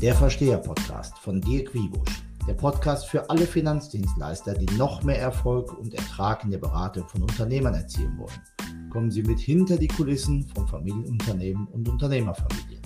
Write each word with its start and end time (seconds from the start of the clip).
Der 0.00 0.14
Versteher-Podcast 0.14 1.18
von 1.18 1.42
Dirk 1.42 1.74
Wiebusch. 1.74 2.22
Der 2.48 2.54
Podcast 2.54 3.06
für 3.06 3.28
alle 3.28 3.46
Finanzdienstleister, 3.46 4.54
die 4.54 4.74
noch 4.78 5.02
mehr 5.02 5.18
Erfolg 5.18 5.78
und 5.78 5.92
Ertrag 5.92 6.42
in 6.42 6.50
der 6.50 6.56
Beratung 6.56 7.06
von 7.06 7.20
Unternehmern 7.20 7.74
erzielen 7.74 8.16
wollen. 8.16 8.88
Kommen 8.88 9.10
Sie 9.10 9.22
mit 9.22 9.38
hinter 9.38 9.76
die 9.76 9.88
Kulissen 9.88 10.48
von 10.54 10.66
Familienunternehmen 10.66 11.66
und 11.66 11.86
Unternehmerfamilien. 11.86 12.80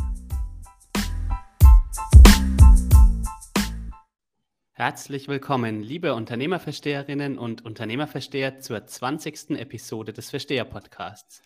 Herzlich 4.73 5.29
willkommen, 5.29 5.85
liebe 5.85 6.15
Unternehmerversteherinnen 6.15 7.39
und 7.39 7.65
Unternehmerversteher 7.65 8.59
zur 8.59 8.85
20. 8.85 9.51
Episode 9.51 10.13
des 10.13 10.31
Versteher-Podcasts. 10.31 11.43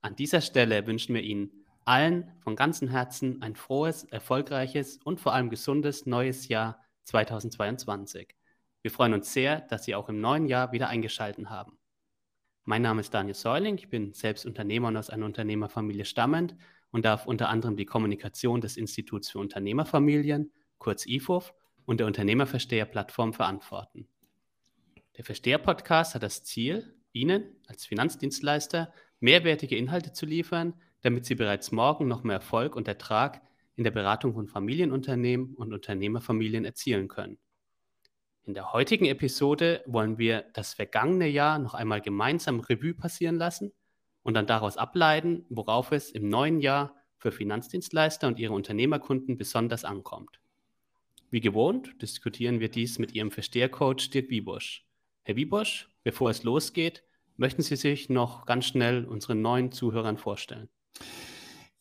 An 0.00 0.16
dieser 0.16 0.40
Stelle 0.40 0.86
wünschen 0.86 1.14
wir 1.14 1.22
Ihnen 1.22 1.63
allen 1.86 2.32
von 2.40 2.56
ganzem 2.56 2.88
Herzen 2.88 3.42
ein 3.42 3.56
frohes, 3.56 4.04
erfolgreiches 4.04 4.98
und 5.04 5.20
vor 5.20 5.32
allem 5.34 5.50
gesundes 5.50 6.06
neues 6.06 6.48
Jahr 6.48 6.84
2022. 7.04 8.34
Wir 8.82 8.90
freuen 8.90 9.14
uns 9.14 9.32
sehr, 9.32 9.60
dass 9.60 9.84
Sie 9.84 9.94
auch 9.94 10.08
im 10.08 10.20
neuen 10.20 10.46
Jahr 10.46 10.72
wieder 10.72 10.88
eingeschaltet 10.88 11.48
haben. 11.48 11.78
Mein 12.64 12.82
Name 12.82 13.00
ist 13.00 13.12
Daniel 13.12 13.34
Säuling, 13.34 13.76
ich 13.76 13.88
bin 13.88 14.12
selbst 14.14 14.46
Unternehmer 14.46 14.88
und 14.88 14.96
aus 14.96 15.10
einer 15.10 15.26
Unternehmerfamilie 15.26 16.04
stammend 16.04 16.56
und 16.90 17.04
darf 17.04 17.26
unter 17.26 17.48
anderem 17.48 17.76
die 17.76 17.84
Kommunikation 17.84 18.60
des 18.60 18.76
Instituts 18.76 19.30
für 19.30 19.38
Unternehmerfamilien, 19.38 20.52
kurz 20.78 21.06
IFOF, 21.06 21.52
und 21.86 22.00
der 22.00 22.06
Unternehmerversteher-Plattform 22.06 23.34
verantworten. 23.34 24.08
Der 25.16 25.24
Versteher-Podcast 25.24 26.14
hat 26.14 26.22
das 26.22 26.44
Ziel, 26.44 26.94
Ihnen 27.12 27.44
als 27.66 27.84
Finanzdienstleister 27.86 28.92
mehrwertige 29.20 29.76
Inhalte 29.76 30.12
zu 30.12 30.26
liefern, 30.26 30.74
damit 31.04 31.26
Sie 31.26 31.34
bereits 31.34 31.70
morgen 31.70 32.08
noch 32.08 32.24
mehr 32.24 32.36
Erfolg 32.36 32.74
und 32.74 32.88
Ertrag 32.88 33.42
in 33.76 33.84
der 33.84 33.90
Beratung 33.90 34.32
von 34.32 34.48
Familienunternehmen 34.48 35.54
und 35.54 35.74
Unternehmerfamilien 35.74 36.64
erzielen 36.64 37.08
können. 37.08 37.38
In 38.44 38.54
der 38.54 38.72
heutigen 38.72 39.04
Episode 39.04 39.82
wollen 39.84 40.16
wir 40.16 40.46
das 40.54 40.72
vergangene 40.72 41.28
Jahr 41.28 41.58
noch 41.58 41.74
einmal 41.74 42.00
gemeinsam 42.00 42.60
Revue 42.60 42.94
passieren 42.94 43.36
lassen 43.36 43.72
und 44.22 44.32
dann 44.32 44.46
daraus 44.46 44.78
ableiten, 44.78 45.44
worauf 45.50 45.92
es 45.92 46.10
im 46.10 46.30
neuen 46.30 46.60
Jahr 46.60 46.96
für 47.18 47.32
Finanzdienstleister 47.32 48.26
und 48.26 48.38
ihre 48.38 48.54
Unternehmerkunden 48.54 49.36
besonders 49.36 49.84
ankommt. 49.84 50.40
Wie 51.30 51.40
gewohnt 51.40 52.00
diskutieren 52.00 52.60
wir 52.60 52.70
dies 52.70 52.98
mit 52.98 53.12
Ihrem 53.12 53.30
Verstehercoach 53.30 54.08
Dirk 54.10 54.30
Wiebusch. 54.30 54.86
Herr 55.22 55.36
Wiebusch, 55.36 55.90
bevor 56.02 56.30
es 56.30 56.44
losgeht, 56.44 57.02
möchten 57.36 57.60
Sie 57.60 57.76
sich 57.76 58.08
noch 58.08 58.46
ganz 58.46 58.64
schnell 58.64 59.04
unseren 59.04 59.42
neuen 59.42 59.70
Zuhörern 59.70 60.16
vorstellen? 60.16 60.70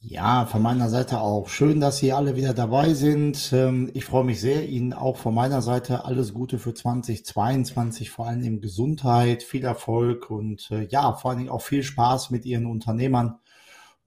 Ja, 0.06 0.46
von 0.46 0.62
meiner 0.62 0.90
Seite 0.90 1.22
auch. 1.22 1.48
Schön, 1.48 1.80
dass 1.80 2.00
Sie 2.00 2.12
alle 2.12 2.36
wieder 2.36 2.54
dabei 2.54 2.94
sind. 2.94 3.54
Ähm, 3.54 3.90
ich 3.94 4.04
freue 4.04 4.26
mich 4.26 4.42
sehr. 4.42 4.68
Ihnen 4.68 4.92
auch 4.92 5.16
von 5.16 5.34
meiner 5.34 5.62
Seite 5.62 6.04
alles 6.04 6.34
Gute 6.34 6.60
für 6.60 6.74
2022, 6.74 8.10
vor 8.10 8.28
allem 8.28 8.44
in 8.44 8.60
Gesundheit, 8.60 9.44
viel 9.44 9.64
Erfolg 9.64 10.30
und 10.30 10.70
äh, 10.72 10.86
ja, 10.90 11.14
vor 11.14 11.32
allen 11.32 11.40
Dingen 11.40 11.52
auch 11.52 11.62
viel 11.62 11.84
Spaß 11.84 12.32
mit 12.32 12.46
Ihren 12.46 12.66
Unternehmern 12.66 13.40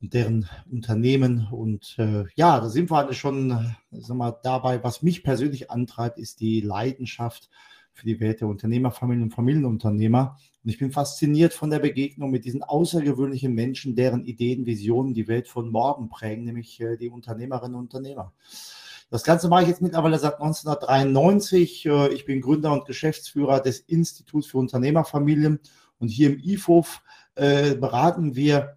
und 0.02 0.12
deren 0.12 0.50
Unternehmen. 0.70 1.48
Und 1.50 1.96
äh, 1.98 2.24
ja, 2.34 2.60
da 2.60 2.68
sind 2.68 2.90
wir 2.90 2.98
alle 2.98 3.14
schon 3.14 3.50
äh, 3.52 3.64
sag 3.92 4.18
mal, 4.18 4.38
dabei. 4.42 4.84
Was 4.84 5.00
mich 5.00 5.24
persönlich 5.24 5.70
antreibt, 5.70 6.18
ist 6.18 6.40
die 6.40 6.60
Leidenschaft 6.60 7.48
für 7.96 8.06
die 8.06 8.20
Welt 8.20 8.40
der 8.40 8.48
Unternehmerfamilien 8.48 9.24
und 9.24 9.34
Familienunternehmer. 9.34 10.36
Und 10.62 10.70
ich 10.70 10.78
bin 10.78 10.92
fasziniert 10.92 11.54
von 11.54 11.70
der 11.70 11.78
Begegnung 11.78 12.30
mit 12.30 12.44
diesen 12.44 12.62
außergewöhnlichen 12.62 13.54
Menschen, 13.54 13.96
deren 13.96 14.24
Ideen, 14.24 14.66
Visionen 14.66 15.14
die 15.14 15.28
Welt 15.28 15.48
von 15.48 15.70
morgen 15.70 16.08
prägen, 16.08 16.44
nämlich 16.44 16.80
äh, 16.80 16.96
die 16.96 17.08
Unternehmerinnen 17.08 17.74
und 17.74 17.94
Unternehmer. 17.94 18.32
Das 19.08 19.22
Ganze 19.22 19.48
mache 19.48 19.62
ich 19.62 19.68
jetzt 19.68 19.82
mittlerweile 19.82 20.18
seit 20.18 20.34
1993. 20.34 21.86
Äh, 21.86 22.08
ich 22.12 22.26
bin 22.26 22.40
Gründer 22.42 22.72
und 22.72 22.84
Geschäftsführer 22.84 23.60
des 23.60 23.80
Instituts 23.80 24.48
für 24.48 24.58
Unternehmerfamilien 24.58 25.58
und 25.98 26.08
hier 26.08 26.30
im 26.30 26.38
IFOF 26.38 27.02
äh, 27.36 27.74
beraten 27.74 28.36
wir 28.36 28.76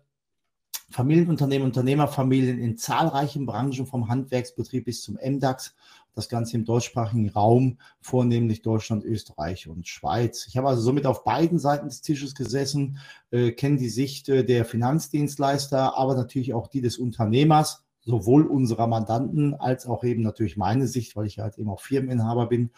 Familienunternehmen, 0.89 1.67
Unternehmerfamilien 1.67 2.59
in 2.59 2.77
zahlreichen 2.77 3.45
Branchen 3.45 3.85
vom 3.85 4.07
Handwerksbetrieb 4.07 4.85
bis 4.85 5.01
zum 5.01 5.15
MDAX 5.15 5.75
das 6.15 6.27
Ganze 6.27 6.57
im 6.57 6.65
deutschsprachigen 6.65 7.29
Raum, 7.29 7.77
vornehmlich 8.01 8.61
Deutschland, 8.61 9.05
Österreich 9.05 9.67
und 9.67 9.87
Schweiz. 9.87 10.47
Ich 10.47 10.57
habe 10.57 10.67
also 10.67 10.81
somit 10.81 11.05
auf 11.05 11.23
beiden 11.23 11.59
Seiten 11.59 11.87
des 11.87 12.01
Tisches 12.01 12.35
gesessen, 12.35 12.97
äh, 13.31 13.51
kenne 13.51 13.77
die 13.77 13.89
Sicht 13.89 14.27
äh, 14.27 14.43
der 14.43 14.65
Finanzdienstleister, 14.65 15.97
aber 15.97 16.15
natürlich 16.15 16.53
auch 16.53 16.67
die 16.67 16.81
des 16.81 16.97
Unternehmers, 16.97 17.83
sowohl 18.01 18.45
unserer 18.45 18.87
Mandanten 18.87 19.53
als 19.53 19.85
auch 19.85 20.03
eben 20.03 20.23
natürlich 20.23 20.57
meine 20.57 20.87
Sicht, 20.87 21.15
weil 21.15 21.27
ich 21.27 21.39
halt 21.39 21.57
eben 21.57 21.69
auch 21.69 21.81
Firmeninhaber 21.81 22.47
bin. 22.47 22.71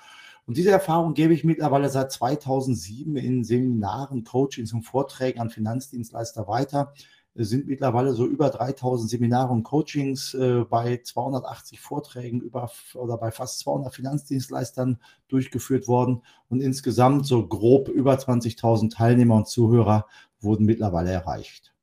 Und 0.46 0.58
diese 0.58 0.72
Erfahrung 0.72 1.14
gebe 1.14 1.34
ich 1.34 1.44
mittlerweile 1.44 1.90
seit 1.90 2.12
2007 2.12 3.16
in 3.16 3.44
Seminaren, 3.44 4.24
Coachings 4.24 4.74
und 4.74 4.82
Vorträgen 4.82 5.40
an 5.40 5.50
Finanzdienstleister 5.50 6.48
weiter 6.48 6.94
sind 7.36 7.68
mittlerweile 7.68 8.14
so 8.14 8.26
über 8.26 8.50
3000 8.50 9.10
Seminare 9.10 9.54
und 9.54 9.64
Coachings 9.64 10.34
äh, 10.34 10.66
bei 10.70 10.98
280 11.02 11.80
Vorträgen 11.80 12.42
über 12.42 12.70
oder 12.94 13.18
bei 13.18 13.32
fast 13.32 13.60
200 13.60 13.94
Finanzdienstleistern 13.94 15.00
durchgeführt 15.30 15.88
worden 15.88 16.24
und 16.50 16.62
insgesamt 16.62 17.26
so 17.26 17.48
grob 17.48 17.88
über 17.88 18.16
20.000 18.16 18.94
Teilnehmer 18.94 19.36
und 19.36 19.48
Zuhörer 19.48 20.08
wurden 20.42 20.66
mittlerweile 20.66 21.12
erreicht. 21.12 21.74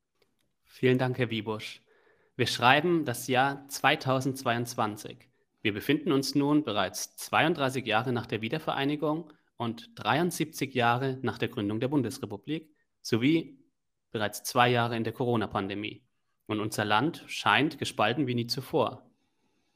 Vielen 0.64 0.98
Dank, 0.98 1.18
Herr 1.18 1.30
Wiebusch. 1.30 1.82
Wir 2.36 2.46
schreiben 2.46 3.04
das 3.04 3.26
Jahr 3.26 3.66
2022. 3.68 5.28
Wir 5.62 5.72
befinden 5.72 6.12
uns 6.12 6.34
nun 6.34 6.62
bereits 6.62 7.16
32 7.16 7.84
Jahre 7.84 8.12
nach 8.12 8.26
der 8.26 8.42
Wiedervereinigung 8.42 9.32
und 9.56 9.90
73 9.96 10.72
Jahre 10.74 11.18
nach 11.22 11.38
der 11.38 11.48
Gründung 11.48 11.80
der 11.80 11.88
Bundesrepublik 11.88 12.70
sowie 13.02 13.57
bereits 14.10 14.42
zwei 14.42 14.68
Jahre 14.68 14.96
in 14.96 15.04
der 15.04 15.12
Corona-Pandemie. 15.12 16.02
Und 16.46 16.60
unser 16.60 16.84
Land 16.84 17.24
scheint 17.26 17.78
gespalten 17.78 18.26
wie 18.26 18.34
nie 18.34 18.46
zuvor. 18.46 19.08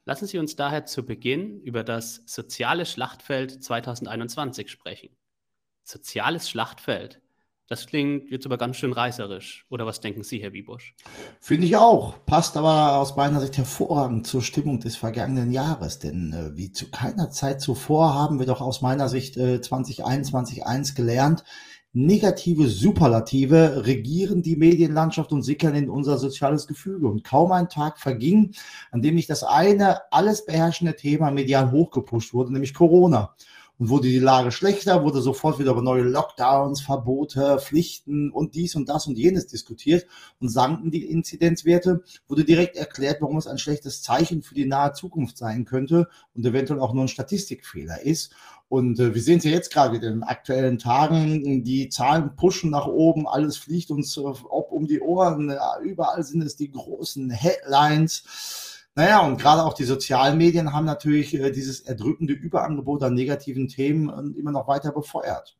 Lassen 0.05 0.27
Sie 0.27 0.37
uns 0.37 0.55
daher 0.55 0.85
zu 0.85 1.05
Beginn 1.05 1.61
über 1.61 1.83
das 1.83 2.23
soziale 2.25 2.85
Schlachtfeld 2.85 3.63
2021 3.63 4.69
sprechen. 4.69 5.09
Soziales 5.83 6.49
Schlachtfeld. 6.49 7.21
Das 7.69 7.87
klingt 7.87 8.29
jetzt 8.29 8.45
aber 8.45 8.57
ganz 8.57 8.75
schön 8.75 8.91
reißerisch. 8.91 9.65
Oder 9.69 9.85
was 9.85 10.01
denken 10.01 10.23
Sie, 10.23 10.41
Herr 10.41 10.51
Wiebusch? 10.51 10.93
Finde 11.39 11.65
ich 11.65 11.77
auch. 11.77 12.25
Passt 12.25 12.57
aber 12.57 12.97
aus 12.97 13.15
meiner 13.15 13.39
Sicht 13.39 13.57
hervorragend 13.57 14.27
zur 14.27 14.41
Stimmung 14.41 14.81
des 14.81 14.97
vergangenen 14.97 15.51
Jahres. 15.51 15.99
Denn 15.99 16.33
äh, 16.33 16.57
wie 16.57 16.73
zu 16.73 16.91
keiner 16.91 17.31
Zeit 17.31 17.61
zuvor 17.61 18.13
haben 18.13 18.39
wir 18.39 18.45
doch 18.45 18.59
aus 18.59 18.81
meiner 18.81 19.07
Sicht 19.07 19.37
äh, 19.37 19.61
2021 19.61 20.65
eins 20.65 20.93
gelernt 20.93 21.45
negative 21.93 22.67
Superlative 22.67 23.85
regieren 23.85 24.41
die 24.41 24.55
Medienlandschaft 24.55 25.31
und 25.31 25.43
sickern 25.43 25.75
in 25.75 25.89
unser 25.89 26.17
soziales 26.17 26.67
Gefüge. 26.67 27.07
Und 27.07 27.23
kaum 27.23 27.51
ein 27.51 27.69
Tag 27.69 27.99
verging, 27.99 28.55
an 28.91 29.01
dem 29.01 29.15
nicht 29.15 29.29
das 29.29 29.43
eine 29.43 30.11
alles 30.11 30.45
beherrschende 30.45 30.95
Thema 30.95 31.31
medial 31.31 31.71
hochgepusht 31.71 32.33
wurde, 32.33 32.51
nämlich 32.51 32.73
Corona. 32.73 33.35
Und 33.79 33.89
wurde 33.89 34.07
die 34.07 34.19
Lage 34.19 34.51
schlechter, 34.51 35.03
wurde 35.03 35.21
sofort 35.21 35.57
wieder 35.57 35.71
über 35.71 35.81
neue 35.81 36.03
Lockdowns, 36.03 36.81
Verbote, 36.81 37.57
Pflichten 37.59 38.31
und 38.31 38.53
dies 38.53 38.75
und 38.75 38.87
das 38.87 39.07
und 39.07 39.17
jenes 39.17 39.47
diskutiert 39.47 40.05
und 40.39 40.49
sanken 40.49 40.91
die 40.91 41.05
Inzidenzwerte, 41.05 42.03
wurde 42.27 42.45
direkt 42.45 42.77
erklärt, 42.77 43.19
warum 43.21 43.37
es 43.37 43.47
ein 43.47 43.57
schlechtes 43.57 44.03
Zeichen 44.03 44.43
für 44.43 44.53
die 44.53 44.67
nahe 44.67 44.93
Zukunft 44.93 45.37
sein 45.37 45.65
könnte 45.65 46.07
und 46.35 46.45
eventuell 46.45 46.79
auch 46.79 46.93
nur 46.93 47.05
ein 47.05 47.09
Statistikfehler 47.09 48.01
ist. 48.01 48.35
Und 48.73 48.99
äh, 48.99 49.13
wir 49.13 49.21
sehen 49.21 49.37
es 49.37 49.43
ja 49.43 49.51
jetzt 49.51 49.71
gerade 49.71 49.97
in 49.97 50.01
den 50.01 50.23
aktuellen 50.23 50.79
Tagen, 50.79 51.63
die 51.63 51.89
Zahlen 51.89 52.35
pushen 52.35 52.71
nach 52.71 52.87
oben, 52.87 53.27
alles 53.27 53.55
fliegt 53.55 53.91
uns 53.91 54.17
äh, 54.17 54.21
ob 54.21 54.71
um 54.71 54.87
die 54.87 54.99
Ohren, 54.99 55.51
ja, 55.51 55.79
überall 55.83 56.23
sind 56.23 56.41
es 56.41 56.55
die 56.55 56.71
großen 56.71 57.29
Headlines. 57.29 58.87
Naja, 58.95 59.23
und 59.27 59.39
gerade 59.39 59.63
auch 59.63 59.75
die 59.75 59.83
sozialen 59.83 60.39
Medien 60.39 60.73
haben 60.73 60.87
natürlich 60.87 61.35
äh, 61.35 61.51
dieses 61.51 61.81
erdrückende 61.81 62.33
Überangebot 62.33 63.03
an 63.03 63.13
negativen 63.13 63.67
Themen 63.67 64.09
äh, 64.09 64.39
immer 64.39 64.51
noch 64.51 64.67
weiter 64.67 64.91
befeuert. 64.91 65.55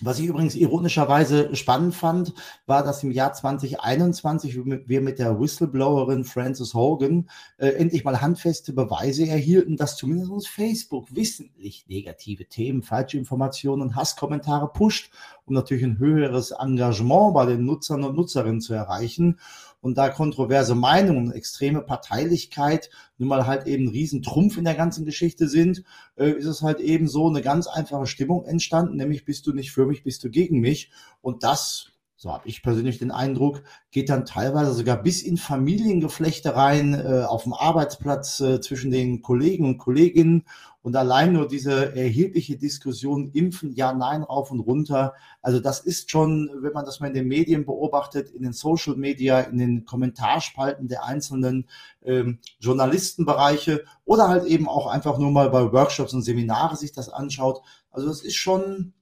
Was 0.00 0.18
ich 0.18 0.26
übrigens 0.26 0.56
ironischerweise 0.56 1.54
spannend 1.54 1.94
fand, 1.94 2.34
war, 2.66 2.82
dass 2.82 3.04
im 3.04 3.12
Jahr 3.12 3.32
2021 3.32 4.56
wir 4.64 5.00
mit 5.00 5.18
der 5.18 5.38
Whistleblowerin 5.40 6.24
Frances 6.24 6.74
Hogan 6.74 7.28
äh, 7.58 7.68
endlich 7.68 8.04
mal 8.04 8.20
handfeste 8.20 8.72
Beweise 8.72 9.26
erhielten, 9.28 9.76
dass 9.76 9.96
zumindest 9.96 10.48
Facebook 10.48 11.14
wissentlich 11.14 11.86
negative 11.88 12.46
Themen, 12.46 12.82
falsche 12.82 13.18
Informationen 13.18 13.82
und 13.82 13.94
Hasskommentare 13.94 14.72
pusht, 14.72 15.12
um 15.46 15.54
natürlich 15.54 15.84
ein 15.84 15.98
höheres 15.98 16.50
Engagement 16.50 17.34
bei 17.34 17.46
den 17.46 17.64
Nutzern 17.64 18.02
und 18.02 18.16
Nutzerinnen 18.16 18.60
zu 18.60 18.74
erreichen. 18.74 19.38
Und 19.84 19.98
da 19.98 20.08
kontroverse 20.08 20.74
Meinungen, 20.74 21.30
extreme 21.30 21.82
Parteilichkeit 21.82 22.88
nun 23.18 23.28
mal 23.28 23.46
halt 23.46 23.66
eben 23.66 23.84
ein 23.84 23.90
Riesentrumpf 23.90 24.56
in 24.56 24.64
der 24.64 24.72
ganzen 24.72 25.04
Geschichte 25.04 25.46
sind, 25.46 25.84
äh, 26.16 26.30
ist 26.30 26.46
es 26.46 26.62
halt 26.62 26.80
eben 26.80 27.06
so 27.06 27.28
eine 27.28 27.42
ganz 27.42 27.66
einfache 27.66 28.06
Stimmung 28.06 28.46
entstanden, 28.46 28.96
nämlich 28.96 29.26
bist 29.26 29.46
du 29.46 29.52
nicht 29.52 29.72
für 29.72 29.84
mich, 29.84 30.02
bist 30.02 30.24
du 30.24 30.30
gegen 30.30 30.60
mich. 30.60 30.90
Und 31.20 31.42
das 31.42 31.92
so 32.16 32.32
habe 32.32 32.48
ich 32.48 32.62
persönlich 32.62 32.98
den 32.98 33.10
Eindruck, 33.10 33.62
geht 33.90 34.08
dann 34.08 34.24
teilweise 34.24 34.72
sogar 34.72 35.02
bis 35.02 35.22
in 35.22 35.36
Familiengeflechte 35.36 36.54
rein, 36.54 36.94
äh, 36.94 37.24
auf 37.24 37.42
dem 37.42 37.52
Arbeitsplatz 37.52 38.40
äh, 38.40 38.60
zwischen 38.60 38.90
den 38.90 39.20
Kollegen 39.20 39.66
und 39.66 39.78
Kolleginnen. 39.78 40.44
Und 40.80 40.96
allein 40.96 41.32
nur 41.32 41.48
diese 41.48 41.96
erhebliche 41.96 42.56
Diskussion, 42.56 43.30
impfen, 43.32 43.72
ja, 43.72 43.94
nein, 43.94 44.22
rauf 44.22 44.50
und 44.50 44.60
runter. 44.60 45.14
Also 45.40 45.58
das 45.58 45.80
ist 45.80 46.10
schon, 46.10 46.50
wenn 46.60 46.74
man 46.74 46.84
das 46.84 47.00
mal 47.00 47.08
in 47.08 47.14
den 47.14 47.26
Medien 47.26 47.64
beobachtet, 47.64 48.30
in 48.30 48.42
den 48.42 48.52
Social 48.52 48.94
Media, 48.94 49.40
in 49.40 49.58
den 49.58 49.84
Kommentarspalten 49.84 50.86
der 50.86 51.04
einzelnen 51.04 51.66
ähm, 52.04 52.38
Journalistenbereiche 52.60 53.84
oder 54.04 54.28
halt 54.28 54.44
eben 54.44 54.68
auch 54.68 54.86
einfach 54.86 55.18
nur 55.18 55.30
mal 55.30 55.48
bei 55.50 55.72
Workshops 55.72 56.12
und 56.12 56.22
Seminare 56.22 56.76
sich 56.76 56.92
das 56.92 57.08
anschaut. 57.08 57.62
Also 57.90 58.08
das 58.08 58.22
ist 58.22 58.36
schon 58.36 58.92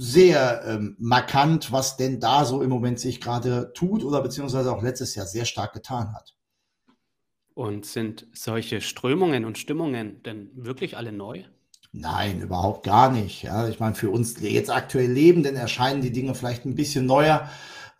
sehr 0.00 0.62
ähm, 0.64 0.94
markant, 1.00 1.72
was 1.72 1.96
denn 1.96 2.20
da 2.20 2.44
so 2.44 2.62
im 2.62 2.70
Moment 2.70 3.00
sich 3.00 3.20
gerade 3.20 3.72
tut 3.74 4.04
oder 4.04 4.22
beziehungsweise 4.22 4.72
auch 4.72 4.80
letztes 4.80 5.16
Jahr 5.16 5.26
sehr 5.26 5.44
stark 5.44 5.72
getan 5.72 6.14
hat. 6.14 6.36
Und 7.54 7.84
sind 7.84 8.28
solche 8.32 8.80
Strömungen 8.80 9.44
und 9.44 9.58
Stimmungen 9.58 10.22
denn 10.22 10.50
wirklich 10.54 10.96
alle 10.96 11.10
neu? 11.10 11.42
Nein, 11.90 12.40
überhaupt 12.40 12.84
gar 12.84 13.10
nicht. 13.10 13.42
Ja, 13.42 13.66
ich 13.66 13.80
meine, 13.80 13.96
für 13.96 14.10
uns 14.10 14.40
jetzt 14.40 14.70
aktuell 14.70 15.10
Lebenden 15.10 15.56
erscheinen 15.56 16.00
die 16.00 16.12
Dinge 16.12 16.36
vielleicht 16.36 16.64
ein 16.64 16.76
bisschen 16.76 17.04
neuer. 17.04 17.50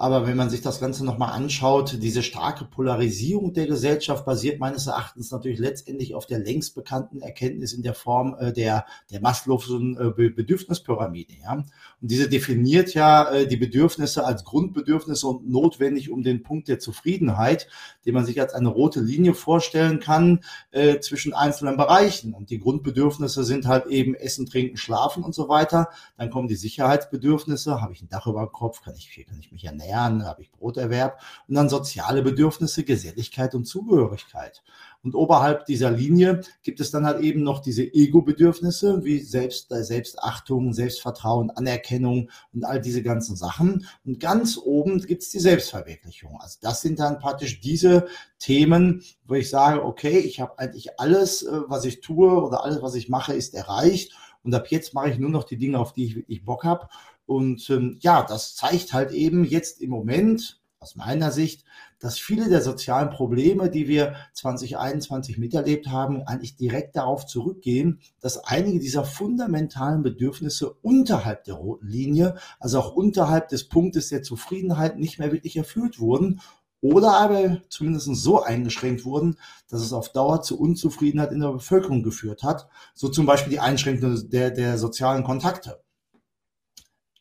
Aber 0.01 0.29
wenn 0.29 0.37
man 0.37 0.49
sich 0.49 0.63
das 0.63 0.79
Ganze 0.79 1.05
nochmal 1.05 1.33
anschaut, 1.33 1.99
diese 2.01 2.23
starke 2.23 2.65
Polarisierung 2.65 3.53
der 3.53 3.67
Gesellschaft 3.67 4.25
basiert 4.25 4.61
meines 4.61 4.87
Erachtens 4.87 5.33
natürlich 5.33 5.59
letztendlich 5.59 6.15
auf 6.15 6.25
der 6.25 6.39
längst 6.39 6.77
bekannten 6.77 7.21
Erkenntnis 7.21 7.73
in 7.73 7.83
der 7.83 7.95
Form 7.95 8.37
äh, 8.39 8.53
der, 8.53 8.87
der 9.11 9.21
Maslow'schen 9.21 9.99
äh, 9.99 10.31
Bedürfnispyramide. 10.31 11.35
Ja? 11.43 11.55
Und 11.55 11.67
diese 12.01 12.29
definiert 12.29 12.95
ja 12.95 13.29
äh, 13.29 13.49
die 13.49 13.57
Bedürfnisse 13.57 14.25
als 14.25 14.45
Grundbedürfnisse 14.45 15.27
und 15.27 15.51
notwendig 15.51 16.11
um 16.13 16.23
den 16.23 16.45
Punkt 16.45 16.69
der 16.69 16.79
Zufriedenheit, 16.79 17.67
den 18.07 18.15
man 18.15 18.25
sich 18.25 18.41
als 18.41 18.55
eine 18.55 18.69
rote 18.69 19.01
Linie 19.01 19.35
vorstellen 19.35 19.99
kann 19.99 20.45
äh, 20.71 21.01
zwischen 21.01 21.35
einzelnen 21.35 21.77
Bereichen. 21.77 22.35
Und 22.35 22.51
die 22.51 22.61
Grundbedürfnisse 22.61 23.43
sind 23.43 23.67
halt 23.67 23.87
eben 23.87 24.15
Essen, 24.15 24.47
Trinken, 24.47 24.77
Schlafen 24.77 25.25
und 25.25 25.35
so 25.35 25.49
weiter. 25.49 25.89
Dann 26.17 26.31
kommen 26.31 26.47
die 26.47 26.55
Sicherheitsbedürfnisse. 26.55 27.81
Habe 27.81 27.95
ich 27.95 28.03
ein 28.03 28.09
Dach 28.09 28.29
über 28.29 28.47
dem 28.47 28.53
Kopf? 28.53 28.81
Kann 28.83 28.95
ich, 28.97 29.27
kann 29.29 29.41
ich 29.41 29.51
mich 29.51 29.65
ernähren? 29.65 29.88
Ernähren, 29.89 30.25
habe 30.25 30.43
ich 30.43 30.53
Broterwerb 30.53 31.21
und 31.49 31.55
dann 31.55 31.69
soziale 31.69 32.23
Bedürfnisse, 32.23 32.85
Geselligkeit 32.85 33.55
und 33.55 33.65
Zugehörigkeit. 33.65 34.63
Und 35.03 35.15
oberhalb 35.15 35.67
dieser 35.67 35.91
Linie 35.91 36.43
gibt 36.63 36.81
es 36.81 36.91
dann 36.91 37.07
halt 37.07 37.23
eben 37.23 37.43
noch 37.43 37.61
diese 37.61 37.83
Ego-Bedürfnisse 37.83 39.05
wie 39.05 39.21
Selbst, 39.21 39.71
äh, 39.73 39.85
Selbstachtung, 39.85 40.73
Selbstvertrauen, 40.73 41.51
Anerkennung 41.51 42.31
und 42.53 42.65
all 42.65 42.81
diese 42.81 43.03
ganzen 43.03 43.37
Sachen. 43.37 43.87
Und 44.05 44.19
ganz 44.21 44.59
oben 44.59 45.01
gibt 45.01 45.23
es 45.23 45.31
die 45.31 45.39
Selbstverwirklichung. 45.39 46.39
Also 46.41 46.59
das 46.61 46.83
sind 46.83 46.99
dann 46.99 47.21
praktisch 47.21 47.61
diese 47.61 48.07
Themen, 48.39 49.03
wo 49.27 49.35
ich 49.35 49.49
sage, 49.49 49.85
okay, 49.85 50.19
ich 50.19 50.41
habe 50.41 50.59
eigentlich 50.59 50.99
alles, 50.99 51.43
äh, 51.43 51.61
was 51.69 51.85
ich 51.85 52.01
tue 52.01 52.31
oder 52.31 52.65
alles, 52.65 52.83
was 52.83 52.95
ich 52.95 53.09
mache, 53.09 53.35
ist 53.35 53.55
erreicht. 53.55 54.13
Und 54.43 54.55
ab 54.55 54.69
jetzt 54.69 54.95
mache 54.95 55.11
ich 55.11 55.19
nur 55.19 55.31
noch 55.31 55.45
die 55.45 55.59
Dinge, 55.59 55.79
auf 55.79 55.93
die 55.93 56.07
ich 56.07 56.17
wirklich 56.17 56.45
Bock 56.45 56.65
habe. 56.65 56.89
Und 57.29 57.69
ähm, 57.69 57.99
ja, 58.01 58.23
das 58.23 58.55
zeigt 58.55 58.95
halt 58.95 59.11
eben 59.11 59.45
jetzt 59.45 59.83
im 59.83 59.91
Moment 59.91 60.63
aus 60.81 60.97
meiner 60.97 61.31
Sicht, 61.31 61.63
dass 61.99 62.19
viele 62.19 62.49
der 62.49 62.63
sozialen 62.63 63.11
Probleme, 63.11 63.69
die 63.69 63.87
wir 63.87 64.15
2021 64.33 65.37
miterlebt 65.37 65.89
haben, 65.89 66.23
eigentlich 66.23 66.57
direkt 66.57 66.97
darauf 66.97 67.27
zurückgehen, 67.27 68.01
dass 68.21 68.39
einige 68.45 68.79
dieser 68.79 69.05
fundamentalen 69.05 70.03
Bedürfnisse 70.03 70.73
unterhalb 70.81 71.45
der 71.45 71.57
roten 71.57 71.87
Linie, 71.89 72.37
also 72.61 72.79
auch 72.79 72.95
unterhalb 72.95 73.49
des 73.49 73.69
Punktes 73.69 74.09
der 74.09 74.23
Zufriedenheit 74.23 74.99
nicht 74.99 75.19
mehr 75.19 75.31
wirklich 75.31 75.59
erfüllt 75.59 76.01
wurden 76.01 76.41
oder 76.81 77.13
aber 77.13 77.61
zumindest 77.69 78.09
so 78.15 78.43
eingeschränkt 78.43 79.05
wurden, 79.05 79.37
dass 79.69 79.83
es 79.83 79.93
auf 79.93 80.13
Dauer 80.13 80.41
zu 80.41 80.59
Unzufriedenheit 80.59 81.33
in 81.33 81.41
der 81.41 81.53
Bevölkerung 81.53 82.03
geführt 82.03 82.43
hat. 82.43 82.69
So 82.95 83.11
zum 83.11 83.27
Beispiel 83.27 83.51
die 83.51 83.61
Einschränkung 83.61 84.31
der, 84.31 84.51
der 84.51 84.79
sozialen 84.79 85.25
Kontakte 85.25 85.83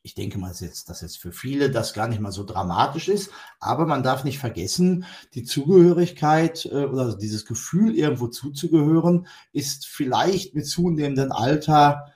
ich 0.08 0.16
denke 0.16 0.40
mal, 0.40 0.54
jetzt, 0.58 0.88
dass 0.90 1.02
jetzt 1.02 1.18
für 1.18 1.34
viele 1.34 1.70
das 1.70 1.94
gar 1.94 2.08
nicht 2.08 2.22
mal 2.22 2.32
so 2.32 2.46
dramatisch 2.46 3.10
ist, 3.10 3.30
aber 3.60 3.86
man 3.86 4.04
darf 4.04 4.24
nicht 4.24 4.40
vergessen, 4.40 5.04
die 5.34 5.44
Zugehörigkeit 5.44 6.66
äh, 6.66 6.86
oder 6.86 7.18
dieses 7.18 7.46
Gefühl, 7.46 7.94
irgendwo 7.94 8.28
zuzugehören, 8.28 9.28
ist 9.52 9.86
vielleicht 9.86 10.56
mit 10.56 10.66
zunehmendem 10.66 11.34
Alter 11.34 12.14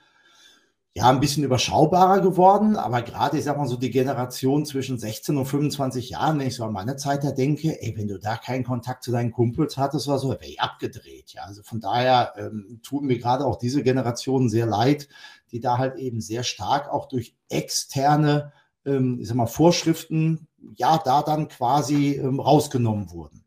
ja 0.94 1.10
ein 1.10 1.20
bisschen 1.20 1.44
überschaubarer 1.44 2.20
geworden, 2.20 2.76
aber 2.76 3.02
gerade, 3.02 3.36
ich 3.38 3.44
sag 3.44 3.58
mal 3.58 3.66
so, 3.66 3.76
die 3.76 3.90
Generation 3.90 4.64
zwischen 4.64 4.98
16 4.98 5.36
und 5.36 5.44
25 5.46 6.10
Jahren, 6.10 6.38
wenn 6.38 6.46
ich 6.46 6.56
so 6.56 6.64
an 6.64 6.72
meine 6.72 6.96
Zeit 6.96 7.24
da 7.24 7.30
denke, 7.30 7.80
ey, 7.82 7.94
wenn 7.96 8.08
du 8.08 8.18
da 8.18 8.36
keinen 8.36 8.64
Kontakt 8.64 9.02
zu 9.02 9.10
deinen 9.10 9.32
Kumpels 9.32 9.76
hattest 9.76 10.08
oder 10.08 10.18
so, 10.18 10.30
wäre 10.30 10.46
ich 10.46 10.60
abgedreht. 10.60 11.32
Ja, 11.32 11.42
also 11.44 11.62
von 11.62 11.80
daher 11.80 12.32
ähm, 12.38 12.80
tun 12.82 13.06
mir 13.06 13.18
gerade 13.18 13.44
auch 13.44 13.56
diese 13.56 13.82
Generationen 13.82 14.48
sehr 14.48 14.66
leid, 14.66 15.08
die 15.52 15.60
da 15.60 15.78
halt 15.78 15.96
eben 15.96 16.20
sehr 16.20 16.42
stark 16.42 16.90
auch 16.90 17.06
durch 17.06 17.36
externe, 17.48 18.52
ähm, 18.84 19.18
ich 19.20 19.28
sag 19.28 19.36
mal, 19.36 19.46
Vorschriften, 19.46 20.48
ja, 20.76 20.98
da 20.98 21.22
dann 21.22 21.48
quasi 21.48 22.14
ähm, 22.14 22.40
rausgenommen 22.40 23.10
wurden. 23.10 23.42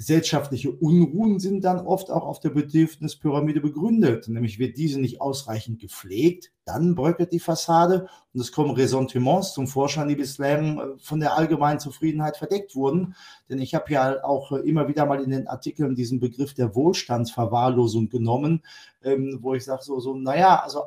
Gesellschaftliche 0.00 0.70
Unruhen 0.72 1.40
sind 1.40 1.62
dann 1.62 1.86
oft 1.86 2.10
auch 2.10 2.24
auf 2.24 2.40
der 2.40 2.48
Bedürfnispyramide 2.48 3.60
begründet. 3.60 4.28
Nämlich 4.28 4.58
wird 4.58 4.78
diese 4.78 4.98
nicht 4.98 5.20
ausreichend 5.20 5.78
gepflegt, 5.78 6.52
dann 6.64 6.94
bröckelt 6.94 7.34
die 7.34 7.38
Fassade 7.38 8.08
und 8.32 8.40
es 8.40 8.50
kommen 8.50 8.70
Ressentiments 8.70 9.52
zum 9.52 9.66
Vorschein, 9.66 10.08
die 10.08 10.16
bislang 10.16 10.78
äh, 10.78 10.98
von 11.02 11.20
der 11.20 11.36
allgemeinen 11.36 11.80
Zufriedenheit 11.80 12.38
verdeckt 12.38 12.74
wurden. 12.74 13.14
Denn 13.50 13.58
ich 13.58 13.74
habe 13.74 13.92
ja 13.92 14.24
auch 14.24 14.52
äh, 14.52 14.66
immer 14.66 14.88
wieder 14.88 15.04
mal 15.04 15.22
in 15.22 15.28
den 15.28 15.48
Artikeln 15.48 15.94
diesen 15.94 16.18
Begriff 16.18 16.54
der 16.54 16.74
Wohlstandsverwahrlosung 16.74 18.08
genommen, 18.08 18.62
ähm, 19.02 19.40
wo 19.42 19.52
ich 19.52 19.66
sage 19.66 19.82
so, 19.82 20.00
so, 20.00 20.14
naja, 20.14 20.62
also 20.64 20.80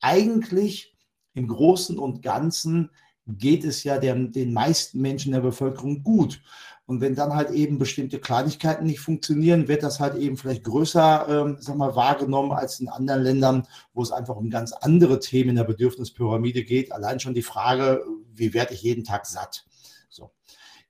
eigentlich 0.00 0.96
im 1.34 1.48
Großen 1.48 1.98
und 1.98 2.22
Ganzen 2.22 2.90
geht 3.26 3.64
es 3.64 3.84
ja 3.84 3.98
der, 3.98 4.14
den 4.14 4.52
meisten 4.52 5.00
Menschen 5.00 5.32
der 5.32 5.40
Bevölkerung 5.40 6.02
gut. 6.02 6.40
Und 6.86 7.02
wenn 7.02 7.14
dann 7.14 7.34
halt 7.34 7.50
eben 7.50 7.76
bestimmte 7.76 8.18
Kleinigkeiten 8.18 8.86
nicht 8.86 9.00
funktionieren, 9.00 9.68
wird 9.68 9.82
das 9.82 10.00
halt 10.00 10.14
eben 10.14 10.38
vielleicht 10.38 10.64
größer, 10.64 11.26
ähm, 11.28 11.56
sag 11.60 11.76
mal, 11.76 11.94
wahrgenommen 11.94 12.52
als 12.52 12.80
in 12.80 12.88
anderen 12.88 13.22
Ländern, 13.22 13.68
wo 13.92 14.02
es 14.02 14.10
einfach 14.10 14.36
um 14.36 14.48
ganz 14.48 14.72
andere 14.72 15.20
Themen 15.20 15.50
in 15.50 15.56
der 15.56 15.64
Bedürfnispyramide 15.64 16.64
geht. 16.64 16.90
Allein 16.90 17.20
schon 17.20 17.34
die 17.34 17.42
Frage, 17.42 18.02
wie 18.32 18.54
werde 18.54 18.72
ich 18.72 18.82
jeden 18.82 19.04
Tag 19.04 19.26
satt? 19.26 19.67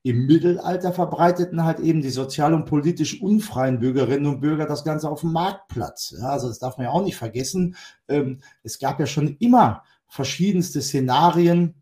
Im 0.09 0.25
Mittelalter 0.25 0.95
verbreiteten 0.95 1.65
halt 1.65 1.81
eben 1.81 2.01
die 2.01 2.09
sozial 2.09 2.55
und 2.55 2.65
politisch 2.65 3.21
unfreien 3.21 3.79
Bürgerinnen 3.79 4.25
und 4.25 4.41
Bürger 4.41 4.65
das 4.65 4.83
Ganze 4.83 5.11
auf 5.11 5.21
dem 5.21 5.33
Marktplatz. 5.33 6.15
Ja, 6.19 6.31
also 6.31 6.49
das 6.49 6.59
darf 6.59 6.79
man 6.79 6.87
ja 6.87 6.93
auch 6.93 7.05
nicht 7.05 7.17
vergessen. 7.17 7.77
Ähm, 8.09 8.39
es 8.63 8.79
gab 8.79 8.99
ja 9.01 9.05
schon 9.05 9.37
immer 9.39 9.83
verschiedenste 10.07 10.81
Szenarien, 10.81 11.75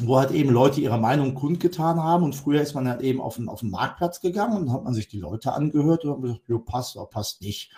wo 0.00 0.18
halt 0.18 0.32
eben 0.32 0.50
Leute 0.50 0.82
ihre 0.82 0.98
Meinung 0.98 1.34
kundgetan 1.34 2.02
haben. 2.02 2.24
Und 2.24 2.34
früher 2.34 2.60
ist 2.60 2.74
man 2.74 2.86
halt 2.86 3.00
eben 3.00 3.22
auf 3.22 3.36
den, 3.36 3.48
auf 3.48 3.60
den 3.60 3.70
Marktplatz 3.70 4.20
gegangen 4.20 4.58
und 4.58 4.70
hat 4.70 4.84
man 4.84 4.92
sich 4.92 5.08
die 5.08 5.20
Leute 5.20 5.54
angehört 5.54 6.04
und 6.04 6.10
hat 6.10 6.20
gesagt, 6.20 6.42
jo, 6.46 6.58
passt 6.58 6.94
oder 6.98 7.06
passt 7.06 7.40
nicht. 7.40 7.72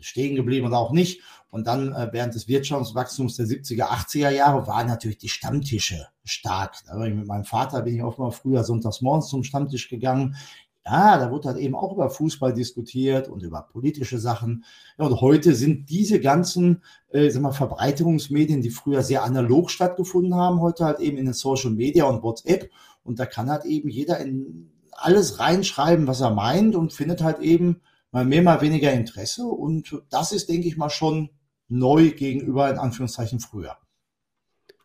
Stehen 0.00 0.36
geblieben 0.36 0.66
oder 0.66 0.78
auch 0.78 0.92
nicht. 0.92 1.22
Und 1.50 1.66
dann 1.66 1.92
äh, 1.92 2.08
während 2.12 2.34
des 2.34 2.48
Wirtschaftswachstums 2.48 3.36
der 3.36 3.46
70er, 3.46 3.84
80er 3.84 4.30
Jahre 4.30 4.66
waren 4.66 4.86
natürlich 4.86 5.18
die 5.18 5.28
Stammtische 5.28 6.06
stark. 6.24 6.74
Ich 6.84 7.14
mit 7.14 7.26
meinem 7.26 7.44
Vater 7.44 7.82
bin 7.82 7.94
ich 7.94 8.02
auch 8.02 8.18
mal 8.18 8.30
früher 8.30 8.64
sonntags 8.64 9.00
morgens 9.00 9.28
zum 9.28 9.44
Stammtisch 9.44 9.88
gegangen. 9.88 10.36
Ja, 10.84 11.18
da 11.18 11.30
wurde 11.32 11.48
halt 11.48 11.58
eben 11.58 11.74
auch 11.74 11.92
über 11.92 12.10
Fußball 12.10 12.52
diskutiert 12.52 13.28
und 13.28 13.42
über 13.42 13.62
politische 13.62 14.18
Sachen. 14.18 14.64
Ja, 14.98 15.06
und 15.06 15.20
heute 15.20 15.54
sind 15.54 15.90
diese 15.90 16.20
ganzen 16.20 16.82
äh, 17.08 17.30
sag 17.30 17.42
mal, 17.42 17.52
Verbreiterungsmedien, 17.52 18.60
die 18.60 18.70
früher 18.70 19.02
sehr 19.02 19.24
analog 19.24 19.70
stattgefunden 19.70 20.34
haben, 20.34 20.60
heute 20.60 20.84
halt 20.84 21.00
eben 21.00 21.16
in 21.16 21.24
den 21.24 21.34
Social 21.34 21.70
Media 21.70 22.04
und 22.04 22.22
WhatsApp. 22.22 22.70
Und 23.02 23.18
da 23.18 23.26
kann 23.26 23.50
halt 23.50 23.64
eben 23.64 23.88
jeder 23.88 24.18
in 24.18 24.70
alles 24.92 25.40
reinschreiben, 25.40 26.06
was 26.06 26.20
er 26.20 26.30
meint 26.30 26.76
und 26.76 26.92
findet 26.92 27.22
halt 27.22 27.40
eben 27.40 27.80
mal 28.16 28.24
mehr, 28.24 28.40
mal 28.40 28.62
weniger 28.62 28.94
Interesse. 28.94 29.44
Und 29.44 29.94
das 30.08 30.32
ist, 30.32 30.48
denke 30.48 30.68
ich 30.68 30.78
mal, 30.78 30.88
schon 30.88 31.28
neu 31.68 32.12
gegenüber 32.12 32.70
in 32.70 32.78
Anführungszeichen 32.78 33.40
früher. 33.40 33.76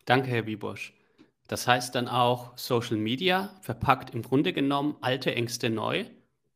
Danke, 0.03 0.29
Herr 0.29 0.47
Wiebosch. 0.47 0.93
Das 1.47 1.65
heißt 1.65 1.95
dann 1.95 2.09
auch, 2.09 2.57
Social 2.57 2.97
Media 2.97 3.57
verpackt 3.61 4.13
im 4.13 4.21
Grunde 4.21 4.51
genommen 4.51 4.97
alte 4.99 5.33
Ängste 5.33 5.69
neu 5.69 6.03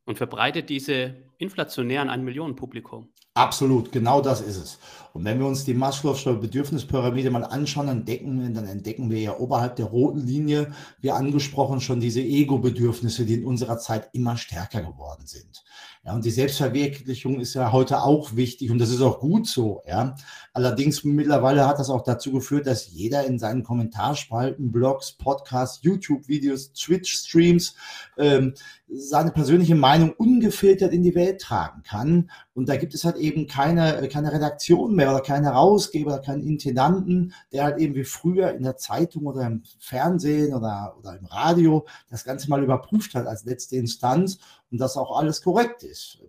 und 0.04 0.18
verbreitet 0.18 0.70
diese 0.70 1.16
inflationär 1.38 2.02
an 2.02 2.10
ein 2.10 2.26
Millionenpublikum. 2.26 3.08
Absolut, 3.36 3.92
genau 3.92 4.22
das 4.22 4.40
ist 4.40 4.56
es. 4.56 4.80
Und 5.12 5.26
wenn 5.26 5.40
wir 5.40 5.46
uns 5.46 5.66
die 5.66 5.74
Maslow'sche 5.74 6.34
Bedürfnispyramide 6.40 7.32
mal 7.32 7.44
anschauen, 7.44 7.88
dann 7.88 7.98
entdecken, 8.00 8.54
dann 8.54 8.66
entdecken 8.66 9.10
wir 9.10 9.20
ja 9.20 9.38
oberhalb 9.38 9.76
der 9.76 9.88
roten 9.88 10.20
Linie, 10.20 10.74
wie 11.02 11.12
angesprochen, 11.12 11.82
schon 11.82 12.00
diese 12.00 12.22
Ego-Bedürfnisse, 12.22 13.26
die 13.26 13.36
in 13.36 13.46
unserer 13.46 13.78
Zeit 13.78 14.10
immer 14.14 14.38
stärker 14.38 14.82
geworden 14.82 15.26
sind. 15.26 15.66
Ja, 16.06 16.14
und 16.14 16.24
die 16.24 16.32
Selbstverwirklichung 16.32 17.40
ist 17.40 17.56
ja 17.56 17.72
heute 17.72 18.04
auch 18.04 18.36
wichtig 18.36 18.70
und 18.72 18.78
das 18.78 18.90
ist 18.90 19.02
auch 19.02 19.20
gut 19.20 19.48
so. 19.48 19.82
Ja. 19.88 20.16
Allerdings 20.54 21.04
mittlerweile 21.04 21.68
hat 21.68 21.80
das 21.80 21.90
auch 21.90 22.04
dazu 22.04 22.32
geführt, 22.32 22.68
dass 22.68 22.92
jeder 22.92 23.26
in 23.26 23.40
seinen 23.40 23.64
Kommentarspalten, 23.64 24.72
Blogs, 24.72 25.14
Podcasts, 25.14 25.80
YouTube-Videos, 25.82 26.74
Twitch-Streams 26.74 27.76
ähm, 28.18 28.54
seine 28.88 29.32
persönliche 29.32 29.76
Meinung 29.76 30.12
ungefiltert 30.12 30.94
in 30.94 31.02
die 31.02 31.16
Welt 31.16 31.42
tragen 31.42 31.82
kann. 31.82 32.30
Und 32.54 32.70
da 32.70 32.78
gibt 32.78 32.94
es 32.94 33.04
halt 33.04 33.16
eben 33.18 33.48
keine, 33.48 34.08
keine 34.10 34.32
Redaktion 34.32 34.96
mehr 34.96 35.10
oder 35.10 35.22
keinen 35.22 35.44
Herausgeber 35.44 36.14
oder 36.14 36.22
keinen 36.22 36.44
Intendanten, 36.44 37.34
der 37.52 37.64
halt 37.64 37.80
eben 37.80 37.96
wie 37.96 38.04
früher 38.04 38.54
in 38.54 38.64
der 38.64 38.78
Zeitung 38.78 39.26
oder 39.26 39.48
im 39.48 39.64
Fernsehen 39.80 40.54
oder, 40.54 40.96
oder 41.00 41.18
im 41.18 41.26
Radio 41.26 41.86
das 42.10 42.24
Ganze 42.24 42.50
mal 42.50 42.64
überprüft 42.64 43.16
hat 43.16 43.26
als 43.26 43.46
letzte 43.46 43.76
Instanz 43.78 44.38
und 44.72 44.80
dass 44.80 44.98
auch 44.98 45.18
alles 45.18 45.42
korrekt 45.42 45.84
ist. 45.84 46.20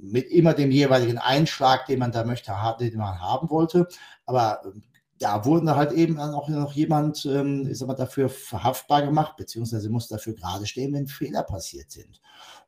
Mit 0.00 0.30
immer 0.30 0.54
dem 0.54 0.70
jeweiligen 0.70 1.18
Einschlag, 1.18 1.86
den 1.86 1.98
man 1.98 2.12
da 2.12 2.24
möchte, 2.24 2.52
den 2.80 2.98
man 2.98 3.20
haben 3.20 3.50
wollte. 3.50 3.88
Aber 4.26 4.62
da 5.18 5.44
wurde 5.44 5.76
halt 5.76 5.92
eben 5.92 6.18
auch 6.18 6.48
noch 6.48 6.72
jemand, 6.72 7.24
ähm, 7.26 7.66
ist 7.66 7.82
aber 7.82 7.94
dafür 7.94 8.28
verhaftbar 8.28 9.02
gemacht, 9.02 9.36
beziehungsweise 9.36 9.88
muss 9.90 10.08
dafür 10.08 10.34
gerade 10.34 10.66
stehen, 10.66 10.92
wenn 10.92 11.06
Fehler 11.06 11.42
passiert 11.42 11.90
sind. 11.90 12.20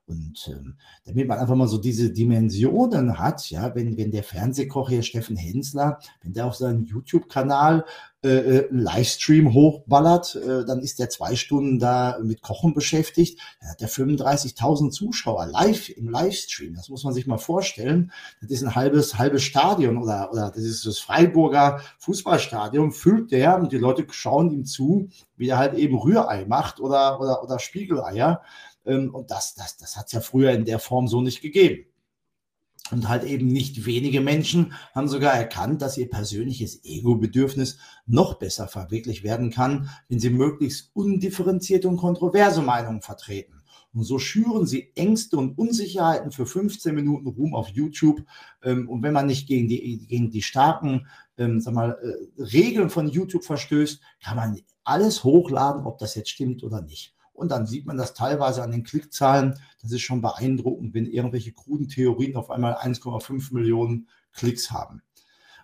Und 0.09 0.49
ähm, 0.53 0.77
damit 1.05 1.27
man 1.27 1.39
einfach 1.41 1.57
mal 1.57 1.67
so 1.67 1.79
diese 1.79 2.11
Dimensionen 2.11 3.19
hat, 3.19 3.51
ja, 3.51 3.75
wenn, 3.75 3.97
wenn 3.97 4.13
der 4.13 4.23
Fernsehkoch 4.23 4.89
hier 4.89 5.03
Steffen 5.03 5.37
Hensler, 5.37 5.99
wenn 6.23 6.33
der 6.33 6.47
auf 6.47 6.55
seinem 6.55 6.85
YouTube-Kanal 6.85 7.85
äh, 8.23 8.29
äh 8.29 8.69
Livestream 8.71 9.53
hochballert, 9.53 10.37
äh, 10.37 10.65
dann 10.65 10.79
ist 10.79 11.01
der 11.01 11.11
zwei 11.11 11.35
Stunden 11.35 11.81
da 11.81 12.21
mit 12.23 12.41
Kochen 12.41 12.73
beschäftigt, 12.73 13.41
dann 13.61 13.71
hat 13.71 13.81
der 13.81 13.89
35.000 13.89 14.91
Zuschauer 14.93 15.47
live 15.47 15.89
im 15.89 16.09
Livestream. 16.09 16.77
Das 16.77 16.89
muss 16.89 17.03
man 17.03 17.13
sich 17.13 17.27
mal 17.27 17.39
vorstellen. 17.39 18.13
Das 18.41 18.53
ist 18.53 18.63
ein 18.63 18.77
halbes, 18.77 19.19
halbes 19.19 19.43
Stadion 19.43 19.97
oder, 19.97 20.31
oder 20.31 20.51
das 20.51 20.63
ist 20.63 20.87
das 20.87 21.01
Freiburger 21.01 21.81
Fußballstadion, 21.99 22.93
füllt 22.93 23.33
der 23.33 23.59
und 23.59 23.73
die 23.73 23.79
Leute 23.79 24.07
schauen 24.11 24.53
ihm 24.53 24.67
zu, 24.67 25.09
wie 25.37 25.49
er 25.49 25.59
halt 25.59 25.75
eben 25.75 25.99
Rührei 25.99 26.45
macht 26.47 26.79
oder, 26.79 27.21
oder, 27.21 27.43
oder 27.43 27.59
Spiegeleier. 27.59 28.41
Ähm, 28.87 29.15
und 29.15 29.31
das, 29.31 29.55
das, 29.55 29.77
das 29.77 29.97
hat 29.97 30.07
es 30.07 30.13
ja 30.13 30.21
früher 30.21 30.53
in 30.53 30.65
der 30.65 30.79
Form 30.79 31.09
so 31.09 31.21
nicht 31.21 31.43
gegeben. 31.43 31.87
Und 32.93 33.09
halt 33.09 33.25
eben 33.25 33.49
nicht 33.49 33.85
wenige 33.85 34.21
Menschen 34.21 34.75
haben 34.95 35.09
sogar 35.09 35.35
erkannt, 35.35 35.83
dass 35.83 35.99
ihr 35.99 36.09
persönliches 36.09 36.85
Ego-Bedürfnis 36.85 37.79
noch 38.07 38.35
besser 38.35 38.69
verwirklicht 38.69 39.25
werden 39.25 39.51
kann, 39.51 39.91
wenn 40.09 40.21
sie 40.21 40.31
möglichst 40.31 40.91
undifferenzierte 40.95 41.89
und 41.89 41.97
kontroverse 41.97 42.63
Meinungen 42.63 43.03
vertreten. 43.03 43.57
Und 43.93 44.05
so 44.05 44.19
schüren 44.19 44.67
sie 44.67 44.93
Ängste 44.95 45.37
und 45.39 45.59
Unsicherheiten 45.59 46.31
für 46.31 46.47
15 46.47 46.95
Minuten 46.95 47.27
Ruhm 47.29 47.55
auf 47.55 47.69
YouTube. 47.71 48.23
Ähm, 48.63 48.89
und 48.89 49.03
wenn 49.03 49.15
man 49.15 49.27
nicht 49.27 49.49
gegen 49.49 49.69
die, 49.69 50.07
gegen 50.07 50.31
die 50.31 50.43
starken 50.43 51.09
ähm, 51.39 51.61
sag 51.61 51.75
mal, 51.75 51.99
äh, 52.03 52.43
Regeln 52.43 52.91
von 52.91 53.09
YouTube 53.09 53.45
verstößt, 53.45 54.01
kann 54.23 54.37
man 54.37 54.61
alles 54.85 55.25
hochladen, 55.25 55.87
ob 55.87 55.99
das 55.99 56.15
jetzt 56.15 56.31
stimmt 56.31 56.63
oder 56.63 56.83
nicht. 56.83 57.16
Und 57.37 57.51
dann 57.51 57.67
sieht 57.67 57.87
man 57.87 57.97
das 57.97 58.15
teilweise 58.15 58.63
an 58.63 58.71
den 58.71 58.83
Klickzahlen. 58.83 59.59
Das 59.83 59.93
ist 59.93 60.01
schon 60.01 60.23
beeindruckend, 60.23 60.95
wenn 60.95 61.07
irgendwelche 61.07 61.53
kruden 61.53 61.89
Theorien 61.89 62.37
auf 62.37 62.51
einmal 62.51 62.75
1,5 62.75 63.53
Millionen 63.53 64.09
Klicks 64.33 64.71
haben. 64.71 65.03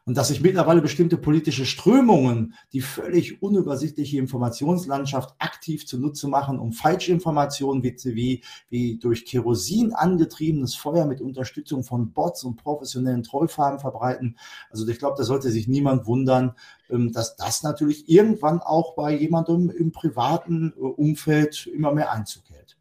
Und 0.05 0.17
dass 0.17 0.29
sich 0.29 0.41
mittlerweile 0.41 0.83
bestimmte 0.83 1.17
politische 1.17 1.65
Strömungen 1.65 2.55
die 2.73 2.81
völlig 2.81 3.41
unübersichtliche 3.41 4.19
Informationslandschaft 4.19 5.37
aktiv 5.39 5.87
zunutze 5.87 6.27
machen, 6.27 6.59
um 6.59 6.73
Falschinformationen 6.73 7.85
wie, 7.85 7.97
wie, 8.03 8.43
wie 8.69 8.99
durch 8.99 9.25
Kerosin 9.25 9.93
angetriebenes 9.93 10.75
Feuer 10.75 11.07
mit 11.07 11.21
Unterstützung 11.21 11.85
von 11.85 12.13
Bots 12.13 12.43
und 12.43 12.57
professionellen 12.57 13.23
Trollfarben 13.23 13.79
verbreiten. 13.79 14.37
Also 14.71 14.89
ich 14.89 14.99
glaube, 14.99 15.15
da 15.19 15.23
sollte 15.23 15.51
sich 15.51 15.69
niemand 15.69 16.07
wundern, 16.07 16.57
ähm, 16.91 17.13
dass 17.13 17.37
das 17.37 17.63
natürlich 17.63 18.09
irgendwann 18.09 18.59
auch 18.59 18.97
bei 18.97 19.17
jemandem 19.17 19.71
im 19.71 19.93
privaten 19.93 20.73
äh, 20.77 20.81
Umfeld 20.81 21.69
immer 21.73 21.93
mehr 21.93 22.11
Einzug 22.11 22.43
hält. 22.51 22.77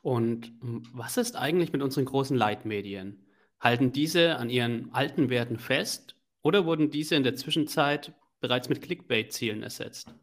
Und 0.00 0.52
was 0.92 1.16
ist 1.16 1.36
eigentlich 1.36 1.72
mit 1.72 1.82
unseren 1.82 2.04
großen 2.04 2.36
Leitmedien? 2.36 3.24
Halten 3.58 3.92
diese 3.92 4.36
an 4.36 4.50
ihren 4.50 4.92
alten 4.92 5.30
Werten 5.30 5.58
fest 5.58 6.13
oder 6.44 6.66
wurden 6.66 6.90
diese 6.90 7.16
in 7.16 7.24
der 7.24 7.34
Zwischenzeit 7.34 8.12
bereits 8.40 8.68
mit 8.68 8.82
Clickbait-Zielen 8.82 9.64
ersetzt? 9.64 10.14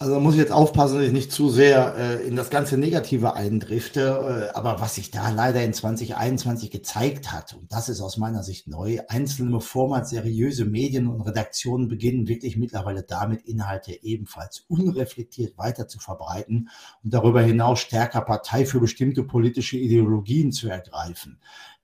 Also 0.00 0.18
muss 0.18 0.34
ich 0.34 0.40
jetzt 0.40 0.52
aufpassen, 0.52 0.96
dass 0.96 1.06
ich 1.06 1.12
nicht 1.12 1.30
zu 1.30 1.48
sehr 1.48 1.94
äh, 1.96 2.26
in 2.26 2.34
das 2.34 2.50
ganze 2.50 2.76
Negative 2.76 3.34
eindrifte. 3.34 4.50
Äh, 4.52 4.54
aber 4.54 4.80
was 4.80 4.96
sich 4.96 5.12
da 5.12 5.30
leider 5.30 5.62
in 5.62 5.72
2021 5.72 6.72
gezeigt 6.72 7.32
hat, 7.32 7.54
und 7.54 7.72
das 7.72 7.88
ist 7.88 8.00
aus 8.00 8.16
meiner 8.16 8.42
Sicht 8.42 8.66
neu, 8.66 8.98
einzelne 9.08 9.60
vormals 9.60 10.10
seriöse 10.10 10.64
Medien 10.64 11.06
und 11.06 11.20
Redaktionen 11.20 11.88
beginnen 11.88 12.26
wirklich 12.26 12.56
mittlerweile 12.56 13.04
damit, 13.04 13.42
Inhalte 13.46 14.02
ebenfalls 14.02 14.64
unreflektiert 14.68 15.56
weiter 15.56 15.86
zu 15.86 16.00
verbreiten 16.00 16.68
und 17.04 17.14
darüber 17.14 17.40
hinaus 17.40 17.78
stärker 17.78 18.22
Partei 18.22 18.66
für 18.66 18.80
bestimmte 18.80 19.22
politische 19.22 19.78
Ideologien 19.78 20.50
zu 20.50 20.68
ergreifen. 20.68 21.38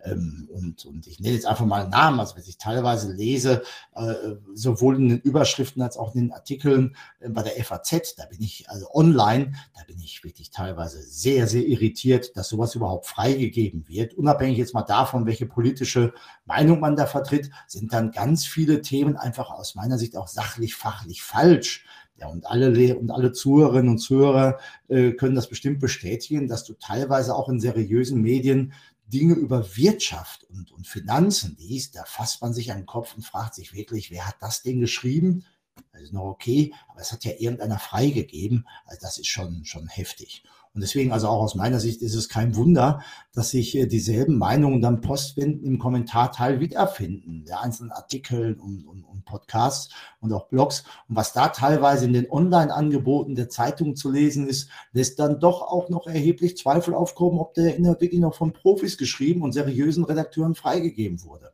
Ähm, 0.04 0.48
und, 0.52 0.84
und 0.84 1.06
ich 1.06 1.20
nenne 1.20 1.34
jetzt 1.34 1.46
einfach 1.46 1.66
mal 1.66 1.88
Namen, 1.88 2.20
also 2.20 2.36
wenn 2.36 2.44
ich 2.46 2.58
teilweise 2.58 3.12
lese, 3.12 3.62
äh, 3.94 4.14
sowohl 4.54 4.96
in 4.96 5.08
den 5.08 5.20
Überschriften 5.20 5.82
als 5.82 5.96
auch 5.96 6.14
in 6.14 6.22
den 6.22 6.32
Artikeln 6.32 6.96
äh, 7.20 7.28
bei 7.28 7.42
der 7.42 7.52
FAZ, 7.64 8.14
da 8.16 8.26
bin 8.26 8.40
ich 8.40 8.68
also 8.68 8.88
online, 8.92 9.52
da 9.74 9.82
bin 9.86 9.98
ich 10.00 10.24
wirklich 10.24 10.50
teilweise 10.50 11.02
sehr, 11.02 11.46
sehr 11.46 11.66
irritiert, 11.66 12.36
dass 12.36 12.48
sowas 12.48 12.74
überhaupt 12.74 13.06
freigegeben 13.06 13.86
wird. 13.88 14.14
Unabhängig 14.14 14.58
jetzt 14.58 14.74
mal 14.74 14.82
davon, 14.82 15.26
welche 15.26 15.46
politische 15.46 16.12
Meinung 16.44 16.80
man 16.80 16.96
da 16.96 17.06
vertritt, 17.06 17.50
sind 17.66 17.92
dann 17.92 18.10
ganz 18.10 18.46
viele 18.46 18.82
Themen 18.82 19.16
einfach 19.16 19.50
aus 19.50 19.74
meiner 19.74 19.98
Sicht 19.98 20.16
auch 20.16 20.28
sachlich, 20.28 20.74
fachlich 20.74 21.22
falsch. 21.22 21.84
Ja, 22.20 22.28
und 22.28 22.46
alle, 22.46 22.98
und 22.98 23.10
alle 23.10 23.32
Zuhörerinnen 23.32 23.88
und 23.88 23.98
Zuhörer 23.98 24.58
äh, 24.88 25.12
können 25.12 25.34
das 25.34 25.48
bestimmt 25.48 25.80
bestätigen, 25.80 26.48
dass 26.48 26.64
du 26.64 26.74
teilweise 26.74 27.34
auch 27.34 27.48
in 27.48 27.60
seriösen 27.60 28.20
Medien 28.20 28.74
Dinge 29.10 29.34
über 29.34 29.76
Wirtschaft 29.76 30.44
und, 30.44 30.72
und 30.72 30.86
Finanzen 30.86 31.56
liest, 31.58 31.96
da 31.96 32.04
fasst 32.04 32.40
man 32.42 32.54
sich 32.54 32.70
an 32.70 32.78
den 32.78 32.86
Kopf 32.86 33.14
und 33.14 33.22
fragt 33.22 33.54
sich 33.54 33.72
wirklich, 33.72 34.10
wer 34.10 34.26
hat 34.26 34.36
das 34.40 34.62
Ding 34.62 34.80
geschrieben? 34.80 35.44
Das 35.92 36.02
ist 36.02 36.12
noch 36.12 36.24
okay, 36.24 36.72
aber 36.88 37.00
es 37.00 37.12
hat 37.12 37.24
ja 37.24 37.32
irgendeiner 37.32 37.78
freigegeben. 37.78 38.66
Also 38.84 39.00
das 39.02 39.18
ist 39.18 39.28
schon, 39.28 39.64
schon 39.64 39.88
heftig. 39.88 40.44
Und 40.72 40.82
deswegen, 40.82 41.10
also 41.10 41.26
auch 41.26 41.42
aus 41.42 41.56
meiner 41.56 41.80
Sicht, 41.80 42.00
ist 42.00 42.14
es 42.14 42.28
kein 42.28 42.54
Wunder, 42.54 43.02
dass 43.32 43.50
sich 43.50 43.76
äh, 43.76 43.86
dieselben 43.86 44.38
Meinungen 44.38 44.80
dann 44.80 45.00
postwendend 45.00 45.64
im 45.64 45.80
Kommentarteil 45.80 46.60
wiederfinden, 46.60 47.44
der 47.44 47.60
einzelnen 47.60 47.90
Artikel 47.90 48.54
und, 48.54 48.86
und, 48.86 49.02
und, 49.02 49.24
Podcasts 49.24 49.92
und 50.20 50.32
auch 50.32 50.48
Blogs. 50.48 50.84
Und 51.08 51.16
was 51.16 51.32
da 51.32 51.48
teilweise 51.48 52.04
in 52.04 52.12
den 52.12 52.30
Online-Angeboten 52.30 53.34
der 53.34 53.48
Zeitung 53.48 53.96
zu 53.96 54.10
lesen 54.10 54.48
ist, 54.48 54.70
lässt 54.92 55.18
dann 55.18 55.40
doch 55.40 55.62
auch 55.62 55.88
noch 55.88 56.06
erheblich 56.06 56.56
Zweifel 56.56 56.94
aufkommen, 56.94 57.38
ob 57.38 57.54
der 57.54 57.76
Inhalt 57.76 58.00
wirklich 58.00 58.20
noch 58.20 58.34
von 58.34 58.52
Profis 58.52 58.96
geschrieben 58.96 59.42
und 59.42 59.52
seriösen 59.52 60.04
Redakteuren 60.04 60.54
freigegeben 60.54 61.22
wurde. 61.24 61.52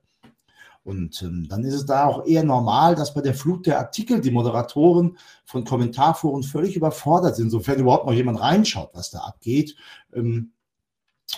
Und 0.86 1.20
ähm, 1.22 1.48
dann 1.48 1.64
ist 1.64 1.74
es 1.74 1.84
da 1.84 2.06
auch 2.06 2.24
eher 2.26 2.44
normal, 2.44 2.94
dass 2.94 3.12
bei 3.12 3.20
der 3.20 3.34
Flut 3.34 3.66
der 3.66 3.80
Artikel 3.80 4.20
die 4.20 4.30
Moderatoren 4.30 5.18
von 5.44 5.64
Kommentarforen 5.64 6.44
völlig 6.44 6.76
überfordert 6.76 7.34
sind, 7.34 7.50
sofern 7.50 7.80
überhaupt 7.80 8.06
noch 8.06 8.12
jemand 8.12 8.40
reinschaut, 8.40 8.90
was 8.92 9.10
da 9.10 9.18
abgeht. 9.18 9.74
Ähm, 10.14 10.52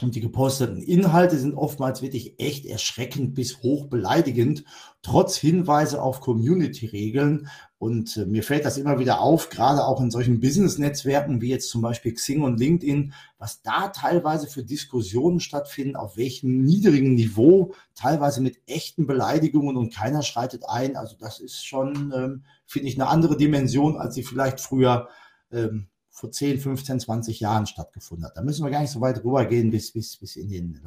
und 0.02 0.14
die 0.14 0.20
geposteten 0.20 0.82
Inhalte 0.82 1.38
sind 1.38 1.54
oftmals 1.54 2.02
wirklich 2.02 2.38
echt 2.38 2.66
erschreckend 2.66 3.34
bis 3.34 3.62
hoch 3.62 3.86
beleidigend, 3.86 4.64
trotz 5.02 5.36
Hinweise 5.36 6.02
auf 6.02 6.20
Community-Regeln. 6.20 7.48
Und 7.78 8.16
äh, 8.16 8.26
mir 8.26 8.42
fällt 8.42 8.64
das 8.64 8.76
immer 8.76 8.98
wieder 8.98 9.20
auf, 9.20 9.48
gerade 9.48 9.84
auch 9.84 10.00
in 10.00 10.10
solchen 10.10 10.40
Business-Netzwerken 10.40 11.40
wie 11.40 11.48
jetzt 11.48 11.70
zum 11.70 11.80
Beispiel 11.80 12.12
Xing 12.12 12.42
und 12.42 12.60
LinkedIn, 12.60 13.12
was 13.38 13.62
da 13.62 13.88
teilweise 13.88 14.46
für 14.46 14.62
Diskussionen 14.62 15.40
stattfinden, 15.40 15.96
auf 15.96 16.16
welchem 16.16 16.62
niedrigen 16.62 17.14
Niveau, 17.14 17.74
teilweise 17.94 18.40
mit 18.40 18.58
echten 18.66 19.06
Beleidigungen 19.06 19.76
und 19.76 19.94
keiner 19.94 20.22
schreitet 20.22 20.64
ein. 20.68 20.96
Also 20.96 21.16
das 21.18 21.40
ist 21.40 21.64
schon, 21.64 22.12
ähm, 22.14 22.44
finde 22.66 22.88
ich, 22.88 23.00
eine 23.00 23.08
andere 23.08 23.36
Dimension, 23.36 23.96
als 23.96 24.14
sie 24.14 24.22
vielleicht 24.22 24.60
früher 24.60 25.08
ähm, 25.50 25.88
vor 26.18 26.32
10, 26.32 26.58
15, 26.58 27.00
20 27.00 27.40
Jahren 27.40 27.66
stattgefunden 27.66 28.26
hat. 28.26 28.36
Da 28.36 28.42
müssen 28.42 28.64
wir 28.64 28.70
gar 28.72 28.80
nicht 28.80 28.90
so 28.90 29.00
weit 29.00 29.22
rübergehen 29.22 29.70
bis, 29.70 29.92
bis, 29.92 30.16
bis 30.16 30.34
in 30.34 30.48
den 30.48 30.80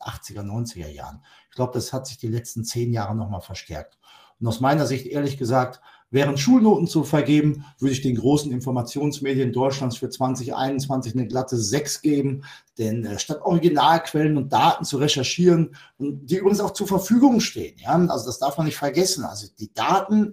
80er, 0.00 0.42
90er 0.42 0.88
Jahren. 0.88 1.22
Ich 1.50 1.56
glaube, 1.56 1.72
das 1.72 1.92
hat 1.92 2.06
sich 2.06 2.18
die 2.18 2.28
letzten 2.28 2.64
zehn 2.64 2.92
Jahre 2.92 3.16
nochmal 3.16 3.40
verstärkt. 3.40 3.98
Und 4.38 4.46
aus 4.46 4.60
meiner 4.60 4.86
Sicht, 4.86 5.06
ehrlich 5.06 5.38
gesagt, 5.38 5.80
wären 6.10 6.36
Schulnoten 6.36 6.86
zu 6.86 7.02
vergeben, 7.02 7.64
würde 7.80 7.92
ich 7.92 8.02
den 8.02 8.14
großen 8.14 8.52
Informationsmedien 8.52 9.52
Deutschlands 9.52 9.96
für 9.96 10.08
2021 10.08 11.14
eine 11.14 11.26
glatte 11.26 11.56
6 11.56 12.02
geben. 12.02 12.44
Denn 12.78 13.04
äh, 13.04 13.18
statt 13.18 13.40
Originalquellen 13.42 14.36
und 14.36 14.52
Daten 14.52 14.84
zu 14.84 14.98
recherchieren, 14.98 15.74
und 15.98 16.26
die 16.26 16.36
übrigens 16.36 16.60
auch 16.60 16.72
zur 16.72 16.86
Verfügung 16.86 17.40
stehen, 17.40 17.76
ja, 17.78 17.92
also 17.92 18.26
das 18.26 18.38
darf 18.38 18.56
man 18.56 18.66
nicht 18.66 18.76
vergessen. 18.76 19.24
Also 19.24 19.48
die 19.58 19.74
Daten 19.74 20.32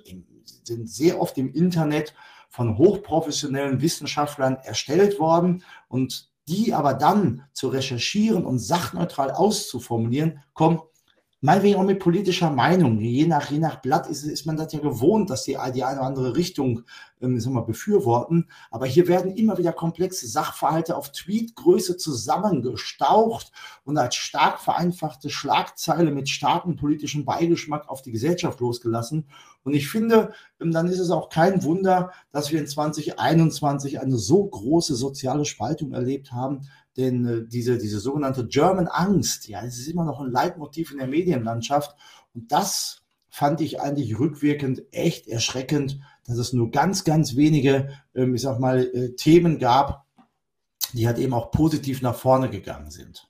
sind 0.63 0.87
sehr 0.87 1.19
oft 1.19 1.39
im 1.39 1.51
Internet 1.51 2.13
von 2.51 2.77
hochprofessionellen 2.77 3.81
Wissenschaftlern 3.81 4.57
erstellt 4.57 5.19
worden 5.19 5.63
und 5.87 6.29
die 6.47 6.73
aber 6.73 6.93
dann 6.93 7.43
zu 7.53 7.69
recherchieren 7.69 8.45
und 8.45 8.59
sachneutral 8.59 9.31
auszuformulieren, 9.31 10.43
kommt 10.53 10.81
meinetwegen 11.39 11.79
auch 11.79 11.83
mit 11.83 11.99
politischer 11.99 12.51
Meinung. 12.51 12.99
Je 12.99 13.25
nach, 13.25 13.49
je 13.49 13.57
nach 13.57 13.81
Blatt 13.81 14.07
ist, 14.07 14.23
ist 14.23 14.45
man 14.45 14.57
das 14.57 14.73
ja 14.73 14.79
gewohnt, 14.79 15.29
dass 15.29 15.43
die, 15.43 15.57
die 15.73 15.83
eine 15.83 15.99
oder 15.99 16.07
andere 16.07 16.35
Richtung 16.35 16.83
ähm, 17.19 17.39
sagen 17.39 17.55
wir, 17.55 17.63
befürworten. 17.63 18.47
Aber 18.69 18.85
hier 18.85 19.07
werden 19.07 19.35
immer 19.35 19.57
wieder 19.57 19.73
komplexe 19.73 20.27
Sachverhalte 20.27 20.95
auf 20.95 21.11
Tweetgröße 21.11 21.97
zusammengestaucht 21.97 23.51
und 23.83 23.97
als 23.97 24.15
stark 24.15 24.59
vereinfachte 24.59 25.29
Schlagzeile 25.29 26.11
mit 26.11 26.29
starkem 26.29 26.75
politischen 26.75 27.25
Beigeschmack 27.25 27.89
auf 27.89 28.03
die 28.03 28.11
Gesellschaft 28.11 28.59
losgelassen. 28.59 29.27
Und 29.63 29.73
ich 29.73 29.89
finde, 29.89 30.33
ähm, 30.59 30.71
dann 30.71 30.87
ist 30.87 30.99
es 30.99 31.11
auch 31.11 31.29
kein 31.29 31.63
Wunder, 31.63 32.11
dass 32.31 32.51
wir 32.51 32.59
in 32.59 32.67
2021 32.67 33.99
eine 33.99 34.17
so 34.17 34.45
große 34.45 34.95
soziale 34.95 35.45
Spaltung 35.45 35.93
erlebt 35.93 36.31
haben, 36.31 36.67
denn 36.97 37.25
äh, 37.25 37.47
diese, 37.47 37.77
diese 37.77 37.99
sogenannte 37.99 38.47
German 38.47 38.87
Angst, 38.87 39.47
ja, 39.47 39.63
es 39.63 39.77
ist 39.77 39.87
immer 39.87 40.05
noch 40.05 40.19
ein 40.19 40.31
Leitmotiv 40.31 40.91
in 40.91 40.97
der 40.97 41.07
Medienlandschaft. 41.07 41.95
Und 42.33 42.51
das 42.51 43.03
fand 43.29 43.61
ich 43.61 43.79
eigentlich 43.79 44.19
rückwirkend 44.19 44.83
echt 44.91 45.27
erschreckend, 45.27 45.99
dass 46.25 46.37
es 46.37 46.53
nur 46.53 46.71
ganz, 46.71 47.03
ganz 47.03 47.35
wenige, 47.35 47.89
ähm, 48.15 48.35
ich 48.35 48.41
sag 48.41 48.59
mal, 48.59 48.83
äh, 48.93 49.15
Themen 49.15 49.59
gab, 49.59 50.05
die 50.93 51.07
halt 51.07 51.17
eben 51.17 51.33
auch 51.33 51.51
positiv 51.51 52.01
nach 52.01 52.15
vorne 52.15 52.49
gegangen 52.49 52.91
sind. 52.91 53.29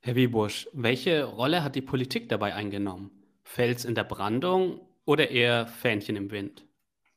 Herr 0.00 0.14
Wiebusch, 0.14 0.68
welche 0.72 1.24
Rolle 1.24 1.62
hat 1.62 1.74
die 1.74 1.82
Politik 1.82 2.28
dabei 2.28 2.54
eingenommen? 2.54 3.10
Fels 3.46 3.84
in 3.84 3.94
der 3.94 4.04
Brandung 4.04 4.80
oder 5.04 5.30
eher 5.30 5.66
Fähnchen 5.66 6.16
im 6.16 6.30
Wind? 6.30 6.66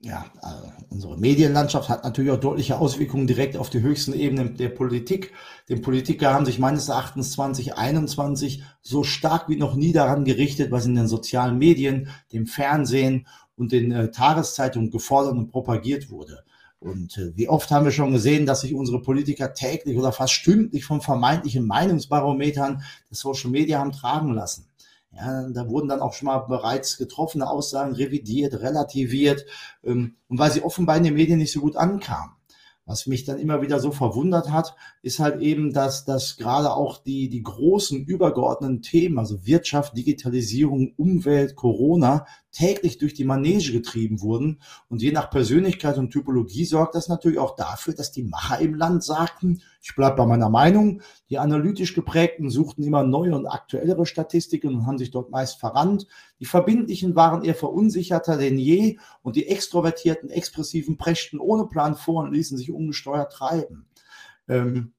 ja, 0.02 0.26
also 0.42 0.72
unsere 0.90 1.18
Medienlandschaft 1.18 1.90
hat 1.90 2.06
natürlich 2.06 2.32
auch 2.32 2.40
deutliche 2.40 2.78
Auswirkungen 2.78 3.28
direkt 3.28 3.58
auf 3.58 3.70
die 3.70 3.82
höchsten 3.82 4.14
Ebenen 4.14 4.56
der 4.56 4.70
Politik. 4.70 5.34
Denn 5.68 5.82
Politiker 5.82 6.34
haben 6.34 6.46
sich 6.46 6.58
meines 6.58 6.88
Erachtens 6.88 7.34
2021 7.34 8.64
so 8.82 9.04
stark 9.04 9.50
wie 9.50 9.58
noch 9.58 9.76
nie 9.76 9.92
daran 9.92 10.24
gerichtet, 10.24 10.72
was 10.72 10.86
in 10.86 10.96
den 10.96 11.10
sozialen 11.10 11.58
Medien, 11.58 12.08
dem 12.32 12.48
Fernsehen 12.48 13.28
und 13.58 13.74
den 13.74 13.92
äh, 13.92 14.10
Tageszeitungen 14.10 14.90
gefordert 14.90 15.34
und 15.34 15.52
propagiert 15.52 16.10
wurde. 16.10 16.46
Und 16.80 17.18
äh, 17.18 17.36
wie 17.36 17.50
oft 17.50 17.70
haben 17.70 17.84
wir 17.84 17.92
schon 17.92 18.14
gesehen, 18.14 18.46
dass 18.46 18.62
sich 18.62 18.74
unsere 18.74 19.02
Politiker 19.02 19.54
täglich 19.54 19.98
oder 19.98 20.14
fast 20.14 20.32
stündlich 20.32 20.86
von 20.86 21.02
vermeintlichen 21.02 21.68
Meinungsbarometern 21.68 22.82
der 23.10 23.18
Social 23.18 23.50
Media 23.50 23.80
haben 23.80 23.92
tragen 23.92 24.34
lassen. 24.34 24.69
Ja, 25.12 25.50
da 25.50 25.68
wurden 25.68 25.88
dann 25.88 26.02
auch 26.02 26.14
schon 26.14 26.28
mal 26.28 26.40
bereits 26.40 26.98
getroffene 26.98 27.50
Aussagen 27.50 27.94
revidiert, 27.94 28.62
relativiert 28.62 29.46
ähm, 29.84 30.16
und 30.28 30.38
weil 30.38 30.52
sie 30.52 30.62
offenbar 30.62 30.98
in 30.98 31.04
den 31.04 31.16
Medien 31.16 31.40
nicht 31.40 31.52
so 31.52 31.62
gut 31.62 31.76
ankamen. 31.76 32.36
Was 32.90 33.06
mich 33.06 33.24
dann 33.24 33.38
immer 33.38 33.62
wieder 33.62 33.80
so 33.80 33.92
verwundert 33.92 34.50
hat, 34.50 34.76
ist 35.04 35.20
halt 35.20 35.42
eben, 35.42 35.74
dass, 35.74 36.06
dass 36.06 36.38
gerade 36.38 36.74
auch 36.74 36.98
die, 36.98 37.30
die 37.30 37.44
großen 37.44 38.04
übergeordneten 38.04 38.82
Themen, 38.82 39.20
also 39.20 39.46
Wirtschaft, 39.46 39.96
Digitalisierung, 39.96 40.94
Umwelt, 40.98 41.56
Corona, 41.56 42.26
täglich 42.52 42.98
durch 42.98 43.14
die 43.14 43.26
Manege 43.26 43.72
getrieben 43.72 44.22
wurden. 44.22 44.62
Und 44.88 45.02
je 45.02 45.12
nach 45.12 45.30
Persönlichkeit 45.30 45.98
und 45.98 46.12
Typologie 46.12 46.66
sorgt 46.66 46.96
das 46.96 47.08
natürlich 47.08 47.40
auch 47.40 47.56
dafür, 47.56 47.94
dass 47.94 48.12
die 48.12 48.24
Macher 48.24 48.60
im 48.60 48.74
Land 48.76 49.04
sagten, 49.04 49.62
ich 49.82 49.96
bleibe 49.96 50.18
bei 50.18 50.26
meiner 50.26 50.50
Meinung, 50.50 51.02
die 51.30 51.38
analytisch 51.38 51.94
geprägten 51.94 52.50
suchten 52.50 52.84
immer 52.84 53.04
neue 53.04 53.36
und 53.36 53.48
aktuellere 53.48 54.06
Statistiken 54.06 54.76
und 54.76 54.86
haben 54.86 54.98
sich 54.98 55.12
dort 55.12 55.30
meist 55.30 55.60
verrannt. 55.60 56.08
Die 56.40 56.46
Verbindlichen 56.46 57.16
waren 57.16 57.44
eher 57.44 57.56
verunsicherter 57.56 58.38
denn 58.38 58.58
je 58.58 58.98
und 59.22 59.36
die 59.36 59.48
Extrovertierten, 59.48 60.30
Expressiven 60.30 60.98
preschten 60.98 61.40
ohne 61.40 61.68
Plan 61.68 61.96
vor 61.96 62.24
und 62.24 62.34
ließen 62.34 62.58
sich 62.58 62.72
ungesteuert 62.72 63.32
treiben. 63.32 63.88
Ähm, 64.48 64.94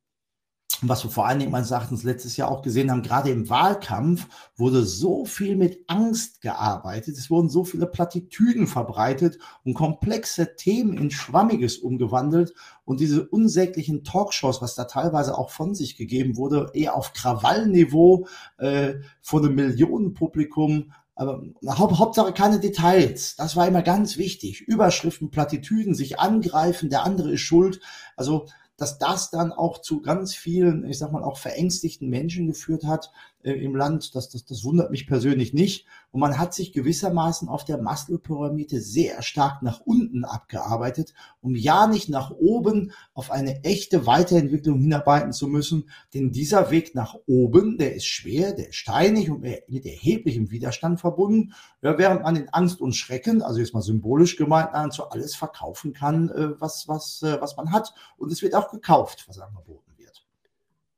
was 0.82 1.04
wir 1.04 1.10
vor 1.10 1.26
allen 1.26 1.38
Dingen 1.38 1.50
meines 1.50 1.70
Erachtens 1.70 2.02
letztes 2.02 2.36
Jahr 2.36 2.50
auch 2.50 2.62
gesehen 2.62 2.90
haben, 2.90 3.02
gerade 3.02 3.30
im 3.30 3.48
Wahlkampf 3.50 4.26
wurde 4.56 4.84
so 4.84 5.24
viel 5.24 5.56
mit 5.56 5.84
Angst 5.88 6.40
gearbeitet, 6.40 7.18
es 7.18 7.30
wurden 7.30 7.50
so 7.50 7.64
viele 7.64 7.86
Plattitüden 7.86 8.66
verbreitet 8.66 9.38
und 9.64 9.74
komplexe 9.74 10.56
Themen 10.56 10.96
in 10.96 11.10
Schwammiges 11.10 11.78
umgewandelt 11.78 12.54
und 12.84 13.00
diese 13.00 13.28
unsäglichen 13.28 14.04
Talkshows, 14.04 14.62
was 14.62 14.74
da 14.74 14.84
teilweise 14.84 15.36
auch 15.36 15.50
von 15.50 15.74
sich 15.74 15.96
gegeben 15.96 16.36
wurde, 16.36 16.70
eher 16.72 16.96
auf 16.96 17.12
Krawallniveau 17.12 18.26
äh, 18.58 18.94
vor 19.20 19.40
einem 19.40 19.56
Millionenpublikum, 19.56 20.92
aber 21.14 21.42
Haupt, 21.66 21.98
Hauptsache 21.98 22.32
keine 22.32 22.60
Details. 22.60 23.36
Das 23.36 23.54
war 23.54 23.68
immer 23.68 23.82
ganz 23.82 24.16
wichtig. 24.16 24.62
Überschriften, 24.62 25.30
Plattitüden, 25.30 25.94
sich 25.94 26.18
angreifen, 26.18 26.88
der 26.88 27.04
andere 27.04 27.32
ist 27.32 27.42
schuld. 27.42 27.80
Also 28.16 28.46
dass 28.80 28.98
das 28.98 29.30
dann 29.30 29.52
auch 29.52 29.82
zu 29.82 30.00
ganz 30.00 30.34
vielen, 30.34 30.84
ich 30.84 30.98
sag 30.98 31.12
mal, 31.12 31.22
auch 31.22 31.36
verängstigten 31.36 32.08
Menschen 32.08 32.46
geführt 32.46 32.84
hat 32.84 33.12
im 33.42 33.74
Land. 33.74 34.14
Das, 34.14 34.28
das, 34.28 34.44
das 34.44 34.64
wundert 34.64 34.90
mich 34.90 35.06
persönlich 35.06 35.54
nicht. 35.54 35.86
Und 36.10 36.20
man 36.20 36.38
hat 36.38 36.54
sich 36.54 36.72
gewissermaßen 36.72 37.48
auf 37.48 37.64
der 37.64 37.78
Maslow-Pyramide 37.78 38.80
sehr 38.80 39.22
stark 39.22 39.62
nach 39.62 39.80
unten 39.80 40.24
abgearbeitet, 40.24 41.14
um 41.40 41.54
ja 41.54 41.86
nicht 41.86 42.08
nach 42.08 42.30
oben 42.30 42.92
auf 43.14 43.30
eine 43.30 43.64
echte 43.64 44.06
Weiterentwicklung 44.06 44.80
hinarbeiten 44.80 45.32
zu 45.32 45.46
müssen. 45.46 45.88
Denn 46.14 46.32
dieser 46.32 46.70
Weg 46.70 46.94
nach 46.94 47.16
oben, 47.26 47.78
der 47.78 47.94
ist 47.94 48.06
schwer, 48.06 48.52
der 48.52 48.68
ist 48.68 48.76
steinig 48.76 49.30
und 49.30 49.40
mit 49.40 49.86
erheblichem 49.86 50.50
Widerstand 50.50 51.00
verbunden. 51.00 51.52
Ja, 51.82 51.96
während 51.96 52.22
man 52.22 52.36
in 52.36 52.48
Angst 52.50 52.80
und 52.80 52.94
Schrecken, 52.94 53.42
also 53.42 53.60
jetzt 53.60 53.74
mal 53.74 53.82
symbolisch 53.82 54.36
gemeint, 54.36 54.72
nahezu 54.72 55.08
alles 55.08 55.34
verkaufen 55.34 55.92
kann, 55.92 56.28
äh, 56.30 56.60
was, 56.60 56.88
was, 56.88 57.22
äh, 57.22 57.40
was 57.40 57.56
man 57.56 57.72
hat. 57.72 57.94
Und 58.16 58.32
es 58.32 58.42
wird 58.42 58.54
auch 58.54 58.70
gekauft, 58.70 59.24
was 59.28 59.38
angeboten 59.38 59.92
wird. 59.96 60.26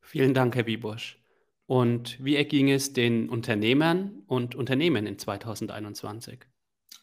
Vielen 0.00 0.34
Dank, 0.34 0.56
Herr 0.56 0.66
Wiebusch. 0.66 1.21
Und 1.66 2.22
wie 2.22 2.36
erging 2.36 2.70
es 2.70 2.92
den 2.92 3.28
Unternehmern 3.28 4.22
und 4.26 4.54
Unternehmen 4.54 5.06
in 5.06 5.18
2021? 5.18 6.46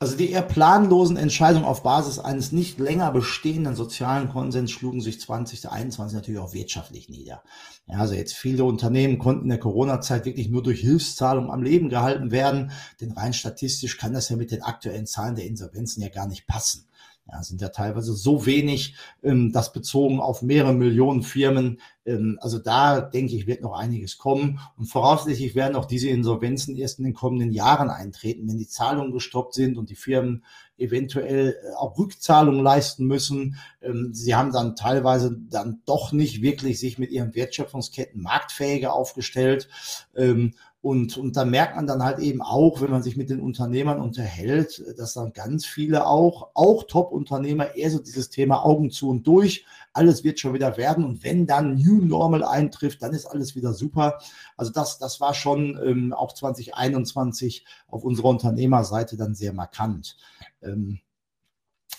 Also 0.02 0.16
die 0.16 0.32
eher 0.32 0.44
planlosen 0.44 1.18
Entscheidungen 1.18 1.66
auf 1.66 1.84
Basis 1.84 2.20
eines 2.20 2.54
nicht 2.54 2.80
länger 2.80 3.12
bestehenden 3.12 3.76
sozialen 3.76 4.30
Konsens 4.30 4.72
schlugen 4.72 5.02
sich 5.02 5.20
2021 5.20 6.16
natürlich 6.16 6.40
auch 6.40 6.54
wirtschaftlich 6.54 7.10
nieder. 7.10 7.44
Ja, 7.86 7.98
also 7.98 8.14
jetzt 8.14 8.34
viele 8.34 8.64
Unternehmen 8.64 9.20
konnten 9.20 9.44
in 9.44 9.50
der 9.50 9.60
Corona-Zeit 9.60 10.24
wirklich 10.24 10.48
nur 10.48 10.64
durch 10.64 10.80
Hilfszahlung 10.80 11.52
am 11.52 11.64
Leben 11.64 11.90
gehalten 11.90 12.32
werden, 12.32 12.72
denn 13.02 13.12
rein 13.12 13.34
statistisch 13.34 13.98
kann 13.98 14.14
das 14.14 14.30
ja 14.30 14.38
mit 14.38 14.52
den 14.52 14.64
aktuellen 14.64 15.06
Zahlen 15.06 15.36
der 15.36 15.48
Insolvenzen 15.48 16.02
ja 16.02 16.08
gar 16.08 16.28
nicht 16.28 16.48
passen 16.48 16.89
ja, 17.32 17.44
sind 17.44 17.62
ja 17.62 17.70
teilweise 17.70 18.14
so 18.14 18.46
wenig, 18.46 18.96
ähm, 19.24 19.52
das 19.52 19.74
bezogen 19.74 20.20
auf 20.20 20.42
mehrere 20.42 20.74
Millionen 20.74 21.24
Firmen. 21.24 21.80
Ähm, 22.06 22.38
also 22.42 22.60
da 22.60 23.02
denke 23.02 23.36
ich, 23.36 23.48
wird 23.48 23.62
noch 23.62 23.78
einiges 23.78 24.18
kommen. 24.18 24.60
Und 24.78 24.86
voraussichtlich 24.86 25.56
werden 25.56 25.76
auch 25.76 25.86
diese 25.86 26.10
Insolvenzen 26.10 26.76
erst 26.76 27.00
in 27.00 27.06
den 27.06 27.14
kommenden 27.14 27.52
Jahren 27.52 27.90
eintreten, 27.90 28.48
wenn 28.48 28.58
die 28.58 28.68
Zahlungen 28.68 29.12
gestoppt 29.12 29.54
sind 29.54 29.78
und 29.78 29.90
die 29.90 29.96
Firmen 29.96 30.44
eventuell 30.78 31.56
äh, 31.62 31.76
auch 31.76 31.98
Rückzahlungen 31.98 32.64
leisten 32.64 33.06
müssen. 33.06 33.58
Ähm, 33.82 34.14
sie 34.14 34.36
haben 34.36 34.52
dann 34.52 34.76
teilweise 34.76 35.38
dann 35.50 35.82
doch 35.86 36.12
nicht 36.12 36.42
wirklich 36.42 36.80
sich 36.80 36.98
mit 36.98 37.12
ihren 37.12 37.36
Wertschöpfungsketten 37.36 38.22
marktfähiger 38.22 38.94
aufgestellt. 38.94 39.68
Ähm, 40.16 40.54
und, 40.82 41.18
und 41.18 41.36
da 41.36 41.44
merkt 41.44 41.76
man 41.76 41.88
dann 41.88 42.04
halt 42.04 42.20
eben 42.20 42.42
auch, 42.42 42.80
wenn 42.80 42.90
man 42.90 43.04
sich 43.04 43.18
mit 43.18 43.30
den 43.30 43.42
Unternehmern 43.42 44.00
unterhält, 44.00 44.82
dass 44.98 45.14
dann 45.14 45.34
ganz 45.34 45.66
viele 45.66 46.08
auch, 46.08 46.52
auch 46.54 46.84
Top-Unternehmer 46.84 47.76
eher 47.76 47.92
so 47.92 48.00
dieses 48.00 48.30
Thema 48.30 48.64
Augen 48.64 48.90
zu 48.90 49.10
und 49.10 49.28
durch, 49.28 49.66
alles 49.92 50.24
wird 50.24 50.40
schon 50.40 50.54
wieder 50.54 50.78
werden. 50.78 51.04
Und 51.04 51.22
wenn 51.26 51.46
dann 51.46 51.76
New 51.76 52.06
Normal 52.06 52.46
eintrifft, 52.46 53.02
dann 53.02 53.14
ist 53.14 53.26
alles 53.26 53.58
wieder 53.58 53.74
super. 53.74 54.20
Also 54.56 54.72
das, 54.72 55.00
das 55.00 55.20
war 55.20 55.34
schon 55.34 55.78
ähm, 55.84 56.14
auch 56.14 56.34
2021 56.34 57.66
auf 57.88 58.06
unserer 58.06 58.30
Unternehmerseite 58.30 59.18
dann 59.18 59.36
sehr 59.36 59.52
markant. 59.52 60.16
Ähm, 60.62 61.00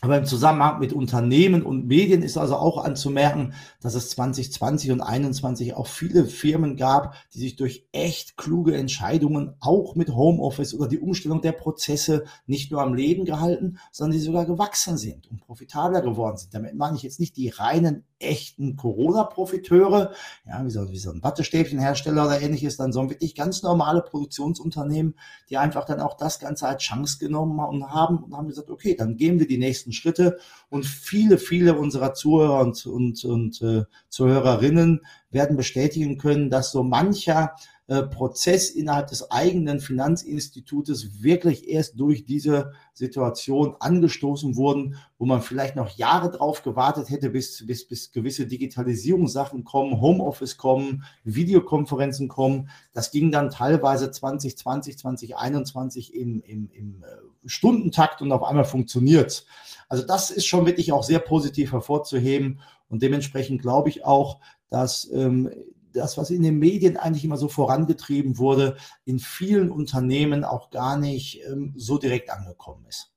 Aber 0.02 0.16
im 0.16 0.24
Zusammenhang 0.24 0.80
mit 0.80 0.92
Unternehmen 0.92 1.62
und 1.62 1.86
Medien 1.86 2.22
ist 2.22 2.38
also 2.38 2.56
auch 2.56 2.82
anzumerken, 2.82 3.52
dass 3.80 3.94
es 3.94 4.10
2020 4.10 4.92
und 4.92 4.98
2021 4.98 5.74
auch 5.74 5.86
viele 5.86 6.24
Firmen 6.24 6.76
gab, 6.76 7.14
die 7.34 7.40
sich 7.40 7.56
durch 7.56 7.86
echt 7.92 8.36
kluge 8.36 8.74
Entscheidungen 8.74 9.54
auch 9.60 9.94
mit 9.96 10.08
Homeoffice 10.10 10.74
oder 10.74 10.88
die 10.88 10.98
Umstellung 10.98 11.42
der 11.42 11.52
Prozesse 11.52 12.24
nicht 12.46 12.70
nur 12.70 12.80
am 12.80 12.94
Leben 12.94 13.24
gehalten, 13.24 13.78
sondern 13.92 14.18
die 14.18 14.24
sogar 14.24 14.46
gewachsen 14.46 14.96
sind 14.96 15.30
und 15.30 15.40
profitabler 15.40 16.00
geworden 16.00 16.38
sind. 16.38 16.54
Damit 16.54 16.74
meine 16.74 16.96
ich 16.96 17.02
jetzt 17.02 17.20
nicht 17.20 17.36
die 17.36 17.48
reinen 17.48 18.04
echten 18.20 18.76
Corona-Profiteure, 18.76 20.12
ja, 20.46 20.64
wie 20.64 20.70
so, 20.70 20.90
wie 20.90 20.98
so 20.98 21.10
ein 21.10 21.22
Wattestäbchenhersteller 21.22 22.26
oder 22.26 22.40
ähnliches, 22.40 22.76
dann 22.76 22.92
sondern 22.92 23.10
wirklich 23.10 23.34
ganz 23.34 23.62
normale 23.62 24.02
Produktionsunternehmen, 24.02 25.14
die 25.48 25.56
einfach 25.56 25.86
dann 25.86 26.00
auch 26.00 26.16
das 26.16 26.38
Ganze 26.38 26.68
als 26.68 26.82
Chance 26.82 27.18
genommen 27.18 27.60
haben 27.90 28.18
und 28.18 28.36
haben 28.36 28.48
gesagt, 28.48 28.70
okay, 28.70 28.94
dann 28.94 29.16
gehen 29.16 29.38
wir 29.38 29.48
die 29.48 29.58
nächsten 29.58 29.89
Schritte 29.92 30.38
und 30.68 30.86
viele, 30.86 31.38
viele 31.38 31.74
unserer 31.78 32.14
Zuhörer 32.14 32.60
und, 32.60 32.86
und, 32.86 33.24
und 33.24 33.62
äh, 33.62 33.84
Zuhörerinnen 34.08 35.00
werden 35.30 35.56
bestätigen 35.56 36.18
können, 36.18 36.50
dass 36.50 36.72
so 36.72 36.82
mancher 36.82 37.54
äh, 37.90 38.04
Prozess 38.04 38.70
innerhalb 38.70 39.08
des 39.08 39.32
eigenen 39.32 39.80
Finanzinstitutes 39.80 41.24
wirklich 41.24 41.68
erst 41.68 41.98
durch 41.98 42.24
diese 42.24 42.70
Situation 42.92 43.74
angestoßen 43.80 44.54
wurden, 44.54 44.94
wo 45.18 45.26
man 45.26 45.42
vielleicht 45.42 45.74
noch 45.74 45.96
Jahre 45.96 46.30
drauf 46.30 46.62
gewartet 46.62 47.10
hätte, 47.10 47.30
bis, 47.30 47.66
bis, 47.66 47.88
bis 47.88 48.12
gewisse 48.12 48.46
Digitalisierungssachen 48.46 49.64
kommen, 49.64 50.00
Homeoffice 50.00 50.56
kommen, 50.56 51.02
Videokonferenzen 51.24 52.28
kommen. 52.28 52.68
Das 52.92 53.10
ging 53.10 53.32
dann 53.32 53.50
teilweise 53.50 54.12
2020, 54.12 54.96
2021 54.96 56.14
im, 56.14 56.42
im, 56.42 56.70
im 56.72 57.02
äh, 57.02 57.06
Stundentakt 57.44 58.22
und 58.22 58.32
auf 58.32 58.42
einmal 58.42 58.64
funktioniert. 58.64 59.44
Also 59.88 60.06
das 60.06 60.30
ist 60.30 60.46
schon 60.46 60.66
wirklich 60.66 60.92
auch 60.92 61.02
sehr 61.02 61.18
positiv 61.18 61.72
hervorzuheben 61.72 62.60
und 62.88 63.02
dementsprechend 63.02 63.62
glaube 63.62 63.88
ich 63.88 64.04
auch, 64.04 64.40
dass 64.68 65.10
ähm, 65.12 65.50
das, 65.92 66.16
was 66.16 66.30
in 66.30 66.42
den 66.42 66.58
Medien 66.58 66.96
eigentlich 66.96 67.24
immer 67.24 67.36
so 67.36 67.48
vorangetrieben 67.48 68.38
wurde, 68.38 68.76
in 69.04 69.18
vielen 69.18 69.70
Unternehmen 69.70 70.44
auch 70.44 70.70
gar 70.70 70.96
nicht 70.96 71.42
ähm, 71.46 71.72
so 71.76 71.98
direkt 71.98 72.30
angekommen 72.30 72.84
ist. 72.88 73.12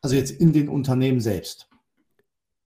Also 0.00 0.16
jetzt 0.16 0.30
in 0.30 0.52
den 0.52 0.68
Unternehmen 0.68 1.20
selbst. 1.20 1.68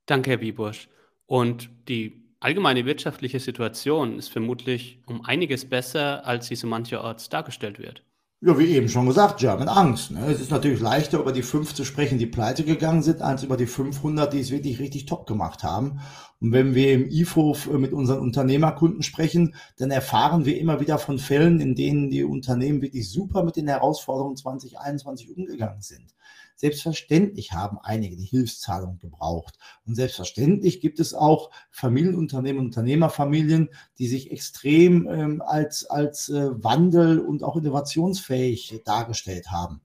Danke, 0.07 0.31
Herr 0.31 0.41
Wiebusch. 0.41 0.89
Und 1.27 1.71
die 1.89 2.25
allgemeine 2.41 2.85
wirtschaftliche 2.85 3.41
Situation 3.41 4.19
ist 4.19 4.29
vermutlich 4.29 5.01
um 5.07 5.25
einiges 5.25 5.69
besser, 5.69 6.27
als 6.27 6.47
sie 6.47 6.57
so 6.57 6.67
mancherorts 6.67 7.29
dargestellt 7.29 7.79
wird. 7.79 8.03
Ja, 8.41 8.57
wie 8.57 8.67
eben 8.67 8.89
schon 8.89 9.07
gesagt, 9.07 9.41
German 9.41 9.67
Angst. 9.69 10.13
Ne? 10.13 10.25
Es 10.27 10.41
ist 10.41 10.53
natürlich 10.53 10.79
leichter, 10.79 11.19
über 11.19 11.33
die 11.33 11.43
fünf 11.43 11.75
zu 11.75 11.85
sprechen, 11.85 12.19
die 12.19 12.27
pleite 12.27 12.63
gegangen 12.63 13.03
sind, 13.03 13.21
als 13.21 13.43
über 13.43 13.57
die 13.57 13.67
500, 13.67 14.33
die 14.33 14.39
es 14.39 14.53
wirklich 14.53 14.79
richtig 14.79 15.07
top 15.07 15.27
gemacht 15.27 15.65
haben. 15.65 15.99
Und 16.41 16.53
wenn 16.53 16.73
wir 16.73 16.93
im 16.93 17.11
IFO 17.11 17.57
äh, 17.69 17.79
mit 17.79 17.93
unseren 17.93 18.21
Unternehmerkunden 18.21 19.03
sprechen, 19.03 19.57
dann 19.77 19.91
erfahren 19.91 20.45
wir 20.45 20.57
immer 20.57 20.79
wieder 20.79 20.99
von 20.99 21.19
Fällen, 21.19 21.61
in 21.61 21.75
denen 21.75 22.11
die 22.11 22.23
Unternehmen 22.23 22.81
wirklich 22.81 23.11
super 23.11 23.43
mit 23.43 23.57
den 23.57 23.67
Herausforderungen 23.67 24.37
2021 24.37 25.37
umgegangen 25.37 25.83
sind. 25.83 26.15
Selbstverständlich 26.61 27.53
haben 27.53 27.79
einige 27.81 28.17
die 28.17 28.25
Hilfszahlung 28.25 28.99
gebraucht. 28.99 29.57
Und 29.87 29.95
selbstverständlich 29.95 30.81
gibt 30.81 30.99
es 30.99 31.15
auch 31.15 31.51
Familienunternehmen, 31.71 32.67
Unternehmerfamilien, 32.67 33.69
die 33.99 34.09
sich 34.09 34.33
extrem 34.33 35.09
ähm, 35.09 35.41
als, 35.41 35.89
als 35.89 36.29
äh, 36.31 36.51
wandel- 36.65 37.21
und 37.21 37.45
auch 37.45 37.55
innovationsfähig 37.57 38.83
dargestellt 38.85 39.53
haben. 39.53 39.81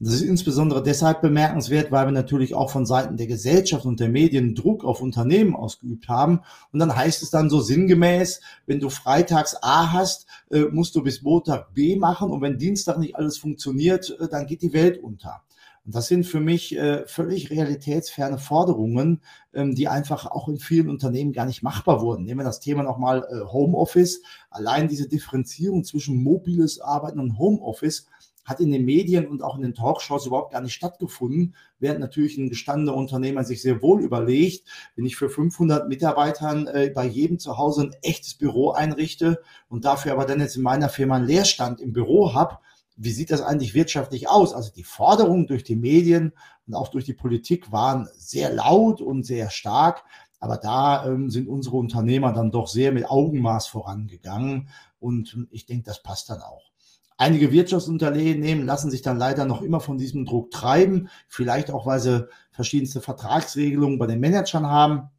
Das 0.00 0.14
ist 0.14 0.22
insbesondere 0.22 0.82
deshalb 0.82 1.20
bemerkenswert, 1.20 1.92
weil 1.92 2.06
wir 2.06 2.12
natürlich 2.12 2.54
auch 2.54 2.70
von 2.70 2.86
Seiten 2.86 3.18
der 3.18 3.26
Gesellschaft 3.26 3.84
und 3.84 4.00
der 4.00 4.08
Medien 4.08 4.54
Druck 4.54 4.82
auf 4.82 5.02
Unternehmen 5.02 5.54
ausgeübt 5.54 6.08
haben. 6.08 6.40
Und 6.72 6.78
dann 6.78 6.96
heißt 6.96 7.22
es 7.22 7.28
dann 7.28 7.50
so 7.50 7.60
sinngemäß, 7.60 8.40
wenn 8.64 8.80
du 8.80 8.88
freitags 8.88 9.56
A 9.60 9.92
hast, 9.92 10.26
äh, 10.50 10.62
musst 10.62 10.96
du 10.96 11.02
bis 11.02 11.20
Montag 11.20 11.74
B 11.74 11.96
machen. 11.96 12.30
Und 12.30 12.40
wenn 12.40 12.56
Dienstag 12.56 12.98
nicht 12.98 13.14
alles 13.14 13.36
funktioniert, 13.36 14.16
äh, 14.18 14.26
dann 14.26 14.46
geht 14.46 14.62
die 14.62 14.72
Welt 14.72 15.02
unter. 15.02 15.42
Und 15.84 15.94
das 15.94 16.06
sind 16.06 16.24
für 16.24 16.40
mich 16.40 16.76
äh, 16.76 17.06
völlig 17.06 17.50
realitätsferne 17.50 18.38
Forderungen, 18.38 19.20
ähm, 19.52 19.74
die 19.74 19.88
einfach 19.88 20.26
auch 20.26 20.48
in 20.48 20.58
vielen 20.58 20.88
Unternehmen 20.88 21.32
gar 21.32 21.44
nicht 21.44 21.62
machbar 21.62 22.00
wurden. 22.00 22.24
Nehmen 22.24 22.40
wir 22.40 22.44
das 22.44 22.60
Thema 22.60 22.82
nochmal 22.82 23.26
äh, 23.30 23.44
Homeoffice. 23.52 24.22
Allein 24.48 24.88
diese 24.88 25.08
Differenzierung 25.08 25.84
zwischen 25.84 26.22
mobiles 26.22 26.80
Arbeiten 26.80 27.20
und 27.20 27.38
Homeoffice 27.38 28.06
hat 28.44 28.60
in 28.60 28.70
den 28.70 28.84
Medien 28.84 29.26
und 29.26 29.42
auch 29.42 29.56
in 29.56 29.62
den 29.62 29.74
Talkshows 29.74 30.26
überhaupt 30.26 30.52
gar 30.52 30.60
nicht 30.60 30.74
stattgefunden, 30.74 31.54
während 31.78 32.00
natürlich 32.00 32.36
ein 32.36 32.50
gestandener 32.50 32.94
Unternehmer 32.94 33.42
sich 33.44 33.62
sehr 33.62 33.80
wohl 33.82 34.02
überlegt, 34.02 34.68
wenn 34.96 35.06
ich 35.06 35.16
für 35.16 35.30
500 35.30 35.88
Mitarbeitern 35.88 36.66
äh, 36.66 36.90
bei 36.94 37.06
jedem 37.06 37.38
zu 37.38 37.56
Hause 37.56 37.82
ein 37.82 37.96
echtes 38.02 38.34
Büro 38.34 38.72
einrichte 38.72 39.42
und 39.68 39.84
dafür 39.84 40.12
aber 40.12 40.26
dann 40.26 40.40
jetzt 40.40 40.56
in 40.56 40.62
meiner 40.62 40.88
Firma 40.88 41.16
einen 41.16 41.26
Leerstand 41.26 41.80
im 41.80 41.92
Büro 41.92 42.34
habe, 42.34 42.58
wie 42.96 43.10
sieht 43.10 43.30
das 43.30 43.42
eigentlich 43.42 43.74
wirtschaftlich 43.74 44.28
aus? 44.28 44.54
Also 44.54 44.70
die 44.72 44.84
Forderungen 44.84 45.46
durch 45.46 45.64
die 45.64 45.76
Medien 45.76 46.32
und 46.66 46.74
auch 46.74 46.88
durch 46.88 47.04
die 47.04 47.12
Politik 47.12 47.72
waren 47.72 48.08
sehr 48.16 48.52
laut 48.52 49.00
und 49.00 49.24
sehr 49.24 49.50
stark. 49.50 50.04
Aber 50.40 50.58
da 50.58 51.06
ähm, 51.06 51.30
sind 51.30 51.48
unsere 51.48 51.76
Unternehmer 51.76 52.32
dann 52.32 52.50
doch 52.50 52.68
sehr 52.68 52.92
mit 52.92 53.08
Augenmaß 53.08 53.66
vorangegangen. 53.66 54.68
Und 55.00 55.38
ich 55.50 55.66
denke, 55.66 55.84
das 55.84 56.02
passt 56.02 56.30
dann 56.30 56.40
auch. 56.40 56.70
Einige 57.16 57.52
Wirtschaftsunternehmen 57.52 58.66
lassen 58.66 58.90
sich 58.90 59.00
dann 59.00 59.18
leider 59.18 59.44
noch 59.44 59.62
immer 59.62 59.80
von 59.80 59.98
diesem 59.98 60.24
Druck 60.26 60.50
treiben. 60.50 61.08
Vielleicht 61.28 61.70
auch, 61.70 61.86
weil 61.86 62.00
sie 62.00 62.28
verschiedenste 62.50 63.00
Vertragsregelungen 63.00 63.98
bei 63.98 64.06
den 64.06 64.20
Managern 64.20 64.66
haben. 64.66 65.10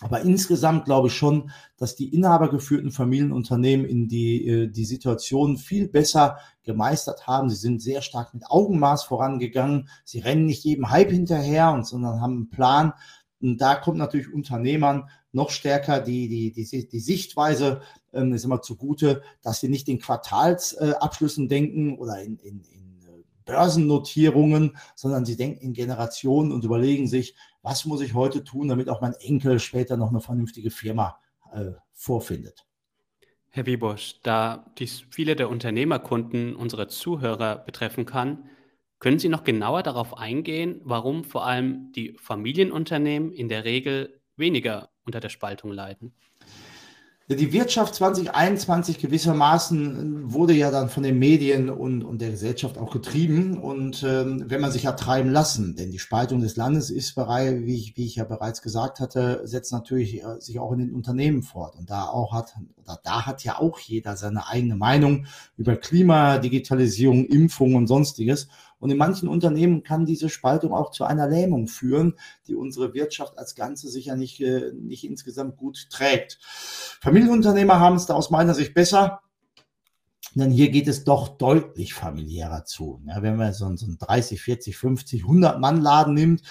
Aber 0.00 0.22
insgesamt 0.22 0.86
glaube 0.86 1.08
ich 1.08 1.14
schon, 1.14 1.50
dass 1.76 1.94
die 1.94 2.14
inhabergeführten 2.14 2.90
Familienunternehmen 2.90 3.86
in 3.86 4.08
die, 4.08 4.46
äh, 4.46 4.68
die 4.68 4.84
Situation 4.84 5.58
viel 5.58 5.88
besser 5.88 6.38
gemeistert 6.62 7.26
haben. 7.26 7.50
Sie 7.50 7.56
sind 7.56 7.82
sehr 7.82 8.00
stark 8.00 8.32
mit 8.32 8.44
Augenmaß 8.46 9.04
vorangegangen. 9.04 9.88
Sie 10.04 10.20
rennen 10.20 10.46
nicht 10.46 10.64
jedem 10.64 10.90
Hype 10.90 11.10
hinterher, 11.10 11.72
und, 11.72 11.86
sondern 11.86 12.20
haben 12.20 12.32
einen 12.34 12.50
Plan. 12.50 12.92
Und 13.42 13.58
da 13.58 13.74
kommt 13.74 13.98
natürlich 13.98 14.32
Unternehmern 14.32 15.08
noch 15.32 15.50
stärker 15.50 16.00
die, 16.00 16.28
die, 16.28 16.52
die, 16.52 16.88
die 16.88 17.00
Sichtweise 17.00 17.82
ähm, 18.12 18.32
ist 18.32 18.44
immer 18.44 18.62
zugute, 18.62 19.22
dass 19.42 19.60
sie 19.60 19.68
nicht 19.68 19.88
in 19.88 20.00
Quartalsabschlüssen 20.00 21.46
äh, 21.46 21.48
denken 21.48 21.98
oder 21.98 22.20
in, 22.22 22.36
in, 22.38 22.60
in 22.64 23.00
äh, 23.02 23.22
Börsennotierungen, 23.44 24.76
sondern 24.94 25.24
sie 25.24 25.36
denken 25.36 25.60
in 25.60 25.72
Generationen 25.72 26.52
und 26.52 26.64
überlegen 26.64 27.06
sich, 27.06 27.34
was 27.62 27.84
muss 27.84 28.00
ich 28.00 28.14
heute 28.14 28.44
tun, 28.44 28.68
damit 28.68 28.88
auch 28.88 29.00
mein 29.00 29.14
Enkel 29.14 29.58
später 29.58 29.96
noch 29.96 30.10
eine 30.10 30.20
vernünftige 30.20 30.70
Firma 30.70 31.18
äh, 31.52 31.72
vorfindet. 31.92 32.66
Herr 33.50 33.66
Wiebosch, 33.66 34.20
da 34.22 34.72
dies 34.78 35.04
viele 35.10 35.34
der 35.34 35.50
Unternehmerkunden 35.50 36.54
unserer 36.54 36.88
Zuhörer 36.88 37.56
betreffen 37.56 38.06
kann, 38.06 38.48
können 39.00 39.18
Sie 39.18 39.30
noch 39.30 39.44
genauer 39.44 39.82
darauf 39.82 40.16
eingehen, 40.16 40.80
warum 40.84 41.24
vor 41.24 41.46
allem 41.46 41.90
die 41.92 42.12
Familienunternehmen 42.20 43.32
in 43.32 43.48
der 43.48 43.64
Regel 43.64 44.20
weniger 44.36 44.90
unter 45.04 45.20
der 45.20 45.30
Spaltung 45.30 45.72
leiden? 45.72 46.14
Die 47.30 47.52
Wirtschaft 47.52 47.94
2021 47.94 48.98
gewissermaßen 48.98 50.32
wurde 50.32 50.52
ja 50.52 50.72
dann 50.72 50.88
von 50.88 51.04
den 51.04 51.20
Medien 51.20 51.70
und, 51.70 52.02
und 52.02 52.20
der 52.20 52.32
Gesellschaft 52.32 52.76
auch 52.76 52.90
getrieben. 52.90 53.56
Und 53.56 54.02
ähm, 54.02 54.46
wenn 54.48 54.60
man 54.60 54.72
sich 54.72 54.84
hat 54.84 54.98
treiben 54.98 55.30
lassen, 55.30 55.76
denn 55.76 55.92
die 55.92 56.00
Spaltung 56.00 56.40
des 56.40 56.56
Landes 56.56 56.90
ist 56.90 57.14
bereit, 57.14 57.66
wie 57.66 57.76
ich, 57.76 57.96
wie 57.96 58.04
ich 58.04 58.16
ja 58.16 58.24
bereits 58.24 58.62
gesagt 58.62 58.98
hatte, 58.98 59.42
setzt 59.44 59.70
natürlich 59.70 60.24
äh, 60.24 60.40
sich 60.40 60.58
auch 60.58 60.72
in 60.72 60.80
den 60.80 60.92
Unternehmen 60.92 61.44
fort. 61.44 61.76
Und 61.76 61.88
da 61.88 62.06
auch 62.06 62.32
hat, 62.32 62.56
da, 62.84 62.98
da 63.04 63.26
hat 63.26 63.44
ja 63.44 63.60
auch 63.60 63.78
jeder 63.78 64.16
seine 64.16 64.48
eigene 64.48 64.74
Meinung 64.74 65.26
über 65.56 65.76
Klima, 65.76 66.38
Digitalisierung, 66.38 67.26
Impfung 67.26 67.76
und 67.76 67.86
sonstiges. 67.86 68.48
Und 68.80 68.90
in 68.90 68.96
manchen 68.96 69.28
Unternehmen 69.28 69.82
kann 69.82 70.06
diese 70.06 70.28
Spaltung 70.28 70.72
auch 70.72 70.90
zu 70.90 71.04
einer 71.04 71.28
Lähmung 71.28 71.68
führen, 71.68 72.16
die 72.48 72.56
unsere 72.56 72.94
Wirtschaft 72.94 73.38
als 73.38 73.54
Ganze 73.54 73.88
sicher 73.88 74.16
nicht, 74.16 74.40
äh, 74.40 74.72
nicht 74.74 75.04
insgesamt 75.04 75.56
gut 75.56 75.88
trägt. 75.90 76.38
Familienunternehmer 77.00 77.78
haben 77.78 77.96
es 77.96 78.06
da 78.06 78.14
aus 78.14 78.30
meiner 78.30 78.54
Sicht 78.54 78.74
besser. 78.74 79.20
Denn 80.34 80.50
hier 80.50 80.70
geht 80.70 80.86
es 80.86 81.04
doch 81.04 81.28
deutlich 81.28 81.92
familiärer 81.92 82.64
zu. 82.64 83.00
Ja, 83.06 83.22
wenn 83.22 83.36
man 83.36 83.52
so, 83.52 83.66
ein, 83.66 83.76
so 83.76 83.86
ein 83.86 83.98
30, 83.98 84.40
40, 84.40 84.76
50, 84.76 85.22
100 85.22 85.60
Mann 85.60 85.80
Laden 85.80 86.14
nimmt, 86.14 86.42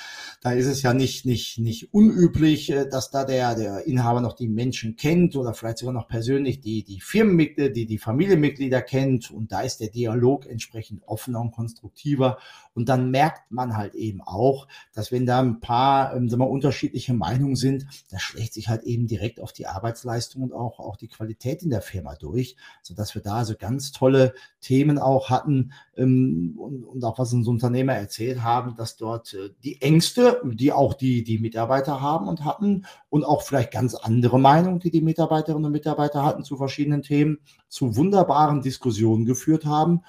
da 0.41 0.51
ist 0.51 0.65
es 0.65 0.81
ja 0.81 0.93
nicht, 0.93 1.25
nicht, 1.25 1.59
nicht 1.59 1.93
unüblich, 1.93 2.71
äh, 2.71 2.87
dass 2.89 3.09
da 3.09 3.23
der, 3.23 3.55
der 3.55 3.87
Inhaber 3.87 4.21
noch 4.21 4.33
die 4.33 4.49
Menschen 4.49 4.95
kennt 4.97 5.35
oder 5.35 5.53
vielleicht 5.53 5.77
sogar 5.77 5.93
noch 5.93 6.07
persönlich 6.07 6.59
die, 6.59 6.83
die 6.83 6.99
Firmenmitglieder, 6.99 7.69
die, 7.69 7.85
die 7.85 7.97
Familienmitglieder 7.97 8.81
kennt. 8.81 9.31
Und 9.31 9.51
da 9.51 9.61
ist 9.61 9.79
der 9.79 9.89
Dialog 9.89 10.45
entsprechend 10.45 11.03
offener 11.07 11.39
und 11.39 11.51
konstruktiver. 11.51 12.37
Und 12.79 12.87
dann 12.87 13.11
merkt 13.11 13.51
man 13.51 13.75
halt 13.75 13.93
eben 13.93 14.21
auch, 14.21 14.65
dass 14.93 15.11
wenn 15.11 15.25
da 15.25 15.41
ein 15.41 15.59
paar 15.59 16.15
ähm, 16.15 16.29
sagen 16.29 16.41
wir, 16.41 16.49
unterschiedliche 16.49 17.13
Meinungen 17.13 17.57
sind, 17.57 17.85
das 18.09 18.21
schlägt 18.21 18.53
sich 18.53 18.69
halt 18.69 18.83
eben 18.83 19.05
direkt 19.05 19.41
auf 19.41 19.51
die 19.51 19.67
Arbeitsleistung 19.67 20.43
und 20.43 20.53
auch, 20.53 20.79
auch 20.79 20.95
die 20.95 21.09
Qualität 21.09 21.61
in 21.61 21.71
der 21.71 21.81
Firma 21.81 22.15
durch, 22.15 22.55
sodass 22.81 23.15
wir 23.15 23.21
da 23.21 23.33
also 23.33 23.55
ganz 23.59 23.91
tolle 23.91 24.33
Themen 24.61 24.97
auch 24.97 25.29
hatten 25.29 25.73
ähm, 25.97 26.55
und, 26.57 26.85
und 26.85 27.03
auch 27.03 27.19
was 27.19 27.33
uns 27.33 27.49
Unternehmer 27.49 27.95
erzählt 27.95 28.43
haben, 28.43 28.77
dass 28.77 28.95
dort 28.95 29.33
äh, 29.33 29.49
die 29.61 29.81
Ängste, 29.81 30.41
die 30.45 30.71
auch 30.71 30.93
die, 30.93 31.25
die 31.25 31.39
Mitarbeiter 31.39 31.99
haben 31.99 32.29
und 32.29 32.45
hatten 32.45 32.85
und 33.09 33.25
auch 33.25 33.41
vielleicht 33.41 33.71
ganz 33.71 33.93
andere 33.93 34.39
Meinungen, 34.39 34.79
die 34.79 34.89
die 34.89 35.01
Mitarbeiterinnen 35.01 35.65
und 35.65 35.73
Mitarbeiter 35.73 36.23
hatten 36.23 36.45
zu 36.45 36.55
verschiedenen 36.55 37.01
Themen, 37.01 37.39
zu 37.67 37.97
wunderbaren 37.97 38.61
Diskussionen 38.61 39.25
geführt 39.25 39.65
haben. 39.65 39.99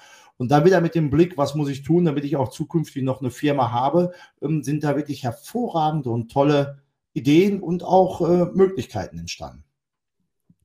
Und 0.41 0.49
da 0.49 0.65
wieder 0.65 0.81
mit 0.81 0.95
dem 0.95 1.11
Blick, 1.11 1.37
was 1.37 1.53
muss 1.53 1.69
ich 1.69 1.83
tun, 1.83 2.03
damit 2.03 2.25
ich 2.25 2.35
auch 2.35 2.49
zukünftig 2.49 3.03
noch 3.03 3.21
eine 3.21 3.29
Firma 3.29 3.71
habe, 3.71 4.11
ähm, 4.41 4.63
sind 4.63 4.83
da 4.83 4.95
wirklich 4.95 5.21
hervorragende 5.21 6.09
und 6.09 6.31
tolle 6.31 6.81
Ideen 7.13 7.61
und 7.61 7.83
auch 7.83 8.27
äh, 8.27 8.45
Möglichkeiten 8.51 9.19
entstanden. 9.19 9.63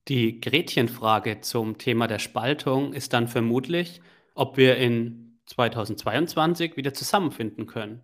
Die 0.08 0.40
Gretchenfrage 0.40 1.42
zum 1.42 1.76
Thema 1.76 2.06
der 2.06 2.20
Spaltung 2.20 2.94
ist 2.94 3.12
dann 3.12 3.28
vermutlich, 3.28 4.00
ob 4.34 4.56
wir 4.56 4.78
in 4.78 5.40
2022 5.44 6.78
wieder 6.78 6.94
zusammenfinden 6.94 7.66
können. 7.66 8.00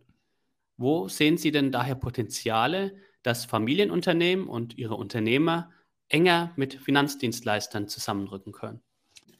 Wo 0.77 1.09
sehen 1.09 1.39
Sie 1.39 1.53
denn 1.53 1.73
daher 1.73 1.95
Potenziale, 1.95 2.97
dass 3.23 3.47
Familienunternehmen 3.47 4.47
und 4.47 4.77
ihre 4.77 4.97
Unternehmer 4.97 5.71
enger 6.11 6.53
mit 6.57 6.75
Finanzdienstleistern 6.75 7.89
zusammenrücken 7.89 8.53
können? 8.53 8.83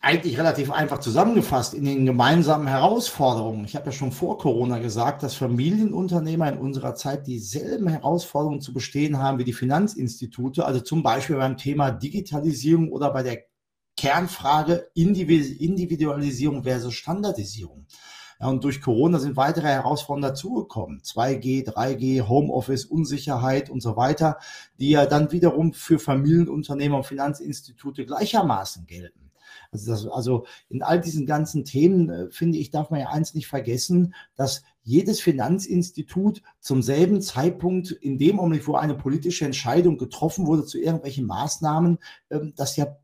Eigentlich 0.05 0.37
relativ 0.37 0.73
einfach 0.73 0.99
zusammengefasst 0.99 1.75
in 1.75 1.85
den 1.85 2.05
gemeinsamen 2.05 2.67
Herausforderungen. 2.67 3.65
Ich 3.65 3.77
habe 3.77 3.87
ja 3.87 3.93
schon 3.93 4.11
vor 4.11 4.37
Corona 4.37 4.79
gesagt, 4.79 5.23
dass 5.23 5.37
Familienunternehmer 5.37 6.49
in 6.49 6.59
unserer 6.59 6.97
Zeit 6.97 7.29
dieselben 7.29 7.87
Herausforderungen 7.87 8.61
zu 8.61 8.73
bestehen 8.73 9.19
haben 9.19 9.39
wie 9.39 9.45
die 9.45 9.53
Finanzinstitute, 9.53 10.67
also 10.67 10.81
zum 10.81 11.05
Beispiel 11.05 11.37
beim 11.37 11.57
Thema 11.57 11.93
Digitalisierung 11.93 12.91
oder 12.91 13.13
bei 13.13 13.23
der 13.23 13.45
Kernfrage 13.97 14.89
Individualisierung 14.95 16.65
versus 16.65 16.95
Standardisierung. 16.95 17.87
Ja, 18.41 18.49
und 18.49 18.65
durch 18.65 18.81
Corona 18.81 19.21
sind 19.21 19.37
weitere 19.37 19.69
Herausforderungen 19.69 20.31
dazugekommen. 20.31 21.03
2G, 21.03 21.65
3G, 21.65 22.27
Homeoffice, 22.27 22.87
Unsicherheit 22.87 23.71
und 23.71 23.81
so 23.81 23.97
weiter, 23.97 24.39
die 24.81 24.91
ja 24.91 25.07
dann 25.07 25.31
wiederum 25.31 25.73
für 25.73 26.01
Familienunternehmer 26.01 26.97
und 26.97 27.07
Finanzinstitute 27.07 28.05
gleichermaßen 28.05 28.89
gelten. 28.89 29.32
Also, 29.73 29.91
das, 29.91 30.07
also 30.07 30.47
in 30.69 30.83
all 30.83 31.01
diesen 31.01 31.27
ganzen 31.27 31.65
Themen, 31.65 32.11
äh, 32.11 32.31
finde 32.31 32.59
ich, 32.59 32.71
darf 32.71 32.91
man 32.91 33.01
ja 33.01 33.09
eins 33.09 33.35
nicht 33.35 33.47
vergessen, 33.47 34.15
dass 34.37 34.63
jedes 34.83 35.21
Finanzinstitut 35.21 36.43
zum 36.61 36.83
selben 36.83 37.23
Zeitpunkt, 37.23 37.91
in 37.91 38.19
dem 38.19 38.39
Augenblick, 38.39 38.67
wo 38.69 38.75
eine 38.75 38.95
politische 38.95 39.47
Entscheidung 39.47 39.97
getroffen 39.97 40.47
wurde 40.47 40.65
zu 40.67 40.79
irgendwelchen 40.79 41.27
Maßnahmen, 41.27 41.99
äh, 42.29 42.41
das 42.55 42.77
ja 42.77 42.97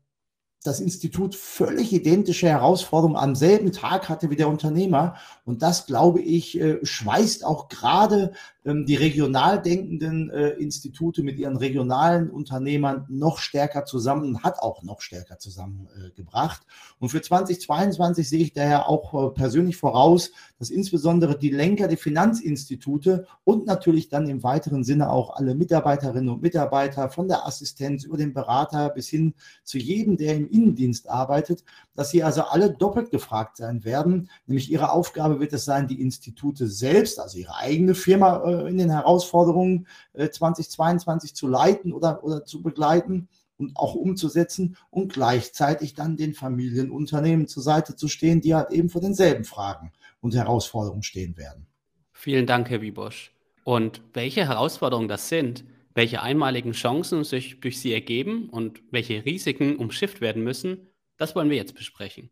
das 0.63 0.81
Institut 0.81 1.35
völlig 1.35 1.93
identische 1.93 2.49
Herausforderungen 2.49 3.15
am 3.15 3.33
selben 3.33 3.71
Tag 3.71 4.09
hatte 4.09 4.29
wie 4.29 4.35
der 4.35 4.49
Unternehmer. 4.49 5.15
Und 5.45 5.61
das, 5.61 5.85
glaube 5.85 6.19
ich, 6.19 6.59
äh, 6.59 6.79
schweißt 6.83 7.45
auch 7.45 7.69
gerade 7.69 8.33
ähm, 8.65 8.85
die 8.85 8.95
regional 8.95 9.61
denkenden 9.61 10.29
äh, 10.29 10.49
Institute 10.49 11.23
mit 11.23 11.39
ihren 11.39 11.55
regionalen 11.55 12.29
Unternehmern 12.29 13.05
noch 13.07 13.37
stärker 13.37 13.85
zusammen, 13.85 14.43
hat 14.43 14.59
auch 14.59 14.83
noch 14.83 14.99
stärker 14.99 15.39
zusammengebracht. 15.39 16.63
Und 16.99 17.07
für 17.07 17.21
2022 17.21 18.27
sehe 18.27 18.41
ich 18.41 18.53
daher 18.53 18.89
auch 18.89 19.13
äh, 19.13 19.33
persönlich 19.33 19.77
voraus, 19.77 20.31
dass 20.59 20.69
insbesondere 20.69 21.39
die 21.39 21.51
Lenker 21.51 21.87
der 21.87 21.97
Finanzinstitute 21.97 23.27
und 23.45 23.65
natürlich 23.65 24.09
dann 24.09 24.27
im 24.27 24.43
weiteren 24.43 24.83
Sinne 24.83 25.09
auch 25.09 25.37
alle 25.37 25.55
Mitarbeiterinnen 25.55 26.29
und 26.29 26.41
Mitarbeiter 26.41 27.09
von 27.09 27.29
der 27.29 27.47
Assistenz 27.47 28.03
über 28.03 28.17
den 28.17 28.33
Berater 28.33 28.89
bis 28.89 29.07
hin 29.07 29.33
zu 29.63 29.77
jedem, 29.77 30.17
der 30.17 30.35
im 30.35 30.48
Innendienst 30.49 31.09
arbeitet, 31.09 31.63
dass 31.95 32.09
sie 32.11 32.23
also 32.23 32.43
alle 32.43 32.71
doppelt 32.71 33.11
gefragt 33.11 33.57
sein 33.57 33.83
werden. 33.83 34.29
Nämlich 34.47 34.71
ihre 34.71 34.91
Aufgabe 34.91 35.39
wird 35.39 35.53
es 35.53 35.65
sein, 35.65 35.87
die 35.87 36.01
Institute 36.01 36.67
selbst, 36.67 37.19
also 37.19 37.37
ihre 37.37 37.55
eigene 37.55 37.95
Firma 37.95 38.43
äh, 38.43 38.69
in 38.69 38.77
den 38.77 38.89
Herausforderungen 38.89 39.87
äh, 40.13 40.29
2022 40.29 41.35
zu 41.35 41.47
leiten 41.47 41.93
oder, 41.93 42.23
oder 42.23 42.45
zu 42.45 42.61
begleiten 42.61 43.29
und 43.57 43.75
auch 43.75 43.93
umzusetzen 43.93 44.77
und 44.89 45.13
gleichzeitig 45.13 45.93
dann 45.93 46.17
den 46.17 46.33
Familienunternehmen 46.33 47.47
zur 47.47 47.61
Seite 47.61 47.95
zu 47.95 48.07
stehen, 48.07 48.41
die 48.41 48.55
halt 48.55 48.71
eben 48.71 48.89
vor 48.89 49.01
denselben 49.01 49.43
Fragen 49.43 49.91
und 50.21 50.33
Herausforderungen 50.33 51.03
stehen 51.03 51.37
werden. 51.37 51.67
Vielen 52.13 52.47
Dank, 52.47 52.69
Herr 52.69 52.81
Wiebosch. 52.81 53.31
Und 53.63 54.01
welche 54.13 54.47
Herausforderungen 54.47 55.07
das 55.07 55.29
sind, 55.29 55.63
welche 55.99 56.21
einmaligen 56.21 56.71
Chancen 56.71 57.25
sich 57.25 57.59
durch 57.59 57.81
sie 57.81 57.91
ergeben 57.91 58.47
und 58.47 58.81
welche 58.89 59.25
Risiken 59.25 59.75
umschifft 59.75 60.21
werden 60.21 60.45
müssen, 60.45 60.87
das 61.17 61.35
wollen 61.35 61.49
wir 61.49 61.57
jetzt 61.57 61.75
besprechen. 61.75 62.29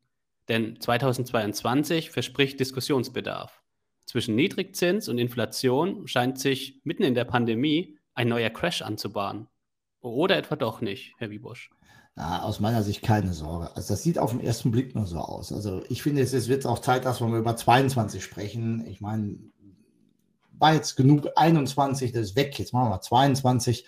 Denn 0.48 0.80
2022 0.80 2.10
verspricht 2.10 2.62
Diskussionsbedarf. 2.62 3.62
Zwischen 4.06 4.36
Niedrigzins 4.36 5.10
und 5.10 5.18
Inflation 5.18 6.08
scheint 6.08 6.40
sich 6.40 6.80
mitten 6.86 7.04
in 7.04 7.14
der 7.14 7.26
Pandemie 7.26 7.98
ein 8.14 8.30
neuer 8.30 8.52
Crash 8.52 8.84
anzubahnen. 8.84 9.48
Oder 10.00 10.38
etwa 10.38 10.56
doch 10.56 10.80
nicht, 10.80 11.16
Herr 11.18 11.30
Wiebusch? 11.30 11.70
Na, 12.16 12.44
aus 12.44 12.62
meiner 12.62 12.84
Sicht 12.84 13.02
keine 13.02 13.34
Sorge. 13.34 13.76
Also 13.76 13.94
das 13.94 14.02
sieht 14.02 14.18
auf 14.18 14.32
den 14.32 14.40
ersten 14.40 14.72
Blick 14.72 14.96
nur 14.96 15.08
so 15.08 15.18
aus. 15.18 15.52
Also 15.52 15.84
ich 15.90 16.02
finde, 16.02 16.22
es 16.22 16.48
wird 16.48 16.66
auch 16.66 16.80
Zeit, 16.80 17.04
dass 17.04 17.20
wir 17.20 17.28
über 17.38 17.58
22 17.58 18.24
sprechen. 18.24 18.88
Ich 18.88 19.02
meine, 19.02 19.38
war 20.60 20.74
jetzt 20.74 20.96
genug 20.96 21.30
21, 21.36 22.12
das 22.12 22.28
ist 22.28 22.36
weg. 22.36 22.58
Jetzt 22.60 22.74
machen 22.74 22.90
wir 22.90 23.02
22. 23.02 23.86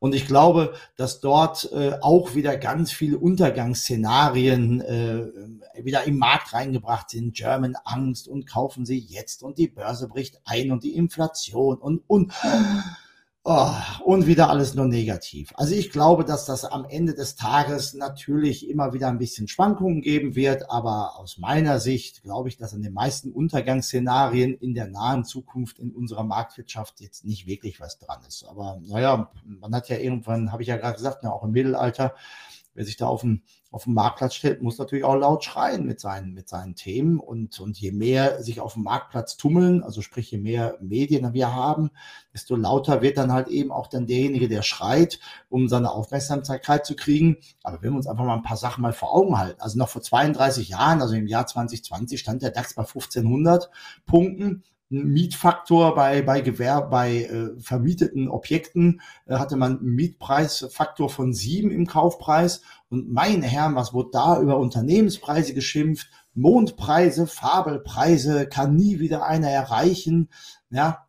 Und 0.00 0.14
ich 0.14 0.26
glaube, 0.26 0.74
dass 0.96 1.20
dort 1.20 1.72
äh, 1.72 1.98
auch 2.00 2.34
wieder 2.34 2.56
ganz 2.56 2.92
viele 2.92 3.18
Untergangsszenarien 3.18 4.80
äh, 4.80 5.84
wieder 5.84 6.04
im 6.04 6.18
Markt 6.18 6.54
reingebracht 6.54 7.10
sind. 7.10 7.34
German 7.34 7.76
Angst 7.84 8.28
und 8.28 8.46
kaufen 8.46 8.86
Sie 8.86 8.98
jetzt 8.98 9.42
und 9.42 9.58
die 9.58 9.66
Börse 9.66 10.08
bricht 10.08 10.40
ein 10.44 10.70
und 10.70 10.84
die 10.84 10.94
Inflation 10.94 11.78
und, 11.78 12.02
und 12.06 12.32
Oh, 13.44 13.72
und 14.04 14.26
wieder 14.26 14.50
alles 14.50 14.74
nur 14.74 14.84
negativ. 14.86 15.52
Also 15.56 15.74
ich 15.74 15.90
glaube, 15.90 16.24
dass 16.24 16.44
das 16.44 16.64
am 16.64 16.84
Ende 16.84 17.14
des 17.14 17.34
Tages 17.34 17.94
natürlich 17.94 18.68
immer 18.68 18.92
wieder 18.92 19.08
ein 19.08 19.16
bisschen 19.16 19.48
Schwankungen 19.48 20.02
geben 20.02 20.34
wird, 20.34 20.70
aber 20.70 21.18
aus 21.18 21.38
meiner 21.38 21.80
Sicht 21.80 22.22
glaube 22.22 22.50
ich, 22.50 22.58
dass 22.58 22.74
an 22.74 22.82
den 22.82 22.92
meisten 22.92 23.32
Untergangsszenarien 23.32 24.54
in 24.54 24.74
der 24.74 24.88
nahen 24.88 25.24
Zukunft 25.24 25.78
in 25.78 25.92
unserer 25.92 26.24
Marktwirtschaft 26.24 27.00
jetzt 27.00 27.24
nicht 27.24 27.46
wirklich 27.46 27.80
was 27.80 27.98
dran 27.98 28.20
ist. 28.26 28.44
Aber 28.44 28.80
naja, 28.84 29.30
man 29.44 29.74
hat 29.74 29.88
ja 29.88 29.96
irgendwann, 29.96 30.52
habe 30.52 30.62
ich 30.62 30.68
ja 30.68 30.76
gerade 30.76 30.96
gesagt, 30.96 31.24
auch 31.24 31.44
im 31.44 31.52
Mittelalter, 31.52 32.14
wer 32.78 32.84
sich 32.84 32.96
da 32.96 33.08
auf 33.08 33.22
den, 33.22 33.42
auf 33.72 33.84
den 33.84 33.94
Marktplatz 33.94 34.36
stellt, 34.36 34.62
muss 34.62 34.78
natürlich 34.78 35.04
auch 35.04 35.16
laut 35.16 35.42
schreien 35.42 35.84
mit 35.84 35.98
seinen, 35.98 36.32
mit 36.32 36.48
seinen 36.48 36.76
Themen. 36.76 37.18
Und, 37.18 37.58
und 37.58 37.76
je 37.76 37.90
mehr 37.90 38.40
sich 38.40 38.60
auf 38.60 38.74
dem 38.74 38.84
Marktplatz 38.84 39.36
tummeln, 39.36 39.82
also 39.82 40.00
sprich, 40.00 40.30
je 40.30 40.38
mehr 40.38 40.78
Medien 40.80 41.34
wir 41.34 41.52
haben, 41.52 41.90
desto 42.32 42.54
lauter 42.54 43.02
wird 43.02 43.18
dann 43.18 43.32
halt 43.32 43.48
eben 43.48 43.72
auch 43.72 43.88
dann 43.88 44.06
derjenige, 44.06 44.48
der 44.48 44.62
schreit, 44.62 45.18
um 45.48 45.68
seine 45.68 45.90
Aufmerksamkeit 45.90 46.86
zu 46.86 46.94
kriegen. 46.94 47.38
Aber 47.64 47.82
wenn 47.82 47.90
wir 47.90 47.96
uns 47.96 48.06
einfach 48.06 48.24
mal 48.24 48.36
ein 48.36 48.42
paar 48.42 48.56
Sachen 48.56 48.82
mal 48.82 48.92
vor 48.92 49.12
Augen 49.12 49.36
halten. 49.36 49.60
Also 49.60 49.76
noch 49.76 49.88
vor 49.88 50.00
32 50.00 50.68
Jahren, 50.68 51.02
also 51.02 51.16
im 51.16 51.26
Jahr 51.26 51.48
2020, 51.48 52.20
stand 52.20 52.42
der 52.42 52.52
DAX 52.52 52.74
bei 52.74 52.82
1500 52.82 53.70
Punkten. 54.06 54.62
Mietfaktor 54.90 55.94
bei, 55.94 56.22
bei 56.22 56.40
Gewerb, 56.40 56.90
bei 56.90 57.24
äh, 57.24 57.60
vermieteten 57.60 58.28
Objekten 58.28 59.00
äh, 59.26 59.34
hatte 59.34 59.56
man 59.56 59.78
einen 59.78 59.94
Mietpreisfaktor 59.94 61.10
von 61.10 61.34
sieben 61.34 61.70
im 61.70 61.86
Kaufpreis. 61.86 62.62
Und 62.88 63.12
meine 63.12 63.46
Herren, 63.46 63.74
was 63.74 63.92
wurde 63.92 64.10
da 64.12 64.40
über 64.40 64.58
Unternehmenspreise 64.58 65.52
geschimpft? 65.52 66.08
Mondpreise, 66.34 67.26
Fabelpreise, 67.26 68.46
kann 68.46 68.76
nie 68.76 69.00
wieder 69.00 69.26
einer 69.26 69.50
erreichen. 69.50 70.28
Ja, 70.70 71.07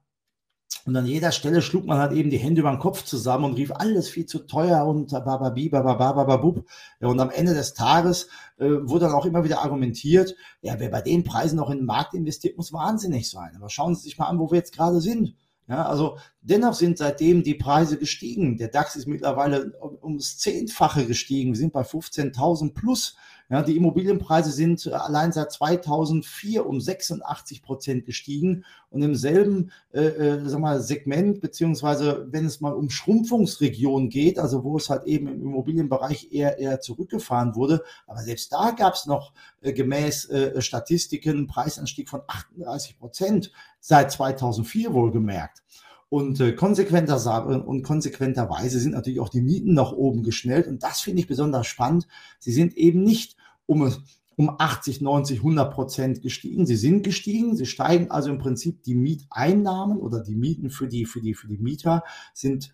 und 0.85 0.95
an 0.95 1.05
jeder 1.05 1.31
Stelle 1.31 1.61
schlug 1.61 1.85
man 1.85 1.99
halt 1.99 2.13
eben 2.13 2.29
die 2.29 2.37
Hände 2.37 2.61
über 2.61 2.71
den 2.71 2.79
Kopf 2.79 3.03
zusammen 3.03 3.45
und 3.45 3.53
rief 3.53 3.71
alles 3.71 4.09
viel 4.09 4.25
zu 4.25 4.39
teuer 4.39 4.85
und 4.85 5.11
bababi, 5.11 5.69
bababababub. 5.69 6.65
Ja, 6.99 7.07
und 7.07 7.19
am 7.19 7.29
Ende 7.29 7.53
des 7.53 7.73
Tages 7.73 8.27
äh, 8.57 8.69
wurde 8.69 9.05
dann 9.05 9.13
auch 9.13 9.25
immer 9.25 9.43
wieder 9.43 9.61
argumentiert, 9.61 10.35
ja, 10.61 10.79
wer 10.79 10.89
bei 10.89 11.01
den 11.01 11.23
Preisen 11.23 11.57
noch 11.57 11.69
in 11.69 11.79
den 11.79 11.85
Markt 11.85 12.13
investiert, 12.13 12.57
muss 12.57 12.73
wahnsinnig 12.73 13.29
sein. 13.29 13.51
Aber 13.55 13.69
schauen 13.69 13.95
Sie 13.95 14.03
sich 14.03 14.17
mal 14.17 14.27
an, 14.27 14.39
wo 14.39 14.51
wir 14.51 14.57
jetzt 14.57 14.75
gerade 14.75 15.01
sind. 15.01 15.35
Ja, 15.67 15.85
also 15.85 16.17
dennoch 16.41 16.73
sind 16.73 16.97
seitdem 16.97 17.43
die 17.43 17.53
Preise 17.53 17.99
gestiegen. 17.99 18.57
Der 18.57 18.69
DAX 18.69 18.95
ist 18.95 19.07
mittlerweile 19.07 19.73
ums 20.01 20.39
Zehnfache 20.39 21.05
gestiegen. 21.05 21.51
Wir 21.51 21.59
sind 21.59 21.73
bei 21.73 21.83
15.000 21.83 22.73
plus. 22.73 23.15
Ja, 23.51 23.63
die 23.63 23.75
Immobilienpreise 23.77 24.51
sind 24.51 24.85
äh, 24.85 24.91
allein 24.91 25.31
seit 25.31 25.51
2004 25.51 26.67
um 26.67 26.79
86 26.79 27.63
Prozent 27.63 28.05
gestiegen 28.05 28.63
und 28.91 29.01
im 29.01 29.15
selben 29.15 29.71
äh, 29.91 30.01
äh, 30.01 30.47
sag 30.47 30.59
mal, 30.59 30.79
Segment, 30.81 31.41
beziehungsweise 31.41 32.27
wenn 32.29 32.45
es 32.45 32.61
mal 32.61 32.73
um 32.73 32.91
Schrumpfungsregionen 32.91 34.09
geht, 34.09 34.37
also 34.37 34.63
wo 34.63 34.77
es 34.77 34.91
halt 34.91 35.05
eben 35.05 35.27
im 35.27 35.41
Immobilienbereich 35.41 36.31
eher, 36.31 36.59
eher 36.59 36.79
zurückgefahren 36.79 37.55
wurde, 37.55 37.83
aber 38.05 38.21
selbst 38.21 38.53
da 38.53 38.69
gab 38.69 38.93
es 38.93 39.07
noch 39.07 39.33
äh, 39.61 39.73
gemäß 39.73 40.29
äh, 40.29 40.61
Statistiken 40.61 41.47
Preisanstieg 41.47 42.07
von 42.07 42.21
38 42.27 42.99
Prozent 42.99 43.51
seit 43.79 44.11
2004 44.11 44.93
wohlgemerkt. 44.93 45.63
Und 46.09 46.39
äh, 46.39 46.53
konsequenter 46.53 47.67
und 47.67 47.83
konsequenterweise 47.83 48.79
sind 48.79 48.93
natürlich 48.93 49.19
auch 49.19 49.29
die 49.29 49.41
Mieten 49.41 49.73
nach 49.73 49.91
oben 49.91 50.23
geschnellt. 50.23 50.67
Und 50.67 50.81
das 50.81 51.01
finde 51.01 51.21
ich 51.21 51.27
besonders 51.27 51.67
spannend. 51.67 52.07
Sie 52.39 52.51
sind 52.51 52.75
eben 52.75 53.03
nicht 53.03 53.35
um, 53.67 53.93
um 54.35 54.55
80, 54.57 55.01
90, 55.01 55.37
100 55.39 55.71
Prozent 55.71 56.21
gestiegen. 56.23 56.65
Sie 56.65 56.77
sind 56.77 57.03
gestiegen. 57.03 57.55
Sie 57.55 57.67
steigen 57.67 58.09
also 58.09 58.31
im 58.31 58.39
Prinzip 58.39 58.81
die 58.83 58.95
Mieteinnahmen 58.95 59.99
oder 59.99 60.19
die 60.21 60.35
Mieten 60.35 60.71
für 60.71 60.87
die, 60.87 61.05
für 61.05 61.21
die, 61.21 61.35
für 61.35 61.47
die 61.47 61.59
Mieter 61.59 62.03
sind 62.33 62.73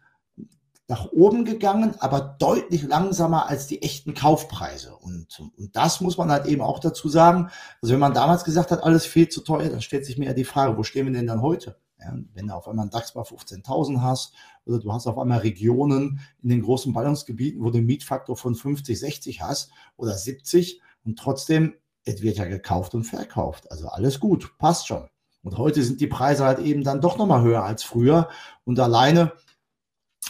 nach 0.88 1.12
oben 1.12 1.45
gegangen, 1.45 1.95
aber 2.00 2.38
deutlich 2.39 2.84
langsamer 2.84 3.50
als 3.50 3.67
die 3.67 3.82
echten 3.82 4.13
Kaufpreise. 4.13 4.95
Und, 4.95 5.41
und 5.58 5.76
das 5.76 6.00
muss 6.00 6.17
man 6.17 6.32
halt 6.32 6.45
eben 6.45 6.62
auch 6.62 6.80
dazu 6.80 7.10
sagen. 7.10 7.50
Also 7.82 7.93
wenn 7.93 8.00
man 8.00 8.13
damals 8.13 8.43
gesagt 8.43 8.71
hat, 8.71 8.84
alles 8.84 9.06
viel 9.06 9.28
zu 9.28 9.41
teuer, 9.41 9.69
dann 9.69 9.82
stellt 9.82 10.06
sich 10.06 10.17
mir 10.17 10.26
ja 10.26 10.34
die 10.34 10.43
Frage, 10.43 10.78
wo 10.78 10.84
stehen 10.84 11.08
wir 11.08 11.13
denn 11.13 11.28
dann 11.28 11.41
heute? 11.41 11.78
Ja, 12.06 12.15
wenn 12.34 12.48
du 12.48 12.54
auf 12.54 12.68
einmal 12.68 12.84
einen 12.84 12.91
DAX 12.91 13.13
bei 13.13 13.22
15.000 13.22 14.02
hast 14.02 14.34
oder 14.65 14.80
du 14.80 14.94
hast 14.94 15.08
auf 15.08 15.18
einmal 15.18 15.39
Regionen 15.39 16.20
in 16.44 16.50
den 16.50 16.62
großen 16.62 16.94
Ballungsgebieten, 16.94 17.63
wo 17.63 17.72
du 17.72 17.80
einen 17.80 17.88
Mietfaktor 17.88 18.38
von 18.38 18.54
50, 18.54 19.00
60 19.00 19.41
hast 19.41 19.72
oder 19.98 20.13
70 20.13 20.82
und 21.04 21.18
trotzdem, 21.18 21.74
es 22.04 22.22
wird 22.22 22.38
ja 22.38 22.46
gekauft 22.46 22.94
und 22.94 23.06
verkauft. 23.06 23.72
Also 23.72 23.88
alles 23.88 24.20
gut, 24.20 24.56
passt 24.60 24.88
schon. 24.88 25.08
Und 25.41 25.58
heute 25.58 25.84
sind 25.84 26.02
die 26.02 26.08
Preise 26.08 26.46
halt 26.46 26.60
eben 26.60 26.84
dann 26.84 27.02
doch 27.02 27.18
nochmal 27.18 27.41
höher 27.41 27.63
als 27.63 27.84
früher. 27.84 28.30
Und 28.63 28.80
alleine 28.80 29.32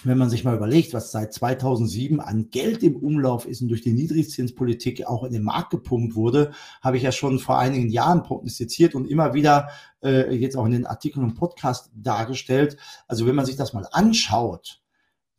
wenn 0.05 0.17
man 0.17 0.29
sich 0.29 0.43
mal 0.43 0.55
überlegt, 0.55 0.93
was 0.93 1.11
seit 1.11 1.33
2007 1.33 2.19
an 2.19 2.49
Geld 2.49 2.83
im 2.83 2.95
Umlauf 2.95 3.47
ist 3.47 3.61
und 3.61 3.69
durch 3.69 3.81
die 3.81 3.93
Niedrigzinspolitik 3.93 5.05
auch 5.05 5.23
in 5.23 5.33
den 5.33 5.43
Markt 5.43 5.71
gepumpt 5.71 6.15
wurde, 6.15 6.51
habe 6.81 6.97
ich 6.97 7.03
ja 7.03 7.11
schon 7.11 7.39
vor 7.39 7.59
einigen 7.59 7.89
Jahren 7.89 8.23
prognostiziert 8.23 8.95
und 8.95 9.09
immer 9.09 9.33
wieder 9.33 9.69
äh, 10.03 10.33
jetzt 10.35 10.55
auch 10.55 10.65
in 10.65 10.71
den 10.71 10.85
Artikeln 10.85 11.23
und 11.23 11.35
Podcast 11.35 11.91
dargestellt. 11.95 12.77
Also 13.07 13.25
wenn 13.25 13.35
man 13.35 13.45
sich 13.45 13.55
das 13.55 13.73
mal 13.73 13.87
anschaut, 13.91 14.81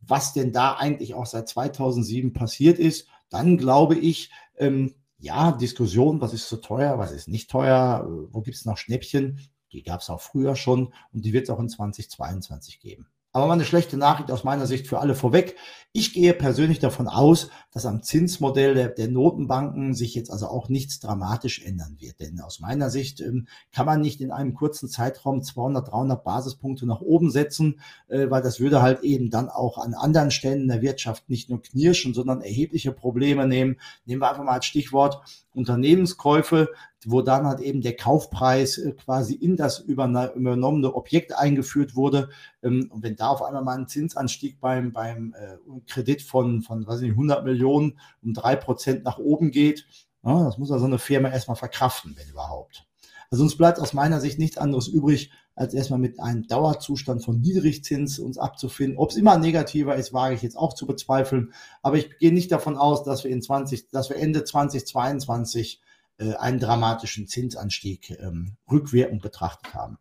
was 0.00 0.33
denn 0.33 0.52
da 0.52 0.74
eigentlich 0.74 1.14
auch 1.14 1.26
seit 1.26 1.48
2007 1.48 2.33
passiert 2.33 2.79
ist, 2.79 3.09
dann 3.29 3.59
glaube 3.59 3.96
ich, 3.96 4.31
ähm, 4.57 4.94
ja, 5.18 5.52
Diskussion, 5.52 6.20
was 6.20 6.35
ist 6.35 6.48
zu 6.48 6.59
teuer, 6.59 6.98
was 6.98 7.12
ist 7.12 7.29
nicht 7.29 7.50
teuer, 7.50 8.07
wo 8.31 8.42
gibt 8.42 8.57
es 8.57 8.64
noch 8.64 8.76
Schnäppchen, 8.76 9.40
die 9.72 9.83
gab 9.83 10.00
es 10.00 10.11
auch 10.11 10.20
früher 10.20 10.57
schon 10.57 10.92
und 11.12 11.24
die 11.24 11.33
wird 11.33 11.44
es 11.44 11.50
auch 11.50 11.61
in 11.61 11.68
2022 11.68 12.81
geben. 12.81 13.09
Aber 13.37 13.49
mal 13.49 13.53
eine 13.53 13.66
schlechte 13.66 13.99
Nachricht 13.99 14.31
aus 14.31 14.44
meiner 14.44 14.66
Sicht 14.66 14.87
für 14.87 14.99
alle 14.99 15.14
vorweg. 15.14 15.57
Ich 15.92 16.14
gehe 16.14 16.33
persönlich 16.33 16.79
davon 16.79 17.07
aus, 17.07 17.51
dass 17.70 17.85
am 17.85 18.03
Zinsmodell 18.03 18.72
der, 18.72 18.88
der 18.88 19.09
Notenbanken 19.09 19.92
sich 19.92 20.14
jetzt 20.14 20.31
also 20.31 20.46
auch 20.46 20.70
nichts 20.70 21.01
dramatisch 21.01 21.62
ändern 21.62 21.96
wird. 21.99 22.18
Denn 22.18 22.40
aus 22.40 22.61
meiner 22.61 22.88
Sicht 22.88 23.20
ähm, 23.20 23.46
kann 23.72 23.85
man 23.85 24.01
nicht 24.01 24.22
in 24.22 24.31
einem 24.31 24.55
kurzen 24.55 24.88
Zeitraum 24.88 25.42
200, 25.42 25.92
300 25.92 26.25
Basispunkte 26.25 26.87
nach 26.87 27.03
oben 27.03 27.31
setzen, 27.31 27.79
äh, 28.09 28.31
weil 28.31 28.40
das 28.40 28.59
würde 28.59 28.81
halt 28.81 29.03
eben 29.03 29.29
dann 29.29 29.51
auch 29.51 29.77
an 29.77 29.92
anderen 29.92 30.31
Stellen 30.31 30.62
in 30.62 30.68
der 30.68 30.81
Wirtschaft 30.81 31.29
nicht 31.29 31.51
nur 31.51 31.61
knirschen, 31.61 32.14
sondern 32.14 32.40
erhebliche 32.40 32.90
Probleme 32.90 33.46
nehmen. 33.46 33.77
Nehmen 34.07 34.22
wir 34.22 34.31
einfach 34.31 34.44
mal 34.44 34.55
als 34.55 34.64
Stichwort 34.64 35.20
Unternehmenskäufe, 35.57 36.69
wo 37.05 37.23
dann 37.23 37.47
halt 37.47 37.61
eben 37.61 37.81
der 37.81 37.97
Kaufpreis 37.97 38.79
äh, 38.79 38.92
quasi 38.92 39.35
in 39.35 39.57
das 39.57 39.81
übernommene 39.81 40.95
Objekt 40.95 41.37
eingeführt 41.37 41.97
wurde. 41.97 42.29
Ähm, 42.62 42.90
und 42.92 43.03
wenn 43.03 43.16
da 43.16 43.29
auf 43.29 43.42
einmal 43.42 43.64
mal 43.64 43.79
ein 43.79 43.88
Zinsanstieg 43.88 44.61
beim, 44.61 44.92
beim 44.92 45.35
äh, 45.35 45.57
Kredit 45.88 46.23
von, 46.23 46.62
von 46.62 46.87
weiß 46.87 47.01
nicht, 47.01 47.12
100 47.12 47.45
Millionen 47.45 47.99
um 48.23 48.35
drei 48.35 48.57
Prozent 48.57 49.05
nach 49.05 49.19
oben 49.19 49.51
geht, 49.51 49.87
das 50.23 50.59
muss 50.59 50.73
also 50.73 50.87
eine 50.87 50.99
Firma 50.99 51.29
erstmal 51.29 51.57
verkraften, 51.57 52.16
wenn 52.16 52.29
überhaupt. 52.29 52.85
Also 53.31 53.45
uns 53.45 53.57
bleibt 53.57 53.79
aus 53.79 53.92
meiner 53.92 54.21
Sicht 54.21 54.40
nichts 54.40 54.59
anderes 54.59 54.88
übrig, 54.88 55.31
als 55.57 55.73
erstmal 55.73 55.99
mit 55.99 56.21
einem 56.21 56.47
Dauerzustand 56.47 57.25
von 57.25 57.40
Niedrigzins 57.40 58.19
uns 58.19 58.37
abzufinden. 58.37 58.99
Ob 58.99 59.11
es 59.11 59.16
immer 59.16 59.38
negativer 59.38 59.97
ist, 59.97 60.12
wage 60.12 60.35
ich 60.35 60.42
jetzt 60.42 60.57
auch 60.57 60.75
zu 60.75 60.87
bezweifeln. 60.87 61.53
Aber 61.83 61.97
ich 61.97 62.19
gehe 62.19 62.33
nicht 62.33 62.53
davon 62.53 62.77
aus, 62.77 63.03
dass 63.03 63.25
wir 63.25 63.31
in 63.31 63.42
20, 63.42 63.88
dass 63.88 64.11
wir 64.11 64.16
Ende 64.16 64.45
2022 64.45 65.81
äh, 66.19 66.35
einen 66.35 66.61
dramatischen 66.61 67.27
Zinsanstieg 67.27 68.11
ähm, 68.21 68.57
rückwirkend 68.71 69.23
betrachtet 69.23 69.75
haben. 69.75 69.97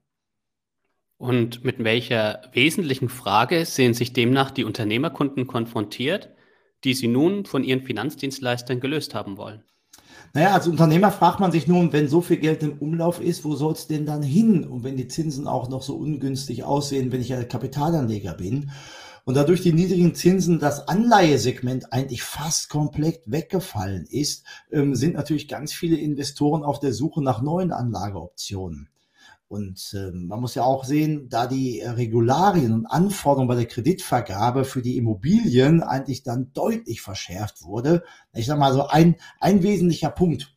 Und 1.17 1.63
mit 1.63 1.81
welcher 1.81 2.41
wesentlichen 2.51 3.07
Frage 3.07 3.65
sehen 3.65 3.93
sich 3.93 4.11
demnach 4.11 4.51
die 4.51 4.65
Unternehmerkunden 4.65 5.47
konfrontiert, 5.47 6.29
die 6.83 6.93
sie 6.93 7.07
nun 7.07 7.45
von 7.45 7.63
ihren 7.63 7.81
Finanzdienstleistern 7.81 8.81
gelöst 8.81 9.15
haben 9.15 9.37
wollen? 9.37 9.63
Naja, 10.35 10.51
als 10.51 10.67
Unternehmer 10.67 11.11
fragt 11.11 11.39
man 11.39 11.53
sich 11.53 11.65
nun, 11.65 11.93
wenn 11.93 12.09
so 12.09 12.19
viel 12.19 12.35
Geld 12.35 12.61
im 12.61 12.77
Umlauf 12.79 13.21
ist, 13.21 13.45
wo 13.45 13.55
soll 13.55 13.71
es 13.71 13.87
denn 13.87 14.05
dann 14.05 14.21
hin? 14.21 14.67
Und 14.67 14.83
wenn 14.83 14.97
die 14.97 15.07
Zinsen 15.07 15.47
auch 15.47 15.69
noch 15.69 15.81
so 15.81 15.95
ungünstig 15.95 16.65
aussehen, 16.65 17.13
wenn 17.13 17.21
ich 17.21 17.29
ja 17.29 17.41
Kapitalanleger 17.41 18.33
bin. 18.33 18.69
Und 19.23 19.37
dadurch 19.37 19.61
die 19.61 19.71
niedrigen 19.71 20.13
Zinsen 20.13 20.59
das 20.59 20.89
Anleihesegment 20.89 21.93
eigentlich 21.93 22.21
fast 22.21 22.67
komplett 22.67 23.21
weggefallen 23.25 24.07
ist, 24.09 24.43
ähm, 24.73 24.93
sind 24.93 25.13
natürlich 25.13 25.47
ganz 25.47 25.71
viele 25.71 25.95
Investoren 25.95 26.63
auf 26.63 26.81
der 26.81 26.91
Suche 26.91 27.23
nach 27.23 27.41
neuen 27.41 27.71
Anlageoptionen. 27.71 28.89
Und 29.55 29.93
äh, 29.93 30.11
man 30.11 30.41
muss 30.41 30.55
ja 30.55 30.63
auch 30.63 30.83
sehen, 30.83 31.29
da 31.29 31.47
die 31.47 31.79
Regularien 31.79 32.73
und 32.73 32.85
Anforderungen 32.87 33.47
bei 33.47 33.55
der 33.55 33.67
Kreditvergabe 33.67 34.65
für 34.65 34.81
die 34.81 34.97
Immobilien 34.97 35.81
eigentlich 35.81 36.23
dann 36.23 36.51
deutlich 36.51 37.01
verschärft 37.01 37.63
wurde. 37.63 38.03
Ich 38.33 38.47
sage 38.47 38.59
mal 38.59 38.73
so 38.73 38.85
ein, 38.87 39.15
ein 39.39 39.63
wesentlicher 39.63 40.09
Punkt. 40.09 40.53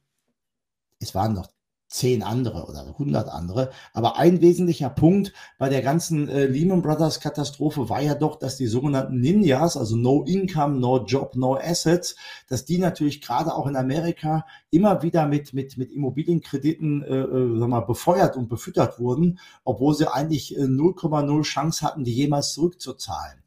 Es 0.98 1.14
waren 1.14 1.32
noch 1.32 1.48
zehn 1.88 2.22
andere 2.22 2.66
oder 2.66 2.94
hundert 2.98 3.28
andere. 3.28 3.70
Aber 3.94 4.18
ein 4.18 4.40
wesentlicher 4.42 4.90
Punkt 4.90 5.32
bei 5.58 5.68
der 5.68 5.82
ganzen 5.82 6.28
äh, 6.28 6.46
Lehman 6.46 6.82
Brothers 6.82 7.20
Katastrophe 7.20 7.88
war 7.88 8.02
ja 8.02 8.14
doch, 8.14 8.36
dass 8.36 8.56
die 8.56 8.66
sogenannten 8.66 9.20
Ninjas, 9.20 9.76
also 9.76 9.96
No 9.96 10.22
Income, 10.22 10.78
No 10.78 11.04
Job, 11.04 11.34
No 11.34 11.56
Assets, 11.56 12.16
dass 12.48 12.66
die 12.66 12.78
natürlich 12.78 13.22
gerade 13.22 13.54
auch 13.54 13.66
in 13.66 13.76
Amerika 13.76 14.44
immer 14.70 15.02
wieder 15.02 15.26
mit, 15.26 15.54
mit, 15.54 15.78
mit 15.78 15.90
Immobilienkrediten 15.90 17.02
äh, 17.02 17.20
äh 17.20 17.58
sag 17.58 17.68
mal, 17.68 17.80
befeuert 17.80 18.36
und 18.36 18.48
befüttert 18.48 19.00
wurden, 19.00 19.38
obwohl 19.64 19.94
sie 19.94 20.12
eigentlich 20.12 20.56
0,0 20.58 21.38
äh, 21.38 21.42
Chance 21.42 21.86
hatten, 21.86 22.04
die 22.04 22.14
jemals 22.14 22.52
zurückzuzahlen 22.52 23.42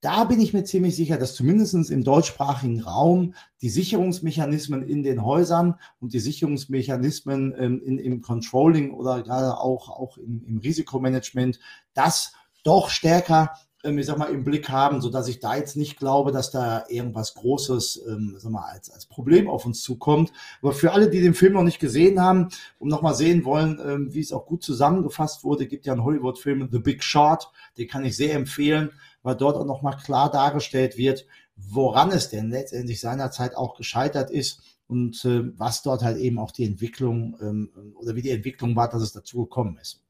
da 0.00 0.24
bin 0.24 0.40
ich 0.40 0.52
mir 0.52 0.64
ziemlich 0.64 0.94
sicher, 0.94 1.16
dass 1.16 1.34
zumindest 1.34 1.90
im 1.90 2.04
deutschsprachigen 2.04 2.80
Raum 2.80 3.34
die 3.62 3.70
Sicherungsmechanismen 3.70 4.82
in 4.82 5.02
den 5.02 5.24
Häusern 5.24 5.76
und 6.00 6.12
die 6.12 6.20
Sicherungsmechanismen 6.20 7.54
ähm, 7.58 7.82
in, 7.84 7.98
im 7.98 8.22
Controlling 8.22 8.92
oder 8.92 9.22
gerade 9.22 9.58
auch, 9.58 9.88
auch 9.88 10.18
im, 10.18 10.44
im 10.46 10.58
Risikomanagement 10.58 11.58
das 11.94 12.32
doch 12.62 12.90
stärker 12.90 13.52
ähm, 13.86 13.98
ich 13.98 14.06
sag 14.06 14.18
mal, 14.18 14.30
im 14.30 14.44
Blick 14.44 14.68
haben, 14.68 15.00
so 15.00 15.10
dass 15.10 15.28
ich 15.28 15.40
da 15.40 15.56
jetzt 15.56 15.76
nicht 15.76 15.98
glaube, 15.98 16.32
dass 16.32 16.50
da 16.50 16.84
irgendwas 16.88 17.34
Großes, 17.34 18.04
ähm, 18.08 18.34
sag 18.38 18.52
mal, 18.52 18.64
als, 18.64 18.90
als 18.90 19.06
Problem 19.06 19.48
auf 19.48 19.64
uns 19.64 19.82
zukommt. 19.82 20.32
Aber 20.60 20.72
für 20.72 20.92
alle, 20.92 21.08
die 21.08 21.20
den 21.20 21.34
Film 21.34 21.54
noch 21.54 21.62
nicht 21.62 21.78
gesehen 21.78 22.20
haben 22.20 22.48
und 22.78 22.88
nochmal 22.88 23.14
sehen 23.14 23.44
wollen, 23.44 23.80
ähm, 23.84 24.12
wie 24.12 24.20
es 24.20 24.32
auch 24.32 24.46
gut 24.46 24.62
zusammengefasst 24.62 25.44
wurde, 25.44 25.66
gibt 25.66 25.86
ja 25.86 25.92
einen 25.92 26.04
Hollywood-Film 26.04 26.68
The 26.70 26.78
Big 26.78 27.02
Short, 27.02 27.50
den 27.78 27.88
kann 27.88 28.04
ich 28.04 28.16
sehr 28.16 28.34
empfehlen 28.34 28.90
weil 29.26 29.34
dort 29.34 29.56
auch 29.56 29.64
nochmal 29.64 29.96
klar 29.96 30.30
dargestellt 30.30 30.96
wird, 30.96 31.26
woran 31.56 32.12
es 32.12 32.30
denn 32.30 32.48
letztendlich 32.48 33.00
seinerzeit 33.00 33.56
auch 33.56 33.74
gescheitert 33.74 34.30
ist 34.30 34.62
und 34.86 35.24
äh, 35.24 35.58
was 35.58 35.82
dort 35.82 36.04
halt 36.04 36.18
eben 36.18 36.38
auch 36.38 36.52
die 36.52 36.64
Entwicklung 36.64 37.36
ähm, 37.40 37.96
oder 37.96 38.14
wie 38.14 38.22
die 38.22 38.30
Entwicklung 38.30 38.76
war, 38.76 38.88
dass 38.88 39.02
es 39.02 39.10
dazu 39.10 39.42
gekommen 39.42 39.78
ist. 39.78 40.00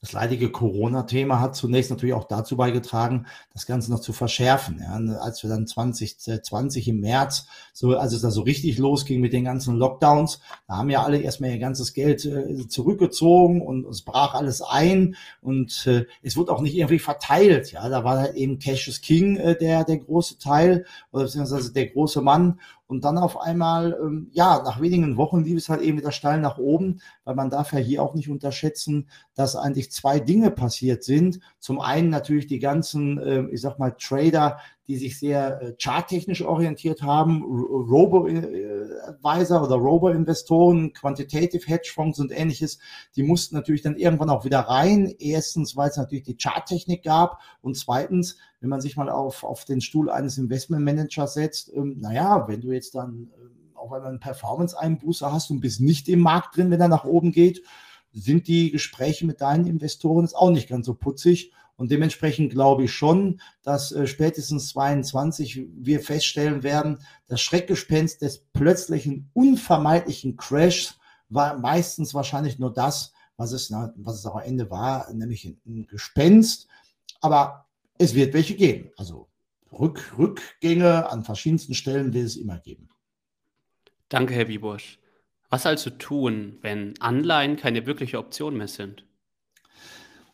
Das 0.00 0.12
leidige 0.12 0.50
Corona-Thema 0.50 1.40
hat 1.40 1.54
zunächst 1.54 1.90
natürlich 1.90 2.14
auch 2.14 2.24
dazu 2.24 2.56
beigetragen, 2.56 3.26
das 3.52 3.66
Ganze 3.66 3.90
noch 3.90 4.00
zu 4.00 4.14
verschärfen. 4.14 4.80
Ja, 4.80 4.94
als 5.20 5.42
wir 5.42 5.50
dann 5.50 5.66
2020 5.66 6.88
im 6.88 7.00
März, 7.00 7.46
so, 7.74 7.98
als 7.98 8.14
es 8.14 8.22
da 8.22 8.30
so 8.30 8.40
richtig 8.40 8.78
losging 8.78 9.20
mit 9.20 9.34
den 9.34 9.44
ganzen 9.44 9.76
Lockdowns, 9.76 10.40
da 10.66 10.78
haben 10.78 10.88
ja 10.88 11.02
alle 11.02 11.18
erstmal 11.18 11.50
ihr 11.50 11.58
ganzes 11.58 11.92
Geld 11.92 12.24
äh, 12.24 12.66
zurückgezogen 12.66 13.60
und 13.60 13.86
es 13.88 14.00
brach 14.00 14.32
alles 14.32 14.62
ein 14.62 15.16
und 15.42 15.86
äh, 15.86 16.06
es 16.22 16.34
wurde 16.38 16.52
auch 16.52 16.62
nicht 16.62 16.76
irgendwie 16.76 16.98
verteilt. 16.98 17.72
Ja, 17.72 17.86
da 17.90 18.02
war 18.02 18.20
halt 18.20 18.36
eben 18.36 18.58
Cash 18.58 18.88
is 18.88 19.02
King 19.02 19.36
äh, 19.36 19.58
der, 19.58 19.84
der 19.84 19.98
große 19.98 20.38
Teil 20.38 20.86
oder 21.12 21.24
beziehungsweise 21.24 21.74
der 21.74 21.88
große 21.88 22.22
Mann 22.22 22.58
und 22.90 23.04
dann 23.04 23.18
auf 23.18 23.40
einmal, 23.40 23.96
ähm, 24.02 24.30
ja, 24.32 24.62
nach 24.64 24.80
wenigen 24.80 25.16
Wochen 25.16 25.44
lief 25.44 25.58
es 25.58 25.68
halt 25.68 25.80
eben 25.80 25.98
wieder 25.98 26.10
steil 26.10 26.40
nach 26.40 26.58
oben, 26.58 27.00
weil 27.22 27.36
man 27.36 27.48
darf 27.48 27.72
ja 27.72 27.78
hier 27.78 28.02
auch 28.02 28.14
nicht 28.14 28.28
unterschätzen, 28.28 29.08
dass 29.36 29.54
eigentlich 29.54 29.89
zwei 29.90 30.20
Dinge 30.20 30.50
passiert 30.50 31.04
sind. 31.04 31.40
Zum 31.58 31.80
einen 31.80 32.10
natürlich 32.10 32.46
die 32.46 32.58
ganzen, 32.58 33.18
äh, 33.18 33.44
ich 33.50 33.60
sag 33.60 33.78
mal, 33.78 33.94
Trader, 33.98 34.58
die 34.86 34.96
sich 34.96 35.18
sehr 35.18 35.62
äh, 35.62 35.74
charttechnisch 35.80 36.42
orientiert 36.42 37.02
haben, 37.02 37.44
Robo-Advisor 37.44 39.62
oder 39.62 39.76
Robo-Investoren, 39.76 40.92
Quantitative 40.92 41.66
Hedgefonds 41.66 42.18
und 42.18 42.32
ähnliches, 42.32 42.78
die 43.14 43.22
mussten 43.22 43.54
natürlich 43.54 43.82
dann 43.82 43.96
irgendwann 43.96 44.30
auch 44.30 44.44
wieder 44.44 44.60
rein. 44.60 45.14
Erstens, 45.18 45.76
weil 45.76 45.90
es 45.90 45.96
natürlich 45.96 46.24
die 46.24 46.36
Charttechnik 46.36 47.04
gab 47.04 47.40
und 47.60 47.76
zweitens, 47.76 48.36
wenn 48.60 48.70
man 48.70 48.80
sich 48.80 48.96
mal 48.96 49.08
auf, 49.08 49.44
auf 49.44 49.64
den 49.64 49.80
Stuhl 49.80 50.10
eines 50.10 50.38
Investmentmanagers 50.38 51.34
setzt, 51.34 51.72
ähm, 51.74 51.96
naja, 51.98 52.46
wenn 52.48 52.60
du 52.60 52.72
jetzt 52.72 52.94
dann 52.94 53.30
äh, 53.32 53.76
auch 53.76 53.92
einmal 53.92 54.10
einen 54.10 54.20
Performance-Einbuße 54.20 55.32
hast 55.32 55.50
und 55.50 55.60
bist 55.60 55.80
nicht 55.80 56.08
im 56.08 56.20
Markt 56.20 56.56
drin, 56.56 56.70
wenn 56.70 56.80
er 56.80 56.88
nach 56.88 57.04
oben 57.04 57.32
geht, 57.32 57.62
sind 58.12 58.48
die 58.48 58.70
Gespräche 58.70 59.26
mit 59.26 59.40
deinen 59.40 59.66
Investoren 59.66 60.24
jetzt 60.24 60.34
auch 60.36 60.50
nicht 60.50 60.68
ganz 60.68 60.86
so 60.86 60.94
putzig. 60.94 61.52
Und 61.76 61.90
dementsprechend 61.90 62.52
glaube 62.52 62.84
ich 62.84 62.92
schon, 62.92 63.40
dass 63.62 63.90
äh, 63.92 64.06
spätestens 64.06 64.68
22 64.68 65.66
wir 65.78 66.00
feststellen 66.00 66.62
werden, 66.62 66.98
das 67.26 67.40
Schreckgespenst 67.40 68.20
des 68.20 68.44
plötzlichen, 68.52 69.30
unvermeidlichen 69.32 70.36
Crashs 70.36 70.98
war 71.30 71.58
meistens 71.58 72.12
wahrscheinlich 72.12 72.58
nur 72.58 72.72
das, 72.72 73.12
was 73.38 73.52
es, 73.52 73.70
was 73.70 74.18
es 74.18 74.26
am 74.26 74.40
Ende 74.40 74.70
war, 74.70 75.10
nämlich 75.14 75.56
ein 75.64 75.86
Gespenst. 75.86 76.68
Aber 77.22 77.66
es 77.96 78.14
wird 78.14 78.34
welche 78.34 78.56
geben. 78.56 78.90
Also 78.98 79.28
Rück, 79.72 80.18
Rückgänge 80.18 81.10
an 81.10 81.24
verschiedensten 81.24 81.74
Stellen 81.74 82.12
wird 82.12 82.26
es 82.26 82.36
immer 82.36 82.58
geben. 82.58 82.90
Danke, 84.10 84.34
Herr 84.34 84.48
Wiebusch. 84.48 84.99
Was 85.50 85.66
also 85.66 85.90
tun, 85.90 86.58
wenn 86.62 86.94
Anleihen 87.00 87.56
keine 87.56 87.84
wirkliche 87.84 88.18
Option 88.18 88.56
mehr 88.56 88.68
sind? 88.68 89.04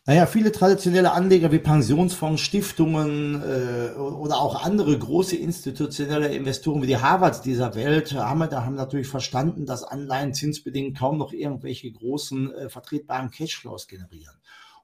Naja, 0.05 0.25
viele 0.25 0.53
traditionelle 0.53 1.11
Anleger 1.11 1.51
wie 1.51 1.59
Pensionsfonds, 1.59 2.39
Stiftungen 2.39 3.41
äh, 3.41 3.97
oder 3.97 4.39
auch 4.39 4.63
andere 4.63 4.97
große 4.97 5.35
institutionelle 5.35 6.29
Investoren 6.29 6.81
wie 6.81 6.87
die 6.87 6.95
Harvards 6.95 7.41
dieser 7.41 7.75
Welt 7.75 8.13
haben, 8.13 8.49
haben 8.49 8.75
natürlich 8.75 9.07
verstanden, 9.07 9.65
dass 9.65 9.83
Anleihen 9.83 10.33
zinsbedingt 10.33 10.97
kaum 10.97 11.17
noch 11.17 11.33
irgendwelche 11.33 11.91
großen 11.91 12.53
äh, 12.53 12.69
vertretbaren 12.69 13.31
Cashflows 13.31 13.89
generieren. 13.89 14.35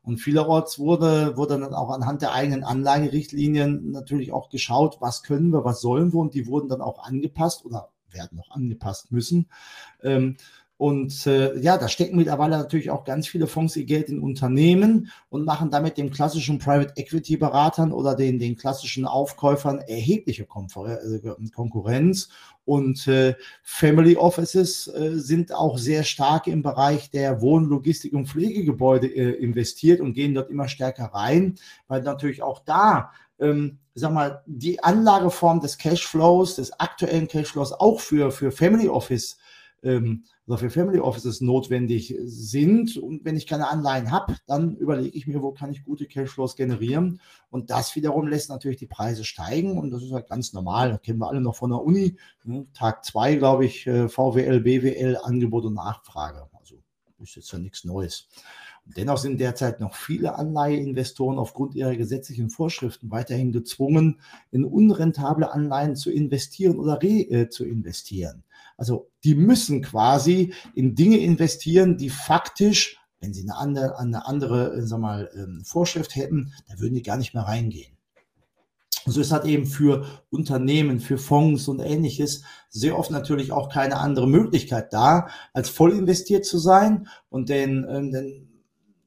Und 0.01 0.17
vielerorts 0.17 0.77
wurde, 0.77 1.37
wurde 1.37 1.57
dann 1.57 1.73
auch 1.73 1.91
anhand 1.91 2.21
der 2.21 2.33
eigenen 2.33 2.65
Anlagerichtlinien 2.65 3.91
natürlich 3.91 4.33
auch 4.33 4.49
geschaut, 4.49 4.97
was 4.99 5.23
können 5.23 5.51
wir, 5.51 5.63
was 5.63 5.79
sollen 5.79 6.11
wir. 6.11 6.19
Und 6.19 6.33
die 6.33 6.47
wurden 6.47 6.67
dann 6.67 6.81
auch 6.81 7.01
angepasst 7.01 7.63
oder 7.63 7.92
werden 8.13 8.37
noch 8.37 8.51
angepasst 8.51 9.11
müssen. 9.11 9.47
Ähm, 10.01 10.37
und 10.77 11.27
äh, 11.27 11.57
ja, 11.59 11.77
da 11.77 11.87
stecken 11.87 12.17
mittlerweile 12.17 12.57
natürlich 12.57 12.89
auch 12.89 13.05
ganz 13.05 13.27
viele 13.27 13.47
Fonds 13.47 13.75
ihr 13.77 13.85
Geld 13.85 14.09
in 14.09 14.19
Unternehmen 14.19 15.09
und 15.29 15.45
machen 15.45 15.69
damit 15.69 15.97
den 15.97 16.11
klassischen 16.11 16.57
Private 16.57 16.93
Equity 16.97 17.37
Beratern 17.37 17.93
oder 17.93 18.15
den, 18.15 18.39
den 18.39 18.57
klassischen 18.57 19.05
Aufkäufern 19.05 19.79
erhebliche 19.79 20.43
äh, 20.43 21.49
Konkurrenz. 21.55 22.27
Und 22.65 23.07
äh, 23.07 23.35
Family 23.61 24.17
Offices 24.17 24.87
äh, 24.87 25.11
sind 25.15 25.53
auch 25.53 25.77
sehr 25.77 26.03
stark 26.03 26.47
im 26.47 26.63
Bereich 26.63 27.11
der 27.11 27.39
Wohn-, 27.41 27.69
Logistik- 27.69 28.13
und 28.13 28.27
Pflegegebäude 28.27 29.07
äh, 29.07 29.41
investiert 29.41 30.01
und 30.01 30.13
gehen 30.13 30.33
dort 30.33 30.49
immer 30.49 30.67
stärker 30.67 31.05
rein, 31.05 31.55
weil 31.87 32.01
natürlich 32.01 32.41
auch 32.41 32.59
da 32.59 33.11
ähm, 33.39 33.77
sag 34.01 34.11
mal, 34.11 34.43
die 34.45 34.83
Anlageform 34.83 35.59
des 35.59 35.77
Cashflows, 35.77 36.55
des 36.55 36.79
aktuellen 36.79 37.27
Cashflows 37.27 37.73
auch 37.73 37.99
für, 37.99 38.31
für 38.31 38.51
Family 38.51 38.89
Office 38.89 39.37
ähm, 39.83 40.23
oder 40.47 40.57
für 40.57 40.69
Family 40.69 40.99
Offices 40.99 41.41
notwendig 41.41 42.15
sind. 42.23 42.97
Und 42.97 43.23
wenn 43.23 43.37
ich 43.37 43.47
keine 43.47 43.67
Anleihen 43.69 44.11
habe, 44.11 44.35
dann 44.47 44.75
überlege 44.75 45.15
ich 45.15 45.27
mir, 45.27 45.41
wo 45.41 45.51
kann 45.51 45.71
ich 45.71 45.83
gute 45.83 46.07
Cashflows 46.07 46.55
generieren. 46.55 47.21
Und 47.49 47.69
das 47.69 47.95
wiederum 47.95 48.27
lässt 48.27 48.49
natürlich 48.49 48.77
die 48.77 48.87
Preise 48.87 49.23
steigen. 49.23 49.77
Und 49.77 49.91
das 49.91 50.03
ist 50.03 50.11
halt 50.11 50.27
ganz 50.27 50.53
normal. 50.53 50.89
Das 50.89 51.01
kennen 51.01 51.19
wir 51.19 51.29
alle 51.29 51.41
noch 51.41 51.55
von 51.55 51.69
der 51.69 51.81
Uni. 51.81 52.17
Ne? 52.43 52.65
Tag 52.73 53.05
zwei, 53.05 53.35
glaube 53.35 53.65
ich, 53.65 53.85
äh, 53.87 54.09
VWL, 54.09 54.61
BWL, 54.61 55.17
Angebot 55.21 55.65
und 55.65 55.75
Nachfrage. 55.75 56.47
Also 56.59 56.75
ist 57.19 57.35
jetzt 57.35 57.51
ja 57.51 57.59
nichts 57.59 57.85
Neues. 57.85 58.27
Dennoch 58.85 59.17
sind 59.17 59.39
derzeit 59.39 59.79
noch 59.79 59.95
viele 59.95 60.35
Anleiheinvestoren 60.35 61.39
aufgrund 61.39 61.73
ihrer 61.73 61.95
gesetzlichen 61.95 62.49
Vorschriften 62.49 63.11
weiterhin 63.11 63.53
gezwungen, 63.53 64.19
in 64.51 64.65
unrentable 64.65 65.51
Anleihen 65.51 65.95
zu 65.95 66.11
investieren 66.11 66.77
oder 66.77 67.01
re 67.01 67.21
äh, 67.29 67.49
zu 67.49 67.63
investieren. 67.63 68.43
Also 68.77 69.09
die 69.23 69.35
müssen 69.35 69.81
quasi 69.81 70.53
in 70.75 70.95
Dinge 70.95 71.17
investieren, 71.17 71.97
die 71.97 72.09
faktisch, 72.09 72.97
wenn 73.21 73.33
sie 73.33 73.43
eine 73.43 73.55
andere, 73.55 73.97
eine 73.97 74.25
andere 74.25 74.73
äh, 74.73 74.81
sag 74.85 74.99
mal, 74.99 75.29
ähm, 75.33 75.63
Vorschrift 75.63 76.15
hätten, 76.15 76.53
da 76.67 76.79
würden 76.79 76.95
die 76.95 77.03
gar 77.03 77.17
nicht 77.17 77.33
mehr 77.33 77.43
reingehen. 77.43 77.93
So 79.05 79.19
ist 79.19 79.31
halt 79.31 79.45
eben 79.45 79.65
für 79.65 80.05
Unternehmen, 80.29 80.99
für 81.01 81.17
Fonds 81.17 81.67
und 81.67 81.79
ähnliches 81.79 82.43
sehr 82.69 82.97
oft 82.97 83.11
natürlich 83.11 83.51
auch 83.51 83.69
keine 83.69 83.97
andere 83.97 84.27
Möglichkeit 84.27 84.93
da, 84.93 85.27
als 85.53 85.69
voll 85.69 85.91
investiert 85.91 86.45
zu 86.45 86.57
sein 86.57 87.07
und 87.29 87.49
den, 87.49 87.85
ähm, 87.89 88.11
den 88.11 88.42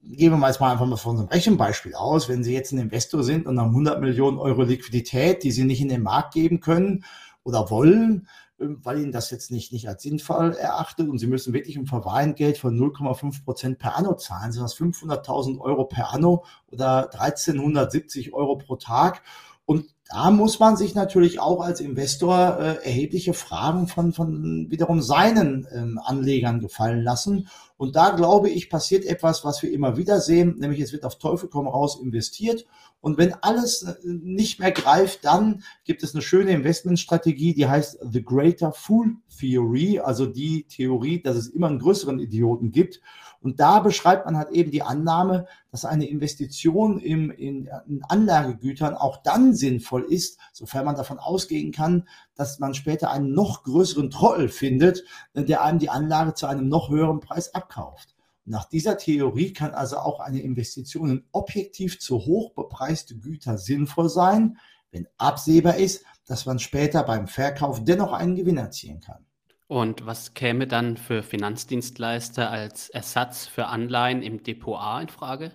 gehen 0.08 0.32
wir 0.32 0.36
mal 0.36 0.48
jetzt 0.48 0.60
mal 0.60 0.72
einfach 0.72 0.86
mal 0.86 0.96
von 0.96 1.18
einem 1.18 1.28
Rechenbeispiel 1.28 1.94
aus. 1.94 2.28
Wenn 2.28 2.44
Sie 2.44 2.52
jetzt 2.52 2.72
ein 2.72 2.78
Investor 2.78 3.22
sind 3.22 3.46
und 3.46 3.58
haben 3.58 3.70
100 3.70 4.00
Millionen 4.00 4.38
Euro 4.38 4.62
Liquidität, 4.62 5.42
die 5.42 5.50
Sie 5.50 5.64
nicht 5.64 5.80
in 5.80 5.88
den 5.88 6.02
Markt 6.02 6.34
geben 6.34 6.60
können 6.60 7.04
oder 7.42 7.70
wollen, 7.70 8.28
ähm, 8.60 8.78
weil 8.82 9.00
Ihnen 9.00 9.12
das 9.12 9.30
jetzt 9.30 9.50
nicht, 9.50 9.72
nicht 9.72 9.88
als 9.88 10.02
sinnvoll 10.02 10.52
erachtet 10.52 11.08
und 11.08 11.18
Sie 11.18 11.26
müssen 11.26 11.52
wirklich 11.52 11.76
ein 11.76 11.86
Verwahrentgelt 11.86 12.58
von 12.58 12.78
0,5 12.78 13.44
Prozent 13.44 13.78
per 13.78 13.96
Anno 13.96 14.14
zahlen, 14.14 14.52
sind 14.52 14.62
das 14.62 14.76
500.000 14.76 15.60
Euro 15.60 15.84
per 15.84 16.12
Anno 16.12 16.44
oder 16.70 17.12
1370 17.12 18.32
Euro 18.32 18.56
pro 18.56 18.76
Tag. 18.76 19.22
Und 19.66 19.86
da 20.08 20.30
muss 20.30 20.60
man 20.60 20.76
sich 20.76 20.94
natürlich 20.94 21.40
auch 21.40 21.60
als 21.60 21.80
Investor 21.80 22.58
äh, 22.60 22.84
erhebliche 22.84 23.34
Fragen 23.34 23.88
von, 23.88 24.12
von 24.12 24.70
wiederum 24.70 25.02
seinen 25.02 25.66
ähm, 25.72 26.00
Anlegern 26.02 26.60
gefallen 26.60 27.02
lassen. 27.02 27.48
Und 27.76 27.94
da 27.94 28.10
glaube 28.10 28.48
ich, 28.48 28.70
passiert 28.70 29.04
etwas, 29.04 29.44
was 29.44 29.62
wir 29.62 29.70
immer 29.70 29.96
wieder 29.96 30.20
sehen, 30.20 30.56
nämlich 30.58 30.80
es 30.80 30.92
wird 30.92 31.04
auf 31.04 31.18
Teufel 31.18 31.48
komm 31.48 31.68
raus 31.68 32.00
investiert. 32.00 32.64
Und 33.00 33.18
wenn 33.18 33.34
alles 33.34 33.82
äh, 33.82 33.94
nicht 34.04 34.58
mehr 34.58 34.72
greift, 34.72 35.24
dann 35.24 35.62
gibt 35.84 36.02
es 36.02 36.14
eine 36.14 36.22
schöne 36.22 36.52
Investmentstrategie, 36.52 37.54
die 37.54 37.66
heißt 37.66 37.98
The 38.10 38.24
Greater 38.24 38.72
Fool 38.72 39.16
Theory, 39.38 40.00
also 40.00 40.26
die 40.26 40.64
Theorie, 40.64 41.22
dass 41.22 41.36
es 41.36 41.48
immer 41.48 41.68
einen 41.68 41.78
größeren 41.78 42.18
Idioten 42.18 42.72
gibt. 42.72 43.00
Und 43.46 43.60
da 43.60 43.78
beschreibt 43.78 44.26
man 44.26 44.36
halt 44.36 44.50
eben 44.50 44.72
die 44.72 44.82
Annahme, 44.82 45.46
dass 45.70 45.84
eine 45.84 46.08
Investition 46.08 46.98
im, 46.98 47.30
in, 47.30 47.70
in 47.86 48.02
Anlagegütern 48.08 48.94
auch 48.96 49.22
dann 49.22 49.54
sinnvoll 49.54 50.02
ist, 50.02 50.40
sofern 50.52 50.84
man 50.84 50.96
davon 50.96 51.20
ausgehen 51.20 51.70
kann, 51.70 52.08
dass 52.34 52.58
man 52.58 52.74
später 52.74 53.12
einen 53.12 53.34
noch 53.34 53.62
größeren 53.62 54.10
Trottel 54.10 54.48
findet, 54.48 55.04
der 55.36 55.62
einem 55.62 55.78
die 55.78 55.90
Anlage 55.90 56.34
zu 56.34 56.48
einem 56.48 56.66
noch 56.66 56.88
höheren 56.88 57.20
Preis 57.20 57.54
abkauft. 57.54 58.16
Nach 58.46 58.64
dieser 58.64 58.98
Theorie 58.98 59.52
kann 59.52 59.74
also 59.74 59.98
auch 59.98 60.18
eine 60.18 60.40
Investition 60.40 61.08
in 61.08 61.24
objektiv 61.30 62.00
zu 62.00 62.26
hoch 62.26 62.52
bepreiste 62.52 63.16
Güter 63.16 63.58
sinnvoll 63.58 64.08
sein, 64.08 64.58
wenn 64.90 65.06
absehbar 65.18 65.76
ist, 65.76 66.04
dass 66.26 66.46
man 66.46 66.58
später 66.58 67.04
beim 67.04 67.28
Verkauf 67.28 67.84
dennoch 67.84 68.12
einen 68.12 68.34
Gewinn 68.34 68.56
erzielen 68.56 68.98
kann. 68.98 69.24
Und 69.68 70.06
was 70.06 70.34
käme 70.34 70.66
dann 70.66 70.96
für 70.96 71.22
Finanzdienstleister 71.22 72.50
als 72.50 72.88
Ersatz 72.88 73.46
für 73.46 73.66
Anleihen 73.66 74.22
im 74.22 74.42
Depot 74.42 74.78
A 74.78 75.00
in 75.00 75.08
Frage? 75.08 75.50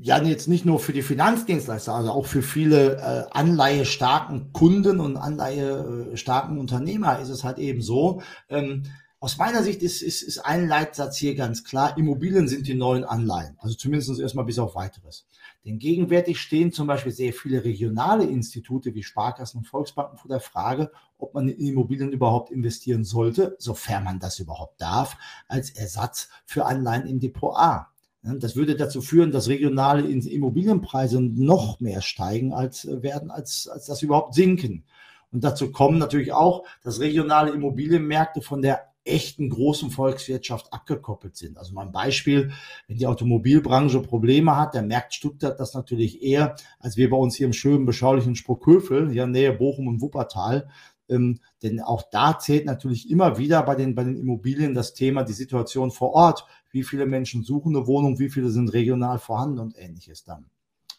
Ja, 0.00 0.22
jetzt 0.22 0.46
nicht 0.46 0.64
nur 0.64 0.78
für 0.78 0.92
die 0.92 1.02
Finanzdienstleister, 1.02 1.92
also 1.92 2.12
auch 2.12 2.26
für 2.26 2.42
viele 2.42 2.96
äh, 2.96 3.30
anleihestarken 3.32 4.52
Kunden 4.52 5.00
und 5.00 5.16
anleihestarken 5.16 6.58
Unternehmer 6.58 7.18
ist 7.18 7.28
es 7.28 7.42
halt 7.42 7.58
eben 7.58 7.82
so. 7.82 8.22
Ähm, 8.48 8.84
aus 9.18 9.38
meiner 9.38 9.62
Sicht 9.64 9.82
ist, 9.82 10.02
ist, 10.02 10.22
ist 10.22 10.38
ein 10.38 10.68
Leitsatz 10.68 11.16
hier 11.16 11.34
ganz 11.34 11.64
klar, 11.64 11.96
Immobilien 11.96 12.46
sind 12.46 12.66
die 12.68 12.74
neuen 12.74 13.04
Anleihen. 13.04 13.56
Also 13.58 13.74
zumindest 13.76 14.18
erstmal 14.20 14.44
bis 14.44 14.58
auf 14.58 14.76
weiteres. 14.76 15.26
Denn 15.64 15.78
gegenwärtig 15.78 16.40
stehen 16.40 16.72
zum 16.72 16.88
Beispiel 16.88 17.12
sehr 17.12 17.32
viele 17.32 17.64
regionale 17.64 18.24
Institute 18.24 18.94
wie 18.94 19.02
Sparkassen 19.02 19.58
und 19.58 19.66
Volksbanken 19.66 20.18
vor 20.18 20.28
der 20.28 20.40
Frage, 20.40 20.90
ob 21.18 21.34
man 21.34 21.48
in 21.48 21.68
Immobilien 21.68 22.10
überhaupt 22.10 22.50
investieren 22.50 23.04
sollte, 23.04 23.54
sofern 23.58 24.02
man 24.02 24.18
das 24.18 24.40
überhaupt 24.40 24.80
darf, 24.80 25.16
als 25.46 25.70
Ersatz 25.70 26.28
für 26.44 26.66
Anleihen 26.66 27.06
im 27.06 27.20
Depot 27.20 27.56
A. 27.56 27.88
Das 28.22 28.54
würde 28.54 28.76
dazu 28.76 29.02
führen, 29.02 29.32
dass 29.32 29.48
regionale 29.48 30.02
Immobilienpreise 30.02 31.20
noch 31.20 31.80
mehr 31.80 32.02
steigen 32.02 32.52
als 32.52 32.84
äh, 32.84 33.02
werden, 33.02 33.30
als, 33.32 33.66
als 33.66 33.86
das 33.86 34.02
überhaupt 34.02 34.34
sinken. 34.34 34.84
Und 35.32 35.42
dazu 35.42 35.72
kommen 35.72 35.98
natürlich 35.98 36.32
auch, 36.32 36.64
dass 36.84 37.00
regionale 37.00 37.50
Immobilienmärkte 37.50 38.42
von 38.42 38.62
der 38.62 38.91
echten 39.04 39.50
großen 39.50 39.90
Volkswirtschaft 39.90 40.72
abgekoppelt 40.72 41.36
sind. 41.36 41.58
Also 41.58 41.72
mal 41.72 41.86
ein 41.86 41.92
Beispiel, 41.92 42.52
wenn 42.86 42.98
die 42.98 43.06
Automobilbranche 43.06 44.00
Probleme 44.00 44.56
hat, 44.56 44.74
der 44.74 44.82
merkt 44.82 45.14
Stuttgart 45.14 45.58
das 45.58 45.74
natürlich 45.74 46.22
eher, 46.22 46.54
als 46.78 46.96
wir 46.96 47.10
bei 47.10 47.16
uns 47.16 47.34
hier 47.34 47.46
im 47.46 47.52
schönen, 47.52 47.84
beschaulichen 47.84 48.36
Sprockhövel, 48.36 49.10
hier 49.10 49.26
Nähe 49.26 49.52
Bochum 49.52 49.88
und 49.88 50.00
Wuppertal. 50.00 50.68
Ähm, 51.08 51.40
denn 51.62 51.80
auch 51.80 52.02
da 52.10 52.38
zählt 52.38 52.64
natürlich 52.64 53.10
immer 53.10 53.38
wieder 53.38 53.62
bei 53.62 53.74
den, 53.74 53.94
bei 53.94 54.04
den 54.04 54.16
Immobilien 54.16 54.74
das 54.74 54.94
Thema, 54.94 55.24
die 55.24 55.32
Situation 55.32 55.90
vor 55.90 56.12
Ort. 56.12 56.46
wie 56.70 56.84
viele 56.84 57.04
Menschen 57.04 57.42
suchen 57.42 57.76
eine 57.76 57.86
Wohnung, 57.86 58.18
wie 58.18 58.30
viele 58.30 58.48
sind 58.48 58.72
regional 58.72 59.18
vorhanden 59.18 59.58
und 59.58 59.76
ähnliches 59.76 60.24
dann. 60.24 60.46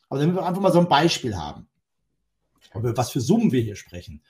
Aber 0.07 0.19
damit 0.19 0.35
wir 0.35 0.45
einfach 0.45 0.61
mal 0.61 0.71
so 0.71 0.79
ein 0.79 0.87
Beispiel 0.87 1.35
haben, 1.35 1.67
über 2.75 2.95
was 2.95 3.09
für 3.09 3.21
Summen 3.21 3.51
wir 3.51 3.61
hier 3.61 3.75
sprechen. 3.75 4.21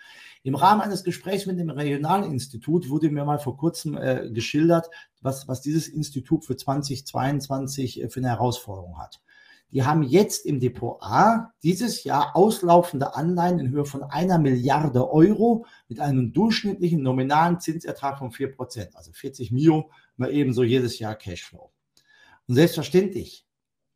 Im 0.46 0.56
Rahmen 0.56 0.82
eines 0.82 1.06
Gesprächs 1.06 1.46
mit 1.46 1.58
dem 1.58 1.70
Regionalinstitut 1.70 2.90
wurde 2.90 3.10
mir 3.10 3.24
mal 3.24 3.40
vor 3.40 3.56
kurzem 3.56 3.98
äh, 3.98 4.30
geschildert, 4.30 4.90
was, 5.22 5.48
was 5.48 5.62
dieses 5.62 5.88
Institut 5.88 6.44
für 6.44 6.58
2022 6.58 8.04
äh, 8.04 8.10
für 8.10 8.20
eine 8.20 8.28
Herausforderung 8.28 9.00
hat. 9.00 9.22
Die 9.72 9.84
haben 9.84 10.04
jetzt 10.04 10.46
im 10.46 10.60
Depot 10.60 11.02
A 11.02 11.54
dieses 11.64 12.04
Jahr 12.04 12.36
auslaufende 12.36 13.16
Anleihen 13.16 13.58
in 13.58 13.70
Höhe 13.70 13.86
von 13.86 14.04
einer 14.04 14.38
Milliarde 14.38 15.10
Euro 15.10 15.66
mit 15.88 16.02
einem 16.02 16.34
durchschnittlichen 16.34 17.02
nominalen 17.02 17.62
Zinsertrag 17.62 18.20
von 18.20 18.32
4%, 18.32 18.96
also 18.96 19.14
40 19.14 19.52
Mio, 19.52 19.90
mal 20.18 20.32
ebenso 20.32 20.64
jedes 20.64 21.00
Jahr 21.00 21.16
Cashflow. 21.16 21.72
Und 22.48 22.56
selbstverständlich 22.56 23.48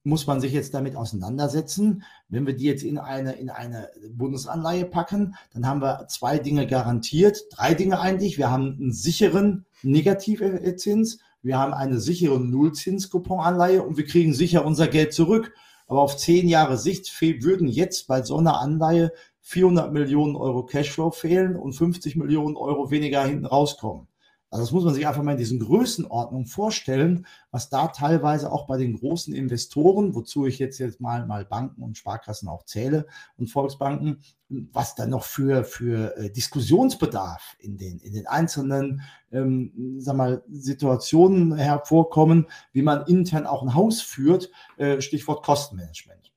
muss 0.07 0.25
man 0.25 0.39
sich 0.39 0.53
jetzt 0.53 0.73
damit 0.73 0.95
auseinandersetzen. 0.95 2.03
Wenn 2.29 2.47
wir 2.47 2.55
die 2.55 2.65
jetzt 2.65 2.83
in 2.83 2.97
eine, 2.97 3.33
in 3.33 3.49
eine 3.49 3.89
Bundesanleihe 4.09 4.85
packen, 4.85 5.35
dann 5.53 5.67
haben 5.67 5.81
wir 5.81 6.07
zwei 6.07 6.39
Dinge 6.39 6.65
garantiert, 6.65 7.43
drei 7.51 7.73
Dinge 7.73 7.99
eigentlich. 7.99 8.37
Wir 8.37 8.49
haben 8.49 8.77
einen 8.79 8.93
sicheren 8.93 9.65
Negativzins, 9.83 11.19
wir 11.41 11.57
haben 11.57 11.73
eine 11.73 11.99
sichere 11.99 12.39
Nullzinskuponanleihe 12.39 13.83
und 13.83 13.97
wir 13.97 14.05
kriegen 14.05 14.33
sicher 14.33 14.65
unser 14.65 14.87
Geld 14.87 15.13
zurück. 15.13 15.53
Aber 15.87 16.01
auf 16.01 16.17
zehn 16.17 16.47
Jahre 16.47 16.77
Sicht 16.77 17.11
würden 17.21 17.67
jetzt 17.67 18.07
bei 18.07 18.23
so 18.23 18.37
einer 18.37 18.59
Anleihe 18.59 19.11
400 19.41 19.91
Millionen 19.91 20.35
Euro 20.35 20.65
Cashflow 20.65 21.11
fehlen 21.11 21.55
und 21.55 21.73
50 21.73 22.15
Millionen 22.15 22.55
Euro 22.55 22.91
weniger 22.91 23.25
hinten 23.25 23.45
rauskommen. 23.45 24.07
Also 24.49 24.63
das 24.63 24.71
muss 24.71 24.85
man 24.85 24.93
sich 24.93 25.05
einfach 25.05 25.23
mal 25.23 25.33
in 25.33 25.37
diesen 25.37 25.59
Größenordnungen 25.59 26.47
vorstellen, 26.47 27.25
was 27.51 27.69
da 27.69 27.87
teilweise 27.87 28.51
auch 28.51 28.65
bei 28.65 28.77
den 28.77 28.97
großen 28.97 29.33
Investoren, 29.33 30.15
wozu 30.15 30.45
ich 30.45 30.57
jetzt, 30.57 30.79
jetzt 30.79 31.01
mal, 31.01 31.25
mal 31.25 31.43
Banken 31.43 31.83
und 31.83 31.97
Sparkassen 31.97 32.47
auch 32.47 32.63
zähle 32.63 33.07
und 33.37 33.49
Volksbanken, 33.49 34.21
was 34.47 34.95
da 34.95 35.05
noch 35.05 35.25
für, 35.25 35.65
für 35.65 36.15
äh, 36.15 36.31
Diskussionsbedarf 36.31 37.57
in 37.59 37.77
den, 37.77 37.99
in 37.99 38.13
den 38.13 38.27
einzelnen 38.27 39.01
ähm, 39.33 39.97
sag 39.99 40.15
mal, 40.15 40.43
Situationen 40.49 41.55
hervorkommen, 41.55 42.47
wie 42.71 42.83
man 42.83 43.05
intern 43.05 43.45
auch 43.45 43.61
ein 43.63 43.75
Haus 43.75 44.01
führt, 44.01 44.49
äh, 44.77 45.01
Stichwort 45.01 45.43
Kostenmanagement. 45.43 46.31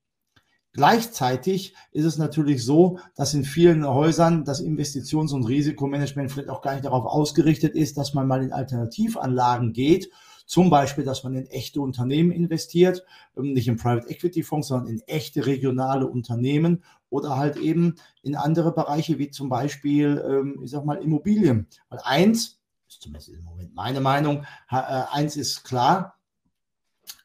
Gleichzeitig 0.73 1.75
ist 1.91 2.05
es 2.05 2.17
natürlich 2.17 2.63
so, 2.63 2.99
dass 3.15 3.33
in 3.33 3.43
vielen 3.43 3.85
Häusern 3.85 4.45
das 4.45 4.61
Investitions- 4.61 5.33
und 5.33 5.43
Risikomanagement 5.43 6.31
vielleicht 6.31 6.49
auch 6.49 6.61
gar 6.61 6.73
nicht 6.73 6.85
darauf 6.85 7.05
ausgerichtet 7.05 7.75
ist, 7.75 7.97
dass 7.97 8.13
man 8.13 8.27
mal 8.27 8.41
in 8.41 8.53
Alternativanlagen 8.53 9.73
geht. 9.73 10.09
Zum 10.45 10.69
Beispiel, 10.69 11.03
dass 11.03 11.23
man 11.23 11.35
in 11.35 11.45
echte 11.47 11.81
Unternehmen 11.81 12.31
investiert, 12.31 13.03
ähm, 13.37 13.53
nicht 13.53 13.67
in 13.67 13.77
Private 13.77 14.09
Equity 14.09 14.43
Fonds, 14.43 14.69
sondern 14.69 14.87
in 14.93 15.01
echte 15.07 15.45
regionale 15.45 16.07
Unternehmen 16.07 16.83
oder 17.09 17.37
halt 17.37 17.57
eben 17.57 17.95
in 18.23 18.35
andere 18.35 18.73
Bereiche 18.73 19.19
wie 19.19 19.29
zum 19.29 19.49
Beispiel, 19.49 20.23
ähm, 20.25 20.61
ich 20.63 20.71
sag 20.71 20.85
mal, 20.85 21.01
Immobilien. 21.01 21.67
Weil 21.89 21.99
eins, 22.03 22.59
ist 22.87 23.01
zumindest 23.01 23.29
im 23.29 23.43
Moment 23.43 23.75
meine 23.75 23.99
Meinung, 23.99 24.45
äh, 24.69 24.75
eins 24.75 25.35
ist 25.35 25.63
klar, 25.63 26.17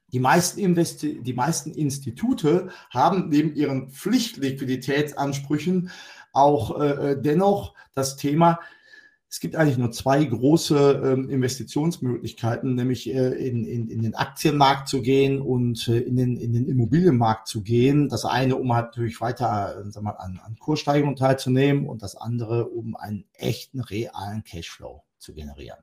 die 0.09 0.21
meisten, 0.21 0.61
Investi 0.61 1.21
die 1.21 1.35
meisten 1.35 1.73
Institute 1.73 2.69
haben 2.91 3.29
neben 3.29 3.55
ihren 3.55 3.91
Pflichtliquiditätsansprüchen 3.91 5.91
auch 6.33 6.81
äh, 6.81 7.13
äh, 7.13 7.21
dennoch 7.21 7.75
das 7.95 8.17
Thema, 8.17 8.61
es 9.29 9.41
gibt 9.41 9.57
eigentlich 9.57 9.77
nur 9.77 9.91
zwei 9.91 10.25
große 10.25 11.03
ähm, 11.05 11.29
Investitionsmöglichkeiten, 11.29 12.75
nämlich 12.75 13.13
äh, 13.13 13.33
in, 13.33 13.65
in, 13.65 13.89
in 13.89 14.03
den 14.03 14.15
Aktienmarkt 14.15 14.89
zu 14.89 15.03
gehen 15.03 15.41
und 15.41 15.89
äh, 15.89 15.99
in, 15.99 16.17
den, 16.17 16.37
in 16.37 16.53
den 16.53 16.69
Immobilienmarkt 16.69 17.49
zu 17.49 17.63
gehen. 17.63 18.09
Das 18.09 18.25
eine, 18.25 18.57
um 18.57 18.73
halt 18.73 18.87
natürlich 18.87 19.21
weiter 19.21 19.85
äh, 19.85 20.01
mal, 20.01 20.13
an, 20.13 20.41
an 20.45 20.57
Kurssteigerungen 20.59 21.17
teilzunehmen 21.17 21.89
und 21.89 22.03
das 22.03 22.15
andere, 22.15 22.69
um 22.69 22.97
einen 22.97 23.25
echten, 23.35 23.81
realen 23.81 24.45
Cashflow 24.45 25.03
zu 25.19 25.35
generieren. 25.35 25.79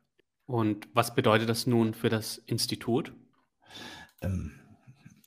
Und 0.46 0.88
was 0.94 1.14
bedeutet 1.14 1.50
das 1.50 1.68
nun 1.68 1.94
für 1.94 2.10
das 2.10 2.38
Institut? 2.38 3.14
Ähm, 4.24 4.52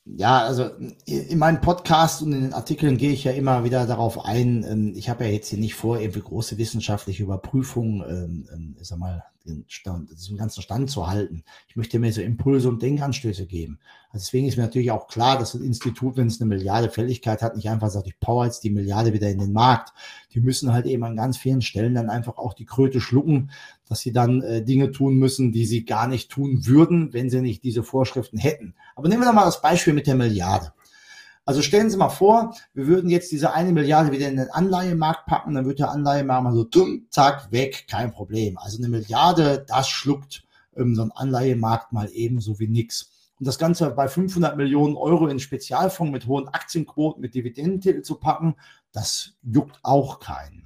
ja, 0.06 0.38
also 0.38 0.70
in 1.04 1.38
meinem 1.38 1.60
Podcast 1.60 2.22
und 2.22 2.32
in 2.32 2.42
den 2.42 2.52
Artikeln 2.52 2.96
gehe 2.96 3.10
ich 3.10 3.24
ja 3.24 3.32
immer 3.32 3.64
wieder 3.64 3.86
darauf 3.86 4.24
ein. 4.24 4.64
Ähm, 4.64 4.92
ich 4.94 5.08
habe 5.08 5.24
ja 5.24 5.30
jetzt 5.30 5.48
hier 5.48 5.58
nicht 5.58 5.74
vor, 5.74 5.98
irgendwie 6.00 6.20
große 6.20 6.58
wissenschaftliche 6.58 7.24
Überprüfungen, 7.24 8.04
ähm, 8.08 8.48
ähm, 8.52 8.76
ich 8.80 8.86
sag 8.86 8.98
mal, 8.98 9.24
den 9.46 9.64
Stand, 9.68 10.10
diesen 10.10 10.36
ganzen 10.36 10.62
Stand 10.62 10.90
zu 10.90 11.06
halten. 11.06 11.44
Ich 11.68 11.76
möchte 11.76 11.98
mir 11.98 12.12
so 12.12 12.20
Impulse 12.20 12.68
und 12.68 12.82
Denkanstöße 12.82 13.46
geben. 13.46 13.78
Also 14.10 14.24
deswegen 14.24 14.46
ist 14.46 14.56
mir 14.56 14.64
natürlich 14.64 14.90
auch 14.90 15.08
klar, 15.08 15.38
dass 15.38 15.52
das 15.52 15.60
Institut, 15.60 16.16
wenn 16.16 16.26
es 16.26 16.40
eine 16.40 16.48
Milliarde 16.48 16.90
Fälligkeit 16.90 17.42
hat, 17.42 17.56
nicht 17.56 17.68
einfach 17.68 17.90
sagt, 17.90 18.06
ich 18.06 18.18
power 18.18 18.44
jetzt 18.44 18.64
die 18.64 18.70
Milliarde 18.70 19.12
wieder 19.12 19.28
in 19.28 19.38
den 19.38 19.52
Markt. 19.52 19.92
Die 20.32 20.40
müssen 20.40 20.72
halt 20.72 20.86
eben 20.86 21.04
an 21.04 21.16
ganz 21.16 21.36
vielen 21.36 21.62
Stellen 21.62 21.94
dann 21.94 22.10
einfach 22.10 22.38
auch 22.38 22.54
die 22.54 22.64
Kröte 22.64 23.00
schlucken, 23.00 23.50
dass 23.88 24.00
sie 24.00 24.12
dann 24.12 24.42
äh, 24.42 24.62
Dinge 24.62 24.90
tun 24.90 25.16
müssen, 25.16 25.52
die 25.52 25.66
sie 25.66 25.84
gar 25.84 26.08
nicht 26.08 26.30
tun 26.30 26.66
würden, 26.66 27.12
wenn 27.12 27.30
sie 27.30 27.40
nicht 27.40 27.64
diese 27.64 27.82
Vorschriften 27.82 28.38
hätten. 28.38 28.74
Aber 28.94 29.08
nehmen 29.08 29.22
wir 29.22 29.26
doch 29.26 29.34
mal 29.34 29.44
das 29.44 29.62
Beispiel 29.62 29.92
mit 29.92 30.06
der 30.06 30.16
Milliarde. 30.16 30.72
Also 31.48 31.62
stellen 31.62 31.88
Sie 31.88 31.96
mal 31.96 32.08
vor, 32.08 32.56
wir 32.74 32.88
würden 32.88 33.08
jetzt 33.08 33.30
diese 33.30 33.52
eine 33.52 33.70
Milliarde 33.70 34.10
wieder 34.10 34.28
in 34.28 34.36
den 34.36 34.50
Anleihemarkt 34.50 35.26
packen, 35.26 35.54
dann 35.54 35.64
wird 35.64 35.78
der 35.78 35.92
Anleihemarkt 35.92 36.42
mal 36.42 36.52
so 36.52 36.64
dumm, 36.64 37.06
zack, 37.10 37.52
weg, 37.52 37.86
kein 37.88 38.10
Problem. 38.10 38.58
Also 38.58 38.78
eine 38.78 38.88
Milliarde, 38.88 39.64
das 39.68 39.88
schluckt 39.88 40.42
ähm, 40.76 40.96
so 40.96 41.02
ein 41.02 41.12
Anleihemarkt 41.12 41.92
mal 41.92 42.10
ebenso 42.12 42.58
wie 42.58 42.66
nix. 42.66 43.12
Und 43.38 43.46
das 43.46 43.58
Ganze 43.58 43.90
bei 43.90 44.08
500 44.08 44.56
Millionen 44.56 44.96
Euro 44.96 45.28
in 45.28 45.38
Spezialfonds 45.38 46.12
mit 46.12 46.26
hohen 46.26 46.48
Aktienquoten, 46.48 47.20
mit 47.20 47.36
Dividendentitel 47.36 48.02
zu 48.02 48.16
packen, 48.16 48.56
das 48.92 49.34
juckt 49.42 49.78
auch 49.82 50.18
keinen. 50.18 50.65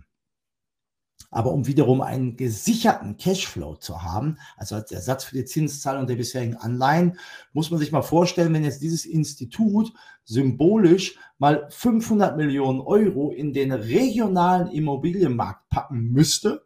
Aber 1.30 1.52
um 1.52 1.66
wiederum 1.66 2.00
einen 2.00 2.36
gesicherten 2.36 3.16
Cashflow 3.16 3.76
zu 3.76 4.02
haben, 4.02 4.36
also 4.56 4.74
als 4.74 4.90
Ersatz 4.90 5.24
für 5.24 5.36
die 5.36 5.44
Zinszahlung 5.44 6.06
der 6.06 6.16
bisherigen 6.16 6.56
Anleihen, 6.56 7.18
muss 7.52 7.70
man 7.70 7.78
sich 7.78 7.92
mal 7.92 8.02
vorstellen, 8.02 8.52
wenn 8.52 8.64
jetzt 8.64 8.82
dieses 8.82 9.06
Institut 9.06 9.92
symbolisch 10.24 11.18
mal 11.38 11.66
500 11.70 12.36
Millionen 12.36 12.80
Euro 12.80 13.30
in 13.30 13.52
den 13.52 13.72
regionalen 13.72 14.68
Immobilienmarkt 14.68 15.68
packen 15.68 16.10
müsste, 16.10 16.62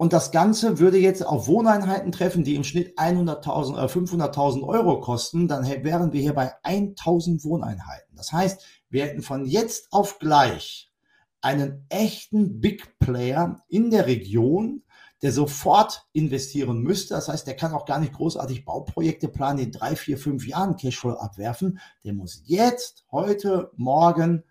und 0.00 0.14
das 0.14 0.30
Ganze 0.30 0.78
würde 0.78 0.96
jetzt 0.96 1.26
auf 1.26 1.46
Wohneinheiten 1.46 2.10
treffen, 2.10 2.42
die 2.42 2.54
im 2.54 2.64
Schnitt 2.64 2.98
100.000 2.98 3.72
oder 3.74 3.84
500.000 3.84 4.66
Euro 4.66 4.98
kosten, 4.98 5.46
dann 5.46 5.66
wären 5.66 6.14
wir 6.14 6.22
hier 6.22 6.32
bei 6.32 6.54
1.000 6.64 7.44
Wohneinheiten. 7.44 8.16
Das 8.16 8.32
heißt, 8.32 8.64
wir 8.88 9.04
hätten 9.04 9.20
von 9.20 9.44
jetzt 9.44 9.92
auf 9.92 10.18
gleich 10.18 10.89
einen 11.40 11.84
echten 11.88 12.60
Big 12.60 12.98
Player 12.98 13.62
in 13.68 13.90
der 13.90 14.06
Region, 14.06 14.82
der 15.22 15.32
sofort 15.32 16.06
investieren 16.12 16.82
müsste. 16.82 17.14
Das 17.14 17.28
heißt, 17.28 17.46
der 17.46 17.56
kann 17.56 17.72
auch 17.72 17.84
gar 17.84 18.00
nicht 18.00 18.12
großartig 18.12 18.64
Bauprojekte 18.64 19.28
planen, 19.28 19.58
die 19.58 19.64
in 19.64 19.72
drei, 19.72 19.96
vier, 19.96 20.18
fünf 20.18 20.46
Jahren 20.46 20.76
Cashflow 20.76 21.12
abwerfen. 21.12 21.78
Der 22.04 22.14
muss 22.14 22.42
jetzt, 22.44 23.04
heute, 23.10 23.70
morgen 23.76 24.44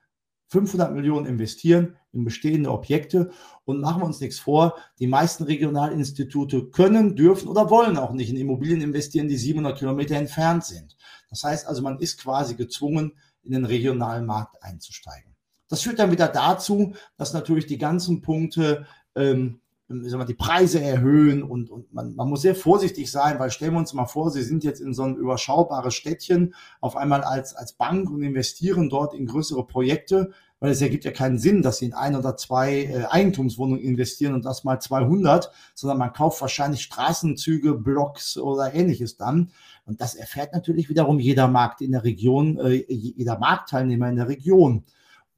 500 0.49 0.93
Millionen 0.93 1.27
investieren 1.27 1.95
in 2.11 2.23
bestehende 2.23 2.71
Objekte 2.71 3.31
und 3.65 3.81
machen 3.81 4.01
wir 4.01 4.05
uns 4.05 4.19
nichts 4.19 4.39
vor. 4.39 4.75
Die 4.97 5.07
meisten 5.07 5.43
Regionalinstitute 5.43 6.69
können, 6.71 7.15
dürfen 7.15 7.47
oder 7.47 7.69
wollen 7.69 7.97
auch 7.97 8.13
nicht 8.13 8.31
in 8.31 8.37
Immobilien 8.37 8.81
investieren, 8.81 9.27
die 9.27 9.37
700 9.37 9.77
Kilometer 9.77 10.15
entfernt 10.15 10.65
sind. 10.65 10.97
Das 11.29 11.43
heißt 11.43 11.67
also, 11.67 11.83
man 11.83 11.99
ist 11.99 12.19
quasi 12.19 12.55
gezwungen, 12.55 13.13
in 13.43 13.53
den 13.53 13.65
regionalen 13.65 14.25
Markt 14.25 14.61
einzusteigen. 14.61 15.35
Das 15.69 15.81
führt 15.81 15.99
dann 15.99 16.11
wieder 16.11 16.27
dazu, 16.27 16.93
dass 17.15 17.33
natürlich 17.33 17.67
die 17.67 17.77
ganzen 17.77 18.21
Punkte 18.21 18.85
ähm, 19.15 19.61
sagen 19.89 20.21
wir, 20.21 20.25
die 20.25 20.33
Preise 20.35 20.81
erhöhen 20.81 21.41
und, 21.41 21.71
und 21.71 21.91
man, 21.93 22.15
man 22.15 22.29
muss 22.29 22.43
sehr 22.43 22.55
vorsichtig 22.55 23.09
sein, 23.09 23.39
weil 23.39 23.49
stellen 23.49 23.73
wir 23.73 23.79
uns 23.79 23.93
mal 23.93 24.05
vor, 24.05 24.29
Sie 24.29 24.43
sind 24.43 24.63
jetzt 24.63 24.81
in 24.81 24.93
so 24.93 25.03
ein 25.03 25.15
überschaubares 25.15 25.95
Städtchen 25.95 26.53
auf 26.79 26.95
einmal 26.95 27.23
als, 27.23 27.55
als 27.55 27.73
Bank 27.73 28.09
und 28.11 28.21
investieren 28.21 28.89
dort 28.89 29.15
in 29.15 29.25
größere 29.25 29.65
Projekte, 29.65 30.31
weil 30.59 30.71
es 30.71 30.81
ergibt 30.81 31.05
ja 31.05 31.11
keinen 31.11 31.39
Sinn, 31.39 31.63
dass 31.63 31.79
Sie 31.79 31.85
in 31.85 31.93
ein 31.93 32.15
oder 32.15 32.37
zwei 32.37 32.83
äh, 32.83 33.05
Eigentumswohnungen 33.09 33.81
investieren 33.81 34.35
und 34.35 34.45
das 34.45 34.63
mal 34.63 34.79
200, 34.79 35.51
sondern 35.73 35.97
man 35.97 36.13
kauft 36.13 36.39
wahrscheinlich 36.41 36.83
Straßenzüge, 36.83 37.73
Blocks 37.73 38.37
oder 38.37 38.73
ähnliches 38.75 39.17
dann. 39.17 39.49
Und 39.85 40.01
das 40.01 40.13
erfährt 40.13 40.53
natürlich 40.53 40.89
wiederum 40.89 41.17
jeder 41.17 41.47
Markt 41.47 41.81
in 41.81 41.93
der 41.93 42.03
Region, 42.03 42.59
äh, 42.59 42.85
jeder 42.87 43.39
Marktteilnehmer 43.39 44.09
in 44.09 44.17
der 44.17 44.27
Region. 44.27 44.83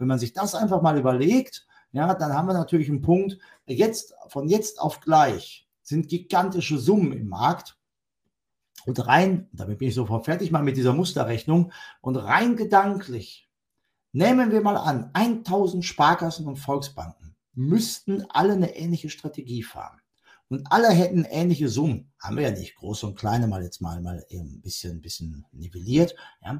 Wenn 0.01 0.07
man 0.07 0.17
sich 0.17 0.33
das 0.33 0.55
einfach 0.55 0.81
mal 0.81 0.97
überlegt, 0.97 1.67
ja, 1.91 2.11
dann 2.15 2.33
haben 2.33 2.47
wir 2.47 2.53
natürlich 2.53 2.89
einen 2.89 3.03
Punkt, 3.03 3.37
jetzt, 3.67 4.15
von 4.29 4.49
jetzt 4.49 4.81
auf 4.81 4.99
gleich 4.99 5.69
sind 5.83 6.07
gigantische 6.07 6.79
Summen 6.79 7.11
im 7.11 7.27
Markt. 7.27 7.77
Und 8.87 9.05
rein, 9.05 9.47
damit 9.53 9.77
bin 9.77 9.89
ich 9.89 9.93
sofort 9.93 10.25
fertig 10.25 10.49
mal 10.49 10.63
mit 10.63 10.75
dieser 10.75 10.93
Musterrechnung, 10.93 11.71
und 12.01 12.15
rein 12.15 12.55
gedanklich, 12.55 13.47
nehmen 14.11 14.51
wir 14.51 14.61
mal 14.61 14.77
an, 14.77 15.11
1000 15.13 15.85
Sparkassen 15.85 16.47
und 16.47 16.55
Volksbanken 16.57 17.35
müssten 17.53 18.25
alle 18.29 18.53
eine 18.53 18.75
ähnliche 18.75 19.11
Strategie 19.11 19.61
fahren. 19.61 20.01
und 20.49 20.65
alle 20.71 20.89
hätten 20.89 21.25
ähnliche 21.25 21.69
Summen. 21.69 22.11
Haben 22.19 22.37
wir 22.37 22.43
ja 22.43 22.51
nicht. 22.51 22.75
Große 22.75 23.05
und 23.05 23.19
kleine 23.19 23.47
mal 23.47 23.61
jetzt 23.61 23.81
mal, 23.81 24.01
mal 24.01 24.25
ein 24.31 24.61
bisschen, 24.61 24.97
ein 24.97 25.01
bisschen 25.01 25.45
nivelliert. 25.51 26.15
Ja. 26.43 26.59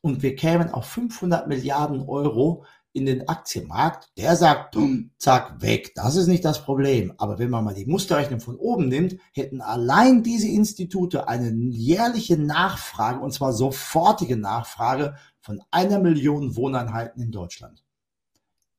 Und 0.00 0.22
wir 0.22 0.36
kämen 0.36 0.70
auf 0.70 0.86
500 0.86 1.48
Milliarden 1.48 2.00
Euro 2.00 2.64
in 2.98 3.06
den 3.06 3.28
Aktienmarkt. 3.28 4.10
Der 4.18 4.36
sagt, 4.36 4.74
dumm, 4.74 5.10
zack, 5.18 5.62
weg. 5.62 5.92
Das 5.94 6.16
ist 6.16 6.26
nicht 6.26 6.44
das 6.44 6.62
Problem. 6.62 7.14
Aber 7.16 7.38
wenn 7.38 7.50
man 7.50 7.64
mal 7.64 7.74
die 7.74 7.86
Musterrechnung 7.86 8.40
von 8.40 8.56
oben 8.56 8.88
nimmt, 8.88 9.16
hätten 9.32 9.60
allein 9.60 10.22
diese 10.22 10.48
Institute 10.48 11.28
eine 11.28 11.50
jährliche 11.70 12.36
Nachfrage, 12.36 13.20
und 13.20 13.32
zwar 13.32 13.52
sofortige 13.52 14.36
Nachfrage 14.36 15.14
von 15.40 15.62
einer 15.70 15.98
Million 15.98 16.56
Wohneinheiten 16.56 17.22
in 17.22 17.32
Deutschland. 17.32 17.82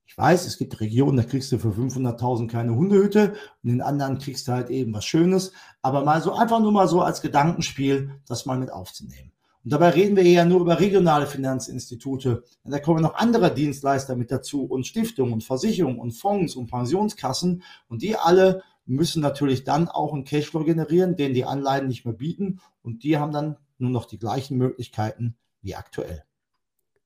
Ich 0.05 0.17
weiß, 0.17 0.47
es 0.47 0.57
gibt 0.57 0.79
Regionen, 0.79 1.17
da 1.17 1.23
kriegst 1.23 1.51
du 1.51 1.59
für 1.59 1.69
500.000 1.69 2.47
keine 2.47 2.75
Hundehütte 2.75 3.35
und 3.63 3.69
in 3.69 3.81
anderen 3.81 4.17
kriegst 4.17 4.47
du 4.47 4.51
halt 4.51 4.69
eben 4.69 4.93
was 4.93 5.05
Schönes. 5.05 5.51
Aber 5.81 6.03
mal 6.03 6.21
so 6.21 6.33
einfach 6.33 6.59
nur 6.59 6.71
mal 6.71 6.87
so 6.87 7.01
als 7.01 7.21
Gedankenspiel, 7.21 8.19
das 8.27 8.45
mal 8.45 8.57
mit 8.57 8.71
aufzunehmen. 8.71 9.31
Und 9.63 9.73
dabei 9.73 9.89
reden 9.89 10.15
wir 10.15 10.23
ja 10.23 10.45
nur 10.45 10.61
über 10.61 10.79
regionale 10.79 11.27
Finanzinstitute. 11.27 12.43
Und 12.63 12.71
da 12.71 12.79
kommen 12.79 13.01
noch 13.01 13.15
andere 13.15 13.53
Dienstleister 13.53 14.15
mit 14.15 14.31
dazu 14.31 14.63
und 14.63 14.87
Stiftungen 14.87 15.33
und 15.33 15.43
Versicherungen 15.43 15.99
und 15.99 16.11
Fonds 16.11 16.55
und 16.55 16.67
Pensionskassen. 16.67 17.63
Und 17.87 18.01
die 18.01 18.15
alle 18.15 18.63
müssen 18.85 19.21
natürlich 19.21 19.65
dann 19.65 19.87
auch 19.87 20.13
einen 20.13 20.23
Cashflow 20.23 20.63
generieren, 20.63 21.15
den 21.15 21.33
die 21.33 21.45
Anleihen 21.45 21.87
nicht 21.87 22.05
mehr 22.05 22.13
bieten. 22.13 22.59
Und 22.81 23.03
die 23.03 23.17
haben 23.17 23.33
dann 23.33 23.57
nur 23.77 23.91
noch 23.91 24.05
die 24.05 24.17
gleichen 24.17 24.57
Möglichkeiten 24.57 25.35
wie 25.61 25.75
aktuell. 25.75 26.23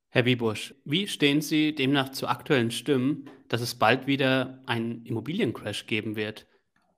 Herr 0.10 0.26
Wiebusch, 0.26 0.76
wie 0.86 1.08
stehen 1.08 1.42
Sie 1.42 1.74
demnach 1.74 2.10
zu 2.10 2.28
aktuellen 2.28 2.70
Stimmen, 2.70 3.30
dass 3.48 3.62
es 3.62 3.74
bald 3.74 4.06
wieder 4.06 4.62
einen 4.68 5.04
Immobiliencrash 5.06 5.88
geben 5.88 6.16
wird? 6.16 6.46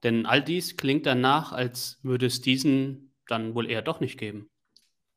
Denn 0.03 0.25
all 0.25 0.43
dies 0.43 0.75
klingt 0.75 1.05
danach, 1.05 1.53
als 1.53 1.97
würde 2.03 2.25
es 2.25 2.41
diesen 2.41 3.13
dann 3.27 3.55
wohl 3.55 3.69
eher 3.69 3.81
doch 3.81 4.01
nicht 4.01 4.19
geben. 4.19 4.49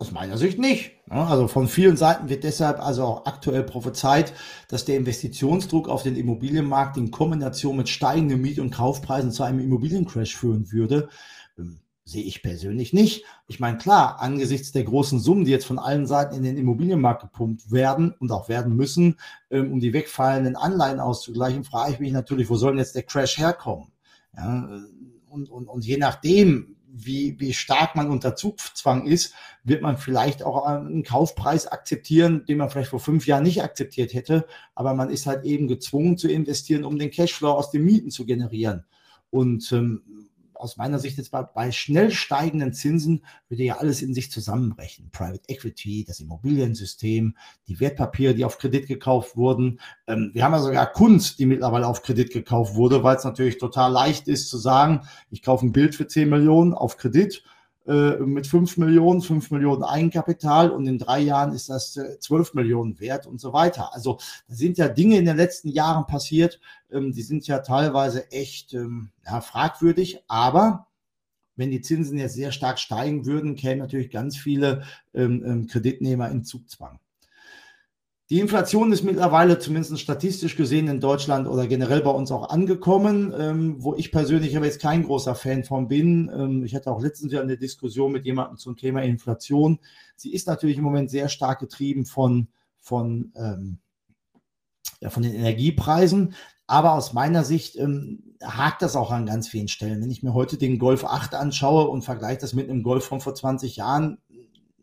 Aus 0.01 0.13
meiner 0.13 0.39
Sicht 0.39 0.61
nicht. 0.61 0.93
Also 1.09 1.49
von 1.49 1.67
vielen 1.67 1.97
Seiten 1.97 2.29
wird 2.29 2.45
deshalb 2.45 2.79
also 2.79 3.03
auch 3.03 3.27
aktuell 3.27 3.65
prophezeit, 3.65 4.33
dass 4.69 4.85
der 4.85 4.97
Investitionsdruck 4.97 5.89
auf 5.89 6.05
den 6.05 6.15
Immobilienmarkt 6.15 6.97
in 6.97 7.11
Kombination 7.11 7.77
mit 7.77 7.89
steigenden 7.89 8.41
Miet- 8.41 8.61
und 8.61 8.71
Kaufpreisen 8.71 9.33
zu 9.33 9.43
einem 9.43 9.59
Immobiliencrash 9.59 10.37
führen 10.37 10.71
würde. 10.71 11.09
Ähm, 11.59 11.81
sehe 12.05 12.23
ich 12.23 12.43
persönlich 12.43 12.93
nicht. 12.93 13.25
Ich 13.49 13.59
meine, 13.59 13.77
klar, 13.77 14.21
angesichts 14.21 14.71
der 14.71 14.85
großen 14.85 15.19
Summen, 15.19 15.45
die 15.45 15.51
jetzt 15.51 15.67
von 15.67 15.81
allen 15.81 16.07
Seiten 16.07 16.37
in 16.37 16.45
den 16.45 16.57
Immobilienmarkt 16.57 17.23
gepumpt 17.23 17.73
werden 17.73 18.15
und 18.21 18.31
auch 18.31 18.49
werden 18.49 18.77
müssen, 18.77 19.17
ähm, 19.51 19.73
um 19.73 19.81
die 19.81 19.93
wegfallenden 19.93 20.55
Anleihen 20.55 21.01
auszugleichen, 21.01 21.65
frage 21.65 21.95
ich 21.95 21.99
mich 21.99 22.13
natürlich, 22.13 22.49
wo 22.49 22.55
soll 22.55 22.71
denn 22.71 22.79
jetzt 22.79 22.95
der 22.95 23.03
Crash 23.03 23.37
herkommen? 23.37 23.91
Ja, 24.37 24.77
äh, 24.77 24.81
und, 25.29 25.51
und, 25.51 25.67
und 25.67 25.85
je 25.85 25.99
nachdem, 25.99 26.77
wie, 26.91 27.39
wie 27.39 27.53
stark 27.53 27.95
man 27.97 28.11
unter 28.11 28.35
Zugzwang 28.35 29.07
ist, 29.07 29.35
wird 29.65 29.83
man 29.83 29.99
vielleicht 29.99 30.43
auch 30.43 30.65
einen 30.65 31.03
Kaufpreis 31.03 31.67
akzeptieren, 31.67 32.45
den 32.47 32.59
man 32.59 32.71
vielleicht 32.71 32.91
vor 32.91 33.01
fünf 33.01 33.27
Jahren 33.27 33.43
nicht 33.43 33.63
akzeptiert 33.63 34.15
hätte. 34.15 34.47
Aber 34.75 34.95
man 34.95 35.11
ist 35.11 35.27
halt 35.27 35.45
eben 35.45 35.69
gezwungen 35.69 36.17
zu 36.17 36.29
investieren, 36.29 36.85
um 36.85 36.99
den 36.99 37.11
Cashflow 37.11 37.51
aus 37.51 37.71
den 37.71 37.85
Mieten 37.85 38.11
zu 38.11 38.25
generieren. 38.25 38.85
Und 39.31 39.71
ähm, 39.73 40.28
aus 40.59 40.77
meiner 40.77 40.99
Sicht 40.99 41.19
jetzt 41.19 41.31
bei, 41.31 41.43
bei 41.43 41.73
schnell 41.73 42.11
steigenden 42.11 42.73
Zinsen 42.73 43.25
würde 43.49 43.65
ja 43.65 43.79
alles 43.79 44.03
in 44.03 44.15
sich 44.15 44.31
zusammenbrechen. 44.31 45.11
Private 45.11 45.43
Equity, 45.49 46.05
das 46.07 46.21
Immobiliensystem, 46.21 47.37
die 47.69 47.81
Wertpapiere, 47.81 48.35
die 48.35 48.45
auf 48.45 48.59
Kredit 48.59 48.87
gekauft 48.87 49.37
wurden. 49.37 49.81
Ähm, 50.07 50.31
wir 50.35 50.45
haben 50.45 50.53
ja 50.53 50.61
sogar 50.61 50.93
Kunst, 50.93 51.39
die 51.39 51.47
mittlerweile 51.47 51.87
auf 51.87 52.03
Kredit 52.03 52.33
gekauft 52.33 52.75
wurde, 52.75 53.03
weil 53.03 53.17
es 53.17 53.25
natürlich 53.25 53.59
total 53.59 53.93
leicht 53.93 54.29
ist 54.29 54.49
zu 54.49 54.59
sagen, 54.59 55.03
ich 55.31 55.43
kaufe 55.43 55.67
ein 55.67 55.73
Bild 55.73 55.95
für 55.95 56.07
10 56.07 56.29
Millionen 56.29 56.75
auf 56.75 56.97
Kredit 56.97 57.43
mit 58.19 58.47
5 58.47 58.77
Millionen, 58.77 59.23
5 59.23 59.51
Millionen 59.51 59.83
Eigenkapital 59.83 60.71
und 60.71 60.87
in 60.87 60.99
drei 60.99 61.21
Jahren 61.21 61.53
ist 61.53 61.71
das 61.71 61.97
äh, 61.97 62.19
12 62.21 62.55
Millionen 62.55 63.01
wert 63.01 63.27
und 63.27 63.41
so 63.41 63.53
weiter. 63.53 63.95
Also 63.95 64.19
da 64.47 64.55
sind 64.55 64.77
ja 64.77 64.89
Dinge 64.89 65.17
in 65.17 65.25
den 65.25 65.37
letzten 65.37 65.71
Jahren 65.71 66.07
passiert, 66.07 66.61
ähm, 66.91 67.13
die 67.13 67.23
sind 67.23 67.47
ja 67.47 67.61
teilweise 67.61 68.31
echt 68.31 68.75
ähm, 68.75 69.11
ja, 69.25 69.41
fragwürdig, 69.41 70.23
aber 70.29 70.87
wenn 71.57 71.71
die 71.71 71.81
Zinsen 71.81 72.19
jetzt 72.19 72.35
sehr 72.35 72.53
stark 72.53 72.79
steigen 72.79 73.27
würden, 73.27 73.57
kämen 73.57 73.79
natürlich 73.79 74.11
ganz 74.11 74.37
viele 74.37 74.83
ähm 75.13 75.67
Kreditnehmer 75.67 76.31
in 76.31 76.45
Zugzwang. 76.45 77.01
Die 78.31 78.41
Inflation 78.41 78.93
ist 78.93 79.05
mittlerweile 79.05 79.59
zumindest 79.59 79.99
statistisch 80.01 80.55
gesehen 80.55 80.89
in 80.89 81.01
Deutschland 81.01 81.49
oder 81.49 81.67
generell 81.67 82.03
bei 82.03 82.11
uns 82.11 82.31
auch 82.31 82.51
angekommen, 82.51 83.33
ähm, 83.35 83.77
wo 83.83 83.95
ich 83.95 84.13
persönlich 84.13 84.55
aber 84.55 84.67
jetzt 84.67 84.83
kein 84.83 85.05
großer 85.05 85.35
Fan 85.35 85.65
von 85.65 85.89
bin. 85.89 86.31
Ähm, 86.35 86.63
ich 86.63 86.75
hatte 86.75 86.91
auch 86.91 87.01
letztens 87.01 87.33
ja 87.33 87.41
eine 87.41 87.57
Diskussion 87.57 88.13
mit 88.13 88.27
jemandem 88.27 88.59
zum 88.59 88.77
Thema 88.77 89.01
Inflation. 89.01 89.79
Sie 90.15 90.35
ist 90.35 90.47
natürlich 90.47 90.77
im 90.77 90.85
Moment 90.85 91.11
sehr 91.11 91.31
stark 91.31 91.61
getrieben 91.61 92.05
von, 92.05 92.49
von, 92.81 93.33
ähm, 93.35 93.79
ja, 95.01 95.09
von 95.09 95.23
den 95.23 95.33
Energiepreisen. 95.33 96.35
Aber 96.67 96.93
aus 96.93 97.15
meiner 97.15 97.45
Sicht 97.45 97.77
ähm, 97.77 98.35
hakt 98.45 98.83
das 98.83 98.95
auch 98.95 99.11
an 99.11 99.25
ganz 99.25 99.49
vielen 99.49 99.69
Stellen. 99.69 100.03
Wenn 100.03 100.11
ich 100.11 100.23
mir 100.23 100.35
heute 100.35 100.59
den 100.59 100.79
Golf 100.79 101.03
8 101.03 101.35
anschaue 101.35 101.89
und 101.89 102.03
vergleiche 102.03 102.43
das 102.43 102.53
mit 102.53 102.69
einem 102.69 102.83
Golf 102.83 103.07
von 103.07 103.23
vor 103.23 103.35
20 103.35 103.77
Jahren, 103.77 104.19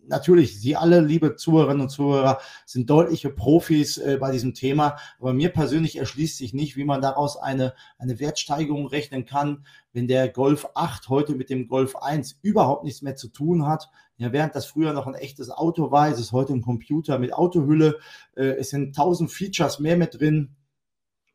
natürlich, 0.08 0.60
Sie 0.60 0.76
alle, 0.76 1.02
liebe 1.02 1.36
Zuhörerinnen 1.36 1.82
und 1.82 1.90
Zuhörer, 1.90 2.40
sind 2.66 2.90
deutliche 2.90 3.30
Profis 3.30 3.98
äh, 3.98 4.18
bei 4.20 4.32
diesem 4.32 4.54
Thema. 4.54 4.98
Aber 5.20 5.34
mir 5.34 5.50
persönlich 5.50 5.98
erschließt 5.98 6.38
sich 6.38 6.54
nicht, 6.54 6.76
wie 6.76 6.86
man 6.86 7.02
daraus 7.02 7.38
eine, 7.38 7.74
eine 7.98 8.20
Wertsteigerung 8.20 8.88
rechnen 8.88 9.26
kann, 9.26 9.66
wenn 9.94 10.08
der 10.08 10.30
Golf 10.30 10.68
8 10.76 11.10
heute 11.10 11.36
mit 11.36 11.50
dem 11.50 11.68
Golf 11.68 11.96
1 11.96 12.40
überhaupt 12.42 12.84
nichts 12.84 13.02
mehr 13.02 13.16
zu 13.16 13.30
tun 13.30 13.66
hat. 13.66 13.90
Ja, 14.18 14.32
während 14.32 14.56
das 14.56 14.66
früher 14.66 14.94
noch 14.94 15.08
ein 15.08 15.14
echtes 15.14 15.50
Auto 15.50 15.92
war, 15.92 16.10
ist 16.10 16.20
es 16.20 16.32
heute 16.32 16.54
ein 16.54 16.62
Computer 16.62 17.20
mit 17.20 17.34
Autohülle. 17.34 18.00
Äh, 18.36 18.58
es 18.58 18.70
sind 18.70 18.96
tausend 18.96 19.32
Features 19.32 19.80
mehr 19.80 19.98
mit 19.98 20.20
drin. 20.20 20.56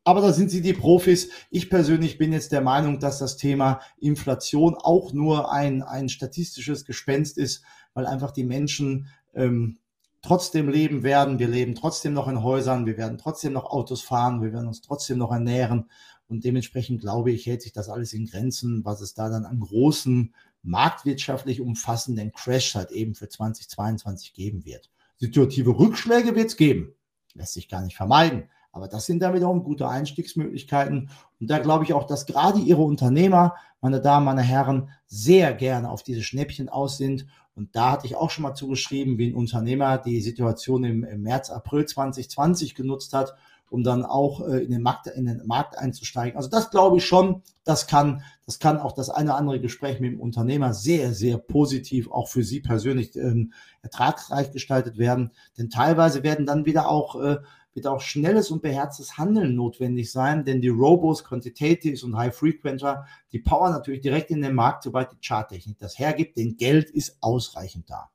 Aber 0.03 0.23
da 0.23 0.33
sind 0.33 0.51
sie 0.51 0.63
die 0.63 0.73
Profis. 0.73 1.29
Ich 1.51 1.69
persönlich 1.69 2.17
bin 2.17 2.33
jetzt 2.33 2.53
der 2.53 2.63
Meinung, 2.63 3.01
dass 3.01 3.19
das 3.19 3.37
Thema 3.37 3.81
Inflation 3.99 4.75
auch 4.75 5.13
nur 5.13 5.53
ein, 5.53 5.83
ein 5.83 6.09
statistisches 6.09 6.87
Gespenst 6.87 7.37
ist, 7.37 7.63
weil 7.95 8.07
einfach 8.07 8.31
die 8.31 8.45
Menschen 8.45 9.09
ähm, 9.35 9.79
trotzdem 10.23 10.69
leben 10.69 11.03
werden. 11.03 11.39
Wir 11.39 11.49
leben 11.49 11.75
trotzdem 11.75 12.13
noch 12.13 12.29
in 12.29 12.43
Häusern, 12.43 12.87
wir 12.87 12.97
werden 12.97 13.19
trotzdem 13.19 13.53
noch 13.53 13.67
Autos 13.67 14.03
fahren, 14.03 14.43
wir 14.43 14.53
werden 14.53 14.69
uns 14.69 14.83
trotzdem 14.83 15.19
noch 15.19 15.33
ernähren. 15.33 15.89
Und 16.29 16.45
dementsprechend 16.45 17.01
glaube 17.01 17.33
ich, 17.33 17.47
hält 17.47 17.63
sich 17.63 17.73
das 17.73 17.89
alles 17.89 18.13
in 18.13 18.27
Grenzen, 18.27 18.85
was 18.85 19.01
es 19.01 19.15
da 19.15 19.29
dann 19.29 19.45
an 19.45 19.59
großen, 19.59 20.33
marktwirtschaftlich 20.63 21.61
umfassenden 21.61 22.33
Crash 22.33 22.75
halt 22.75 22.93
eben 22.93 23.15
für 23.15 23.29
2022 23.29 24.33
geben 24.35 24.65
wird. 24.65 24.91
Situative 25.17 25.71
Rückschläge 25.71 26.37
wird 26.37 26.49
es 26.49 26.57
geben. 26.57 26.95
Lässt 27.35 27.55
sich 27.55 27.69
gar 27.69 27.83
nicht 27.83 27.97
vermeiden. 27.97 28.45
Aber 28.73 28.89
das 28.89 29.07
sind 29.07 29.21
dann 29.21 29.35
wiederum 29.35 29.65
gute 29.65 29.89
Einstiegsmöglichkeiten. 29.89 31.11
Und 31.41 31.51
da 31.51 31.59
glaube 31.59 31.85
ich 31.85 31.93
auch, 31.93 32.07
dass 32.07 32.27
gerade 32.27 32.61
Ihre 32.61 32.83
Unternehmer, 32.83 33.55
meine 33.81 34.01
Damen, 34.01 34.27
meine 34.27 34.43
Herren, 34.43 34.91
sehr 35.07 35.53
gerne 35.55 35.91
auf 35.91 36.03
diese 36.03 36.23
Schnäppchen 36.23 36.69
aus 36.69 36.97
sind. 36.97 37.27
Und 37.55 37.75
da 37.75 37.93
hatte 37.93 38.07
ich 38.07 38.17
auch 38.17 38.31
schon 38.31 38.43
mal 38.43 38.55
zugeschrieben, 38.55 39.19
wie 39.19 39.29
ein 39.29 39.35
Unternehmer 39.35 39.99
die 39.99 40.21
Situation 40.21 40.85
im, 40.85 41.05
im 41.05 41.23
März, 41.23 41.51
April 41.51 41.85
2020 41.85 42.75
genutzt 42.75 43.13
hat, 43.13 43.35
um 43.71 43.83
dann 43.83 44.05
auch 44.05 44.47
äh, 44.47 44.63
in, 44.65 44.71
den 44.71 44.83
Markt, 44.83 45.07
in 45.09 45.27
den 45.27 45.47
Markt 45.47 45.79
einzusteigen. 45.79 46.37
Also 46.37 46.49
das 46.49 46.71
glaube 46.71 46.99
ich 46.99 47.07
schon, 47.07 47.43
das 47.65 47.87
kann, 47.87 48.23
das 48.45 48.59
kann 48.59 48.79
auch 48.79 48.93
das 48.93 49.11
eine 49.11 49.31
oder 49.31 49.39
andere 49.39 49.61
Gespräch 49.61 50.01
mit 50.01 50.13
dem 50.13 50.21
Unternehmer 50.21 50.75
sehr, 50.75 51.13
sehr 51.13 51.39
positiv 51.39 52.11
auch 52.11 52.29
für 52.29 52.43
Sie 52.43 52.61
persönlich 52.61 53.17
ähm, 53.17 53.53
ertragsreich 53.83 54.51
gestaltet 54.53 54.99
werden. 54.99 55.31
Denn 55.57 55.71
teilweise 55.71 56.23
werden 56.23 56.47
dann 56.47 56.67
wieder 56.67 56.89
auch 56.89 57.21
äh, 57.21 57.39
wird 57.75 57.87
auch 57.87 58.01
schnelles 58.01 58.51
und 58.51 58.63
beherztes 58.63 59.19
Handeln 59.19 59.55
notwendig 59.55 60.11
sein, 60.11 60.45
denn 60.45 60.61
die 60.61 60.69
Robos, 60.69 61.25
Quantitatives 61.25 62.03
und 62.03 62.17
High 62.17 62.35
Frequenter, 62.35 63.07
die 63.33 63.39
powern 63.39 63.73
natürlich 63.73 64.01
direkt 64.01 64.31
in 64.31 64.43
den 64.43 64.55
Markt, 64.55 64.83
sobald 64.83 65.13
die 65.13 65.27
Charttechnik 65.27 65.79
das 65.79 65.99
hergibt, 65.99 66.37
denn 66.37 66.57
Geld 66.57 66.91
ist 66.91 67.19
ausreichend 67.21 67.89
da. 67.91 68.11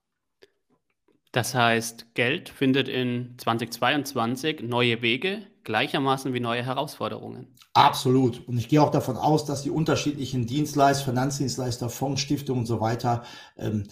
Das 1.32 1.54
heißt, 1.54 2.14
Geld 2.14 2.48
findet 2.48 2.88
in 2.88 3.36
2022 3.38 4.62
neue 4.64 5.02
Wege, 5.02 5.46
gleichermaßen 5.66 6.34
wie 6.34 6.40
neue 6.40 6.64
Herausforderungen. 6.64 7.54
Absolut. 7.74 8.48
Und 8.48 8.58
ich 8.58 8.70
gehe 8.70 8.82
auch 8.82 8.92
davon 8.92 9.18
aus, 9.18 9.44
dass 9.44 9.64
die 9.64 9.70
unterschiedlichen 9.70 10.48
Dienstleister, 10.48 11.04
Finanzdienstleister, 11.04 11.90
Fonds, 11.90 12.22
Stiftungen 12.22 12.62
und 12.62 12.68
so 12.68 12.80
weiter, 12.80 13.26
ähm, 13.58 13.84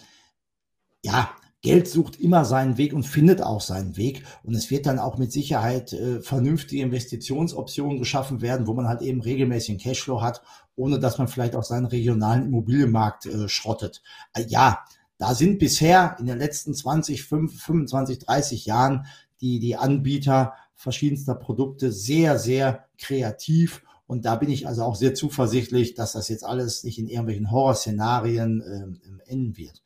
ja, 1.03 1.35
Geld 1.63 1.87
sucht 1.87 2.19
immer 2.19 2.43
seinen 2.43 2.77
Weg 2.77 2.93
und 2.93 3.03
findet 3.03 3.41
auch 3.41 3.61
seinen 3.61 3.95
Weg. 3.95 4.23
Und 4.43 4.53
es 4.53 4.69
wird 4.69 4.85
dann 4.85 4.99
auch 4.99 5.17
mit 5.17 5.31
Sicherheit 5.31 5.93
äh, 5.93 6.19
vernünftige 6.19 6.83
Investitionsoptionen 6.83 7.99
geschaffen 7.99 8.41
werden, 8.41 8.67
wo 8.67 8.73
man 8.73 8.89
halt 8.89 9.01
eben 9.01 9.21
regelmäßig 9.21 9.69
einen 9.69 9.79
Cashflow 9.79 10.21
hat, 10.21 10.41
ohne 10.75 10.99
dass 10.99 11.17
man 11.17 11.29
vielleicht 11.29 11.55
auch 11.55 11.63
seinen 11.63 11.85
regionalen 11.85 12.47
Immobilienmarkt 12.47 13.27
äh, 13.27 13.47
schrottet. 13.47 14.03
Äh, 14.33 14.43
ja, 14.49 14.83
da 15.17 15.33
sind 15.33 15.57
bisher 15.57 16.17
in 16.19 16.25
den 16.25 16.37
letzten 16.37 16.73
20, 16.73 17.23
25, 17.23 18.19
30 18.19 18.65
Jahren 18.65 19.05
die, 19.39 19.59
die 19.59 19.77
Anbieter 19.77 20.55
verschiedenster 20.75 21.35
Produkte 21.35 21.93
sehr, 21.93 22.39
sehr 22.39 22.87
kreativ 22.97 23.83
Und 24.05 24.25
da 24.25 24.35
bin 24.35 24.49
ich 24.49 24.67
also 24.67 24.83
auch 24.83 24.95
sehr 24.95 25.15
zuversichtlich, 25.15 25.93
dass 25.93 26.11
das 26.11 26.27
jetzt 26.27 26.43
alles 26.43 26.83
nicht 26.83 26.99
in 26.99 27.07
irgendwelchen 27.07 27.51
Horrorszenarien 27.51 28.61
äh, 28.61 29.31
enden 29.31 29.55
wird. 29.55 29.82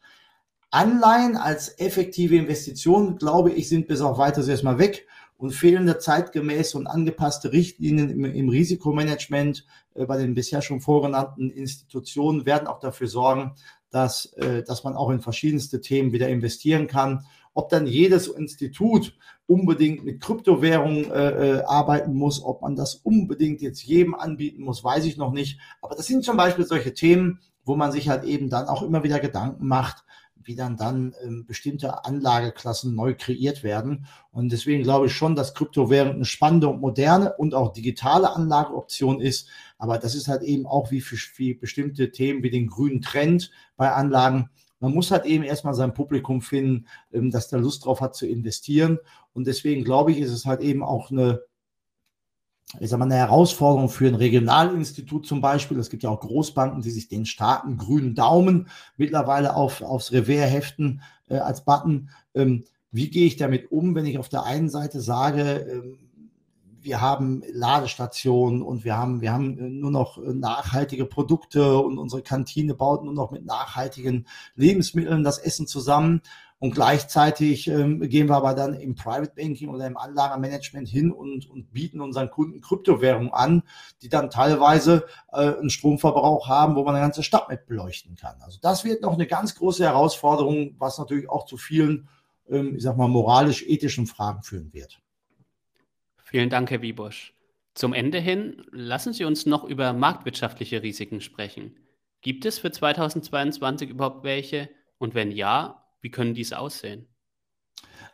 Anleihen 0.70 1.38
als 1.38 1.80
effektive 1.80 2.36
Investition, 2.36 3.18
glaube 3.18 3.52
ich, 3.52 3.70
sind 3.70 3.88
bis 3.88 4.02
auf 4.02 4.18
weiteres 4.18 4.48
erstmal 4.48 4.80
weg 4.80 5.08
und 5.38 5.52
fehlende 5.52 6.00
zeitgemäße 6.00 6.78
und 6.78 6.88
angepasste 6.88 7.54
Richtlinien 7.54 8.10
im, 8.10 8.26
im 8.26 8.50
Risikomanagement 8.50 9.66
äh, 9.94 10.06
bei 10.06 10.18
den 10.18 10.34
bisher 10.34 10.62
schon 10.62 10.82
vorgenannten 10.82 11.50
Institutionen 11.50 12.46
werden 12.46 12.68
auch 12.68 12.80
dafür 12.80 13.08
sorgen, 13.08 13.54
dass, 13.92 14.34
äh, 14.34 14.64
dass 14.64 14.84
man 14.84 14.96
auch 14.96 15.10
in 15.10 15.22
verschiedenste 15.22 15.80
Themen 15.80 16.12
wieder 16.12 16.28
investieren 16.28 16.88
kann. 16.88 17.26
Ob 17.54 17.70
dann 17.70 17.88
jedes 17.88 18.28
Institut 18.28 19.18
unbedingt 19.48 20.04
mit 20.04 20.22
Kryptowährungen 20.22 21.10
äh, 21.12 21.30
äh, 21.30 21.64
arbeiten 21.64 22.14
muss, 22.14 22.44
ob 22.44 22.62
man 22.62 22.76
das 22.76 22.96
unbedingt 22.96 23.62
jetzt 23.62 23.84
jedem 23.84 24.14
anbieten 24.14 24.64
muss, 24.64 24.84
weiß 24.84 25.06
ich 25.06 25.18
noch 25.18 25.32
nicht. 25.32 25.60
Aber 25.82 25.96
das 25.96 26.06
sind 26.06 26.24
zum 26.24 26.38
Beispiel 26.38 26.66
solche 26.66 26.94
Themen, 26.94 27.40
wo 27.64 27.76
man 27.76 27.92
sich 27.92 28.10
halt 28.10 28.26
eben 28.26 28.50
dann 28.50 28.68
auch 28.68 28.84
immer 28.84 29.04
wieder 29.04 29.20
Gedanken 29.20 29.66
macht, 29.68 30.04
wie 30.48 30.56
dann 30.56 30.78
dann 30.78 31.14
ähm, 31.24 31.46
bestimmte 31.46 32.06
Anlageklassen 32.06 32.96
neu 32.96 33.14
kreiert 33.14 33.64
werden. 33.64 34.06
Und 34.32 34.52
deswegen 34.52 34.84
glaube 34.84 35.08
ich 35.08 35.14
schon, 35.14 35.36
dass 35.36 35.54
Kryptowährung 35.54 36.16
eine 36.16 36.26
spannende 36.26 36.70
und 36.70 36.80
moderne 36.80 37.34
und 37.38 37.54
auch 37.54 37.74
digitale 37.74 38.34
Anlageoption 38.34 39.20
ist. 39.20 39.50
Aber 39.78 39.98
das 39.98 40.16
ist 40.16 40.28
halt 40.28 40.42
eben 40.42 40.66
auch 40.66 40.90
wie 40.90 41.02
für, 41.02 41.18
für 41.18 41.54
bestimmte 41.56 42.12
Themen 42.12 42.44
wie 42.44 42.50
den 42.50 42.68
grünen 42.68 43.02
Trend 43.02 43.52
bei 43.76 43.92
Anlagen. 43.92 44.50
Man 44.80 44.94
muss 44.94 45.12
halt 45.12 45.26
eben 45.26 45.44
erstmal 45.44 45.74
sein 45.74 45.94
Publikum 45.94 46.42
finden, 46.42 46.88
ähm, 47.12 47.30
das 47.30 47.50
da 47.50 47.58
Lust 47.58 47.86
drauf 47.86 48.00
hat 48.00 48.16
zu 48.16 48.26
investieren. 48.26 49.00
Und 49.34 49.48
deswegen 49.48 49.84
glaube 49.84 50.12
ich, 50.12 50.20
ist 50.20 50.32
es 50.32 50.46
halt 50.46 50.62
eben 50.62 50.84
auch 50.84 51.12
eine 51.12 51.42
ich 52.80 52.90
sag 52.90 53.00
mal, 53.00 53.06
eine 53.06 53.16
Herausforderung 53.16 53.90
für 53.90 54.08
ein 54.08 54.16
Regionalinstitut 54.16 55.26
zum 55.26 55.40
Beispiel. 55.40 55.80
Es 55.80 55.90
gibt 55.90 56.04
ja 56.04 56.10
auch 56.10 56.20
Großbanken, 56.20 56.82
die 56.82 56.92
sich 56.92 57.08
den 57.08 57.26
starken 57.26 57.78
grünen 57.78 58.14
Daumen 58.14 58.68
mittlerweile 58.98 59.56
auf, 59.56 59.82
aufs 59.82 60.12
Revers 60.12 60.52
heften 60.52 61.02
äh, 61.30 61.38
als 61.38 61.64
Button. 61.64 62.10
Ähm, 62.36 62.66
wie 62.92 63.10
gehe 63.10 63.26
ich 63.26 63.38
damit 63.38 63.72
um, 63.72 63.96
wenn 63.96 64.06
ich 64.06 64.18
auf 64.18 64.30
der 64.30 64.44
einen 64.44 64.70
Seite 64.70 65.00
sage, 65.00 65.68
ähm, 65.72 66.00
wir 66.82 67.02
haben 67.02 67.44
Ladestationen 67.52 68.62
und 68.62 68.86
wir 68.86 68.98
haben, 68.98 69.20
wir 69.20 69.34
haben 69.34 69.80
nur 69.80 69.92
noch 69.92 70.18
nachhaltige 70.18 71.06
Produkte 71.06 71.78
und 71.78 71.98
unsere 71.98 72.22
Kantine 72.22 72.76
baut 72.76 73.04
nur 73.04 73.14
noch 73.14 73.32
mit 73.32 73.46
nachhaltigen 73.46 74.26
Lebensmitteln 74.56 75.24
das 75.24 75.38
Essen 75.38 75.68
zusammen. 75.68 76.22
Und 76.60 76.74
gleichzeitig 76.74 77.68
ähm, 77.68 78.00
gehen 78.10 78.30
wir 78.30 78.36
aber 78.36 78.56
dann 78.56 78.74
im 78.74 78.96
Private 78.96 79.32
Banking 79.36 79.70
oder 79.70 79.86
im 79.86 79.96
Anlagemanagement 79.96 80.88
hin 80.88 81.12
und, 81.12 81.48
und 81.48 81.72
bieten 81.72 82.02
unseren 82.02 82.32
Kunden 82.32 82.62
Kryptowährungen 82.62 83.32
an, 83.32 83.62
die 84.02 84.10
dann 84.10 84.32
teilweise 84.32 85.06
äh, 85.32 85.54
einen 85.54 85.70
Stromverbrauch 85.70 86.48
haben, 86.48 86.76
wo 86.76 86.84
man 86.84 86.96
eine 86.96 87.04
ganze 87.04 87.22
Stadt 87.22 87.48
mit 87.50 87.68
beleuchten 87.68 88.16
kann. 88.16 88.42
Also 88.42 88.58
das 88.60 88.84
wird 88.84 89.04
noch 89.04 89.14
eine 89.14 89.28
ganz 89.28 89.54
große 89.54 89.84
Herausforderung, 89.84 90.74
was 90.80 90.98
natürlich 90.98 91.30
auch 91.30 91.46
zu 91.46 91.58
vielen, 91.58 92.10
ähm, 92.50 92.76
ich 92.76 92.82
sag 92.82 92.98
mal, 92.98 93.08
moralisch-ethischen 93.08 94.08
Fragen 94.08 94.42
führen 94.42 94.74
wird. 94.74 95.00
Vielen 96.24 96.50
Dank, 96.50 96.72
Herr 96.72 96.82
Wiebusch. 96.82 97.36
Zum 97.76 97.94
Ende 97.94 98.20
hin 98.20 98.66
lassen 98.72 99.14
Sie 99.14 99.26
uns 99.26 99.46
noch 99.46 99.64
über 99.64 99.94
marktwirtschaftliche 99.94 100.82
Risiken 100.82 101.22
sprechen. 101.22 101.76
Gibt 102.22 102.46
es 102.46 102.58
für 102.58 102.72
2022 102.72 103.92
überhaupt 103.92 104.24
welche? 104.24 104.70
Und 104.98 105.14
wenn 105.14 105.32
ja, 105.32 105.87
wie 106.08 106.12
können 106.12 106.34
diese 106.34 106.58
aussehen? 106.58 107.06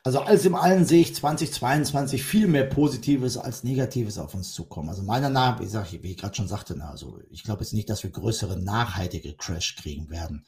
Also 0.04 0.22
alles 0.22 0.46
im 0.46 0.56
Allen 0.56 0.84
sehe 0.84 1.02
ich 1.02 1.14
2022 1.14 2.24
viel 2.24 2.48
mehr 2.48 2.66
Positives 2.66 3.38
als 3.38 3.64
Negatives 3.64 4.18
auf 4.18 4.34
uns 4.34 4.52
zukommen. 4.52 4.90
Also 4.90 5.04
meiner 5.04 5.30
Meinung 5.30 5.62
nach, 5.62 5.92
wie, 5.92 6.10
ich, 6.10 6.18
gerade 6.18 6.34
schon 6.34 6.48
sagte, 6.48 6.76
also 6.84 7.20
ich 7.30 7.44
glaube 7.44 7.62
jetzt 7.62 7.74
nicht, 7.74 7.88
dass 7.92 8.02
wir 8.02 8.10
größere 8.10 8.60
nachhaltige 8.60 9.36
Crash 9.36 9.76
kriegen 9.76 10.10
werden. 10.10 10.48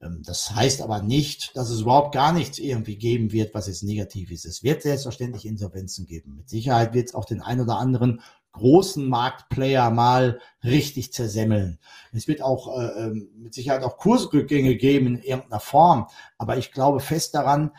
Ähm, 0.00 0.22
das 0.24 0.54
heißt 0.54 0.82
aber 0.82 1.02
nicht, 1.02 1.56
dass 1.56 1.68
es 1.68 1.80
überhaupt 1.80 2.14
gar 2.14 2.32
nichts 2.32 2.60
irgendwie 2.60 2.96
geben 2.96 3.32
wird, 3.32 3.54
was 3.54 3.66
jetzt 3.66 3.82
negativ 3.82 4.30
ist. 4.30 4.44
Es 4.44 4.62
wird 4.62 4.82
selbstverständlich 4.82 5.46
Insolvenzen 5.46 6.06
geben. 6.06 6.36
Mit 6.36 6.48
Sicherheit 6.48 6.94
wird 6.94 7.08
es 7.08 7.14
auch 7.16 7.24
den 7.24 7.42
ein 7.42 7.60
oder 7.60 7.78
anderen 7.78 8.20
großen 8.54 9.06
Marktplayer 9.08 9.90
mal 9.90 10.40
richtig 10.62 11.12
zersemmeln. 11.12 11.78
Es 12.12 12.26
wird 12.26 12.42
auch 12.42 12.78
äh, 12.78 13.04
ähm, 13.04 13.28
mit 13.36 13.54
Sicherheit 13.54 13.82
auch 13.82 13.98
Kursrückgänge 13.98 14.76
geben 14.76 15.06
in 15.06 15.18
irgendeiner 15.18 15.60
Form. 15.60 16.06
Aber 16.38 16.56
ich 16.56 16.72
glaube 16.72 17.00
fest 17.00 17.34
daran, 17.34 17.72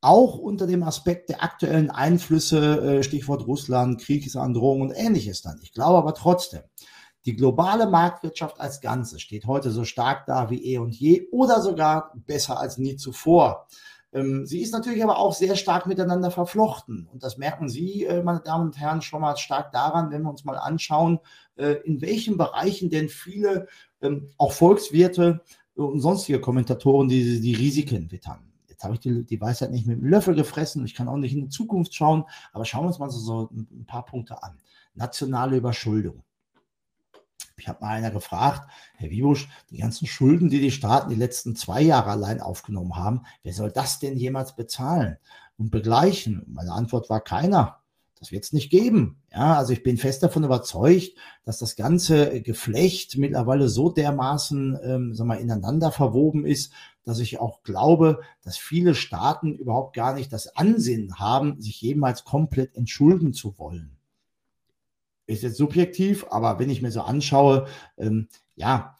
auch 0.00 0.36
unter 0.36 0.66
dem 0.66 0.82
Aspekt 0.82 1.28
der 1.28 1.42
aktuellen 1.44 1.90
Einflüsse, 1.90 2.98
äh, 2.98 3.02
Stichwort 3.02 3.46
Russland, 3.46 4.00
Kriegsandrohung 4.00 4.80
und 4.80 4.92
ähnliches 4.92 5.42
dann. 5.42 5.60
Ich 5.62 5.72
glaube 5.72 5.98
aber 5.98 6.14
trotzdem, 6.14 6.62
die 7.24 7.36
globale 7.36 7.86
Marktwirtschaft 7.86 8.60
als 8.60 8.80
Ganze 8.80 9.20
steht 9.20 9.46
heute 9.46 9.70
so 9.70 9.84
stark 9.84 10.26
da 10.26 10.50
wie 10.50 10.64
eh 10.64 10.78
und 10.78 10.94
je 10.94 11.28
oder 11.30 11.60
sogar 11.60 12.12
besser 12.14 12.58
als 12.58 12.78
nie 12.78 12.96
zuvor. 12.96 13.68
Ähm, 14.12 14.44
sie 14.46 14.60
ist 14.60 14.72
natürlich 14.72 15.02
aber 15.02 15.18
auch 15.18 15.32
sehr 15.32 15.56
stark 15.56 15.86
miteinander 15.86 16.30
verflochten. 16.30 17.08
Und 17.12 17.22
das 17.22 17.38
merken 17.38 17.68
Sie, 17.68 18.04
äh, 18.04 18.22
meine 18.22 18.40
Damen 18.40 18.66
und 18.66 18.78
Herren, 18.78 19.02
schon 19.02 19.22
mal 19.22 19.36
stark 19.36 19.72
daran, 19.72 20.10
wenn 20.10 20.22
wir 20.22 20.30
uns 20.30 20.44
mal 20.44 20.56
anschauen, 20.56 21.18
äh, 21.56 21.76
in 21.84 22.00
welchen 22.02 22.36
Bereichen 22.36 22.90
denn 22.90 23.08
viele, 23.08 23.68
ähm, 24.02 24.30
auch 24.36 24.52
Volkswirte 24.52 25.42
und 25.74 26.00
sonstige 26.00 26.40
Kommentatoren, 26.40 27.08
die, 27.08 27.40
die 27.40 27.54
Risiken 27.54 28.10
wittern. 28.10 28.52
Jetzt 28.68 28.84
habe 28.84 28.94
ich 28.94 29.00
die, 29.00 29.24
die 29.24 29.40
Weisheit 29.40 29.70
nicht 29.70 29.86
mit 29.86 29.98
dem 29.98 30.06
Löffel 30.06 30.34
gefressen. 30.34 30.84
Ich 30.84 30.94
kann 30.94 31.08
auch 31.08 31.16
nicht 31.16 31.34
in 31.34 31.42
die 31.42 31.48
Zukunft 31.48 31.94
schauen. 31.94 32.24
Aber 32.52 32.64
schauen 32.64 32.82
wir 32.82 32.88
uns 32.88 32.98
mal 32.98 33.10
so, 33.10 33.18
so 33.18 33.48
ein 33.52 33.86
paar 33.86 34.04
Punkte 34.04 34.42
an. 34.42 34.58
Nationale 34.94 35.56
Überschuldung. 35.56 36.22
Ich 37.56 37.68
habe 37.68 37.84
mal 37.84 37.90
einer 37.90 38.10
gefragt, 38.10 38.68
Herr 38.96 39.10
Wiebusch, 39.10 39.48
die 39.70 39.78
ganzen 39.78 40.06
Schulden, 40.06 40.50
die 40.50 40.60
die 40.60 40.70
Staaten 40.70 41.10
die 41.10 41.16
letzten 41.16 41.54
zwei 41.54 41.80
Jahre 41.80 42.10
allein 42.10 42.40
aufgenommen 42.40 42.96
haben, 42.96 43.22
wer 43.42 43.52
soll 43.52 43.70
das 43.70 44.00
denn 44.00 44.16
jemals 44.16 44.56
bezahlen 44.56 45.16
und 45.58 45.70
begleichen? 45.70 46.44
Meine 46.48 46.72
Antwort 46.72 47.08
war 47.08 47.20
keiner. 47.20 47.78
Das 48.18 48.30
wird 48.30 48.44
es 48.44 48.52
nicht 48.52 48.70
geben. 48.70 49.20
Ja, 49.32 49.56
also 49.56 49.72
ich 49.72 49.82
bin 49.82 49.98
fest 49.98 50.22
davon 50.22 50.44
überzeugt, 50.44 51.12
dass 51.44 51.58
das 51.58 51.74
ganze 51.74 52.40
Geflecht 52.40 53.18
mittlerweile 53.18 53.68
so 53.68 53.90
dermaßen 53.90 54.78
ähm, 54.84 55.14
sag 55.14 55.26
mal, 55.26 55.40
ineinander 55.40 55.90
verwoben 55.90 56.46
ist, 56.46 56.72
dass 57.04 57.18
ich 57.18 57.40
auch 57.40 57.64
glaube, 57.64 58.20
dass 58.44 58.56
viele 58.56 58.94
Staaten 58.94 59.54
überhaupt 59.54 59.96
gar 59.96 60.14
nicht 60.14 60.32
das 60.32 60.56
Ansinnen 60.56 61.18
haben, 61.18 61.60
sich 61.60 61.80
jemals 61.80 62.24
komplett 62.24 62.76
entschulden 62.76 63.32
zu 63.32 63.58
wollen 63.58 63.91
ist 65.32 65.42
jetzt 65.42 65.56
subjektiv, 65.56 66.26
aber 66.30 66.58
wenn 66.58 66.70
ich 66.70 66.82
mir 66.82 66.90
so 66.90 67.02
anschaue, 67.02 67.66
ähm, 67.98 68.28
ja, 68.54 68.98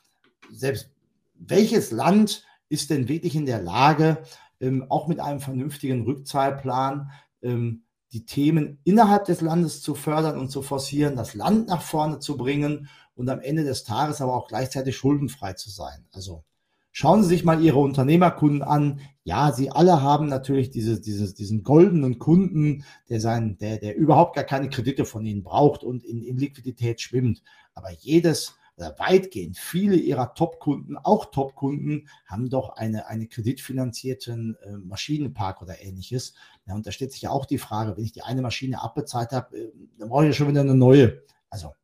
selbst 0.50 0.90
welches 1.34 1.90
Land 1.90 2.44
ist 2.68 2.90
denn 2.90 3.08
wirklich 3.08 3.34
in 3.34 3.46
der 3.46 3.60
Lage, 3.60 4.22
ähm, 4.60 4.86
auch 4.88 5.08
mit 5.08 5.20
einem 5.20 5.40
vernünftigen 5.40 6.04
Rückzahlplan 6.04 7.10
ähm, 7.42 7.82
die 8.12 8.26
Themen 8.26 8.78
innerhalb 8.84 9.24
des 9.24 9.40
Landes 9.40 9.82
zu 9.82 9.94
fördern 9.94 10.38
und 10.38 10.50
zu 10.50 10.62
forcieren, 10.62 11.16
das 11.16 11.34
Land 11.34 11.68
nach 11.68 11.82
vorne 11.82 12.18
zu 12.18 12.36
bringen 12.36 12.88
und 13.14 13.28
am 13.28 13.40
Ende 13.40 13.64
des 13.64 13.84
Tages 13.84 14.20
aber 14.20 14.34
auch 14.34 14.48
gleichzeitig 14.48 14.96
schuldenfrei 14.96 15.54
zu 15.54 15.70
sein. 15.70 16.06
Also 16.12 16.44
Schauen 16.92 17.22
Sie 17.22 17.28
sich 17.30 17.42
mal 17.42 17.62
Ihre 17.62 17.78
Unternehmerkunden 17.78 18.62
an. 18.62 19.00
Ja, 19.24 19.52
sie 19.52 19.70
alle 19.70 20.02
haben 20.02 20.26
natürlich 20.28 20.70
diese, 20.70 21.00
diese, 21.00 21.32
diesen 21.32 21.62
goldenen 21.62 22.18
Kunden, 22.18 22.84
der, 23.08 23.18
sein, 23.18 23.56
der, 23.58 23.78
der 23.78 23.96
überhaupt 23.96 24.36
gar 24.36 24.44
keine 24.44 24.68
Kredite 24.68 25.06
von 25.06 25.24
Ihnen 25.24 25.42
braucht 25.42 25.84
und 25.84 26.04
in, 26.04 26.22
in 26.22 26.36
Liquidität 26.36 27.00
schwimmt. 27.00 27.42
Aber 27.72 27.90
jedes 27.90 28.56
oder 28.76 28.98
weitgehend 28.98 29.56
viele 29.56 29.96
Ihrer 29.96 30.34
Top-Kunden, 30.34 30.98
auch 30.98 31.26
Top-Kunden, 31.26 32.08
haben 32.26 32.50
doch 32.50 32.70
eine, 32.70 33.06
eine 33.06 33.26
kreditfinanzierten 33.26 34.56
äh, 34.62 34.72
Maschinenpark 34.72 35.62
oder 35.62 35.80
ähnliches. 35.82 36.34
Ja, 36.66 36.74
und 36.74 36.86
da 36.86 36.92
stellt 36.92 37.12
sich 37.12 37.22
ja 37.22 37.30
auch 37.30 37.46
die 37.46 37.58
Frage, 37.58 37.96
wenn 37.96 38.04
ich 38.04 38.12
die 38.12 38.22
eine 38.22 38.42
Maschine 38.42 38.82
abbezahlt 38.82 39.32
habe, 39.32 39.56
äh, 39.56 39.72
dann 39.98 40.10
brauche 40.10 40.24
ich 40.24 40.30
ja 40.30 40.34
schon 40.34 40.48
wieder 40.48 40.60
eine 40.60 40.74
neue. 40.74 41.22
Also 41.48 41.74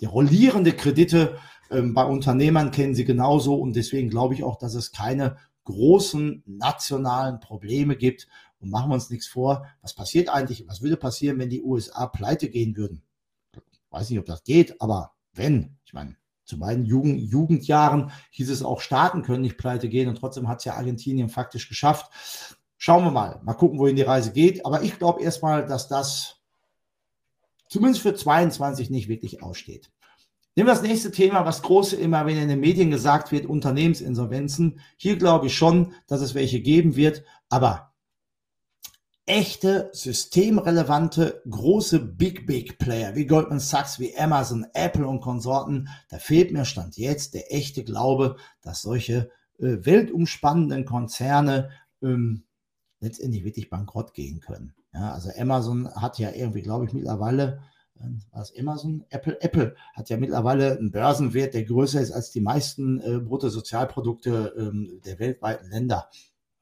die 0.00 0.06
rollierende 0.06 0.72
Kredite 0.72 1.38
bei 1.70 2.04
Unternehmern 2.04 2.72
kennen 2.72 2.94
sie 2.94 3.04
genauso 3.04 3.54
und 3.54 3.76
deswegen 3.76 4.10
glaube 4.10 4.34
ich 4.34 4.42
auch, 4.42 4.56
dass 4.56 4.74
es 4.74 4.92
keine 4.92 5.36
großen 5.64 6.42
nationalen 6.46 7.40
Probleme 7.40 7.96
gibt. 7.96 8.28
Und 8.58 8.70
machen 8.70 8.90
wir 8.90 8.94
uns 8.94 9.08
nichts 9.08 9.26
vor, 9.26 9.66
was 9.80 9.94
passiert 9.94 10.28
eigentlich, 10.28 10.66
was 10.68 10.82
würde 10.82 10.96
passieren, 10.96 11.38
wenn 11.38 11.48
die 11.48 11.62
USA 11.62 12.06
pleite 12.06 12.50
gehen 12.50 12.76
würden? 12.76 13.02
Ich 13.52 13.80
weiß 13.90 14.10
nicht, 14.10 14.18
ob 14.18 14.26
das 14.26 14.44
geht, 14.44 14.80
aber 14.82 15.12
wenn, 15.32 15.76
ich 15.84 15.94
meine, 15.94 16.16
zu 16.44 16.58
meinen 16.58 16.84
Jugend, 16.84 17.20
Jugendjahren 17.20 18.10
hieß 18.30 18.50
es 18.50 18.62
auch, 18.62 18.80
Staaten 18.80 19.22
können 19.22 19.42
nicht 19.42 19.56
pleite 19.56 19.88
gehen 19.88 20.08
und 20.08 20.16
trotzdem 20.16 20.48
hat 20.48 20.58
es 20.58 20.64
ja 20.64 20.74
Argentinien 20.74 21.28
faktisch 21.28 21.68
geschafft. 21.68 22.10
Schauen 22.76 23.04
wir 23.04 23.12
mal, 23.12 23.40
mal 23.44 23.54
gucken, 23.54 23.78
wohin 23.78 23.96
die 23.96 24.02
Reise 24.02 24.32
geht. 24.32 24.66
Aber 24.66 24.82
ich 24.82 24.98
glaube 24.98 25.22
erstmal, 25.22 25.64
dass 25.64 25.86
das 25.86 26.40
zumindest 27.68 28.02
für 28.02 28.14
22 28.14 28.90
nicht 28.90 29.08
wirklich 29.08 29.42
aussteht. 29.42 29.90
Nehmen 30.56 30.68
wir 30.68 30.74
das 30.74 30.82
nächste 30.82 31.12
Thema, 31.12 31.44
was 31.44 31.62
große 31.62 31.96
immer, 31.96 32.26
wenn 32.26 32.36
in 32.36 32.48
den 32.48 32.60
Medien 32.60 32.90
gesagt 32.90 33.30
wird, 33.30 33.46
Unternehmensinsolvenzen. 33.46 34.80
Hier 34.96 35.16
glaube 35.16 35.46
ich 35.46 35.56
schon, 35.56 35.92
dass 36.06 36.20
es 36.20 36.34
welche 36.34 36.60
geben 36.60 36.96
wird, 36.96 37.22
aber 37.48 37.90
echte, 39.26 39.90
systemrelevante, 39.92 41.40
große 41.48 42.00
Big 42.00 42.48
Big 42.48 42.78
Player 42.78 43.14
wie 43.14 43.26
Goldman 43.26 43.60
Sachs, 43.60 44.00
wie 44.00 44.16
Amazon, 44.18 44.66
Apple 44.74 45.06
und 45.06 45.20
Konsorten, 45.20 45.88
da 46.08 46.18
fehlt 46.18 46.50
mir 46.52 46.64
Stand 46.64 46.96
jetzt 46.96 47.34
der 47.34 47.54
echte 47.54 47.84
Glaube, 47.84 48.36
dass 48.60 48.82
solche 48.82 49.30
äh, 49.60 49.76
weltumspannenden 49.84 50.84
Konzerne 50.84 51.70
ähm, 52.02 52.42
letztendlich 52.98 53.44
wirklich 53.44 53.70
bankrott 53.70 54.14
gehen 54.14 54.40
können. 54.40 54.74
Ja, 54.92 55.12
also 55.12 55.30
Amazon 55.38 55.88
hat 55.94 56.18
ja 56.18 56.32
irgendwie, 56.32 56.62
glaube 56.62 56.86
ich, 56.86 56.92
mittlerweile, 56.92 57.62
äh, 58.00 58.06
was 58.32 58.56
Amazon? 58.56 59.04
Apple? 59.10 59.40
Apple 59.40 59.76
hat 59.94 60.10
ja 60.10 60.16
mittlerweile 60.16 60.78
einen 60.78 60.90
Börsenwert, 60.90 61.54
der 61.54 61.64
größer 61.64 62.00
ist 62.00 62.12
als 62.12 62.30
die 62.30 62.40
meisten 62.40 63.00
äh, 63.00 63.18
Bruttosozialprodukte 63.20 64.54
ähm, 64.56 65.00
der 65.04 65.18
weltweiten 65.18 65.70
Länder. 65.70 66.08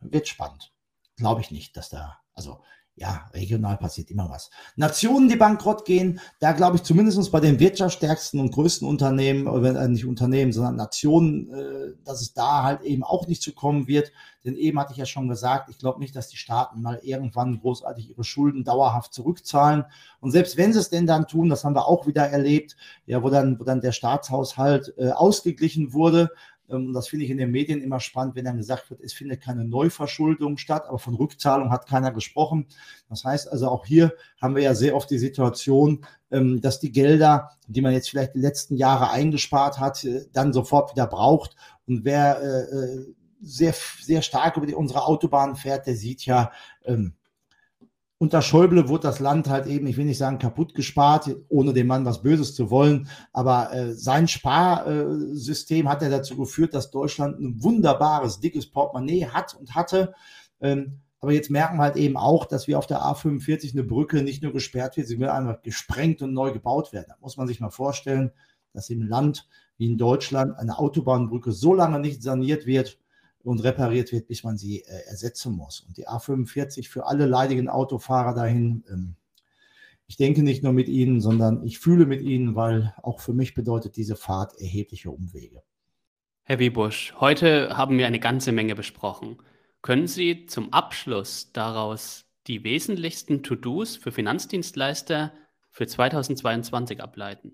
Wird 0.01 0.28
spannend. 0.28 0.72
Glaube 1.16 1.41
ich 1.41 1.51
nicht, 1.51 1.76
dass 1.76 1.89
da 1.89 2.18
also 2.34 2.61
ja, 2.99 3.30
regional 3.32 3.76
passiert 3.76 4.11
immer 4.11 4.28
was. 4.28 4.51
Nationen, 4.76 5.28
die 5.28 5.36
bankrott 5.36 5.84
gehen, 5.84 6.20
da 6.40 6.53
glaube 6.53 6.76
ich 6.76 6.82
zumindest 6.82 7.30
bei 7.30 7.40
den 7.40 7.61
wirtschaftsstärksten 7.61 8.40
und 8.40 8.53
größten 8.53 8.86
Unternehmen, 8.88 9.46
oder 9.46 9.80
äh, 9.80 9.88
nicht 9.88 10.05
Unternehmen, 10.05 10.53
sondern 10.53 10.76
Nationen, 10.76 11.53
äh, 11.53 11.92
dass 12.05 12.20
es 12.20 12.34
da 12.34 12.64
halt 12.64 12.82
eben 12.82 13.05
auch 13.05 13.26
nicht 13.28 13.42
zu 13.42 13.53
kommen 13.53 13.86
wird. 13.86 14.12
Denn 14.44 14.57
eben 14.57 14.78
hatte 14.78 14.92
ich 14.92 14.99
ja 14.99 15.07
schon 15.07 15.28
gesagt, 15.28 15.68
ich 15.68 15.78
glaube 15.78 16.01
nicht, 16.01 16.16
dass 16.16 16.28
die 16.28 16.36
Staaten 16.36 16.82
mal 16.82 17.01
irgendwann 17.03 17.61
großartig 17.61 18.11
ihre 18.11 18.24
Schulden 18.24 18.64
dauerhaft 18.64 19.12
zurückzahlen. 19.12 19.84
Und 20.20 20.30
selbst 20.30 20.57
wenn 20.57 20.72
sie 20.72 20.78
es 20.80 20.90
denn 20.90 21.07
dann 21.07 21.26
tun, 21.26 21.49
das 21.49 21.64
haben 21.64 21.74
wir 21.74 21.86
auch 21.86 22.07
wieder 22.07 22.26
erlebt, 22.28 22.76
ja, 23.07 23.22
wo 23.22 23.30
dann, 23.30 23.61
wo 23.61 23.64
dann 23.64 23.80
der 23.80 23.92
Staatshaushalt 23.92 24.94
äh, 24.99 25.11
ausgeglichen 25.11 25.92
wurde, 25.92 26.30
und 26.69 26.93
das 26.93 27.09
finde 27.09 27.25
ich 27.25 27.31
in 27.31 27.39
den 27.39 27.51
Medien 27.51 27.81
immer 27.81 27.99
spannend, 27.99 28.35
wenn 28.35 28.45
dann 28.45 28.59
gesagt 28.59 28.91
wird, 28.91 29.01
es 29.01 29.12
findet 29.12 29.41
keine 29.41 29.64
Neuverschuldung 29.64 30.59
statt, 30.59 30.85
aber 30.87 30.99
von 30.99 31.14
Rückzahlung 31.14 31.71
hat 31.71 31.87
keiner 31.87 32.12
gesprochen. 32.12 32.66
Das 33.09 33.25
heißt 33.25 33.51
also, 33.51 33.69
auch 33.69 33.87
hier 33.87 34.12
haben 34.41 34.55
wir 34.55 34.62
ja 34.62 34.75
sehr 34.75 34.95
oft 34.95 35.11
die 35.11 35.19
Situation, 35.19 36.05
ähm, 36.31 36.61
dass 36.61 36.79
die 36.79 36.93
Gelder, 36.93 37.51
die 37.66 37.81
man 37.81 37.93
jetzt 37.93 38.11
vielleicht 38.11 38.35
die 38.35 38.41
letzten 38.41 38.77
Jahre 38.77 39.11
eingespart 39.11 39.81
hat, 39.81 40.05
äh, 40.05 40.27
dann 40.33 40.53
sofort 40.53 40.93
wieder 40.93 41.07
braucht. 41.07 41.57
Und 41.87 42.05
wer 42.05 42.41
äh, 42.43 42.77
äh, 42.77 43.14
sehr, 43.41 43.75
sehr 44.01 44.23
stark 44.23 44.57
über 44.57 44.66
die, 44.66 44.75
unsere 44.75 45.07
Autobahn 45.07 45.57
fährt, 45.57 45.87
der 45.87 45.97
sieht 45.97 46.27
ja, 46.27 46.53
ähm, 46.85 47.14
unter 48.19 48.43
Schäuble 48.43 48.89
wurde 48.89 49.05
das 49.05 49.21
Land 49.21 49.49
halt 49.49 49.66
eben, 49.66 49.87
ich 49.87 49.97
will 49.97 50.05
nicht 50.05 50.19
sagen 50.19 50.39
kaputt 50.39 50.75
gespart, 50.75 51.37
ohne 51.49 51.73
dem 51.73 51.87
Mann 51.87 52.05
was 52.05 52.23
Böses 52.23 52.55
zu 52.55 52.69
wollen, 52.69 53.09
aber 53.33 53.73
äh, 53.73 53.95
sein 53.95 54.27
Sparsystem 54.27 55.89
hat 55.89 56.03
ja 56.03 56.09
dazu 56.09 56.37
geführt, 56.37 56.75
dass 56.75 56.91
Deutschland 56.91 57.39
ein 57.39 57.62
wunderbares, 57.62 58.41
dickes 58.41 58.69
Portemonnaie 58.71 59.27
hat 59.27 59.55
und 59.55 59.77
hatte. 59.77 60.14
Ähm, 60.61 61.01
aber 61.21 61.33
jetzt 61.33 61.51
merken 61.51 61.79
wir 61.79 61.85
halt 61.85 61.97
eben 61.97 62.16
auch, 62.16 62.45
dass 62.45 62.66
wir 62.66 62.79
auf 62.79 62.87
der 62.87 63.03
A45 63.03 63.73
eine 63.73 63.85
Brücke 63.85 64.23
nicht 64.23 64.43
nur 64.43 64.53
gesperrt 64.53 64.97
wird, 64.97 65.07
sie 65.07 65.21
will 65.21 65.29
einfach 65.29 65.62
gesprengt 65.62 66.21
und 66.21 66.33
neu 66.33 66.53
gebaut 66.53 66.93
werden. 66.93 67.07
Da 67.09 67.16
muss 67.21 67.37
man 67.37 67.47
sich 67.47 67.61
mal 67.61 67.71
vorstellen, 67.71 68.33
dass 68.73 68.91
im 68.91 69.03
Land 69.03 69.49
wie 69.79 69.87
in 69.87 69.99
Deutschland 69.99 70.57
eine 70.59 70.79
Autobahnbrücke 70.79 71.53
so 71.53 71.73
lange 71.73 72.01
nicht 72.01 72.23
saniert 72.23 72.66
wird, 72.66 72.99
und 73.45 73.62
repariert 73.62 74.12
wird, 74.12 74.26
bis 74.26 74.45
man 74.45 74.59
sie 74.59 74.80
äh, 74.82 75.07
ersetzen 75.09 75.53
muss. 75.53 75.80
Und 75.80 75.97
die 75.97 76.09
A45 76.09 76.89
für 76.89 77.07
alle 77.07 77.26
leidigen 77.26 77.68
Autofahrer 77.68 78.34
dahin, 78.34 78.84
ähm, 78.91 79.14
ich 80.07 80.16
denke 80.16 80.43
nicht 80.43 80.62
nur 80.62 80.72
mit 80.72 80.89
ihnen, 80.89 81.20
sondern 81.20 81.62
ich 81.64 81.78
fühle 81.78 82.07
mit 82.07 82.22
ihnen, 82.22 82.55
weil 82.55 82.95
auch 83.03 83.20
für 83.20 83.34
mich 83.34 83.55
bedeutet 83.55 83.97
diese 83.97 84.16
Fahrt 84.16 84.59
erhebliche 84.59 85.11
Umwege. 85.11 85.62
Herr 86.45 86.59
Wiebusch, 86.59 87.14
heute 87.20 87.76
haben 87.76 87.99
wir 87.99 88.07
eine 88.07 88.20
ganze 88.20 88.53
Menge 88.53 88.74
besprochen. 88.74 89.36
Können 89.82 90.07
Sie 90.07 90.47
zum 90.47 90.72
Abschluss 90.72 91.53
daraus 91.53 92.24
die 92.47 92.64
wesentlichsten 92.64 93.43
To-Dos 93.43 93.97
für 93.97 94.11
Finanzdienstleister 94.11 95.34
für 95.70 95.86
2022 95.86 97.03
ableiten? 97.03 97.53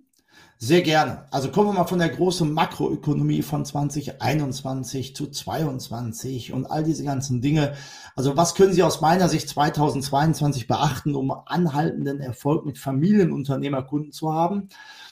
Sehr 0.59 0.83
gerne. 0.83 1.27
Also 1.31 1.51
kommen 1.51 1.69
wir 1.69 1.73
mal 1.75 1.85
von 1.85 1.99
der 1.99 2.09
großen 2.09 2.51
Makroökonomie 2.51 3.43
von 3.43 3.67
2021 3.67 5.15
zu 5.15 5.27
22 5.27 6.53
und 6.53 6.67
all 6.67 6.85
diese 6.85 7.05
ganzen 7.05 7.43
Dinge. 7.43 7.75
Also 8.17 8.37
was 8.37 8.55
können 8.55 8.73
Sie 8.73 8.83
aus 8.83 9.01
meiner 9.01 9.29
Sicht 9.29 9.49
2022 9.49 10.67
beachten, 10.67 11.15
um 11.17 11.33
anhaltenden 11.33 12.21
Erfolg 12.21 12.65
mit 12.65 12.79
Familienunternehmerkunden 12.79 14.13
zu 14.13 14.33
haben? 14.33 14.69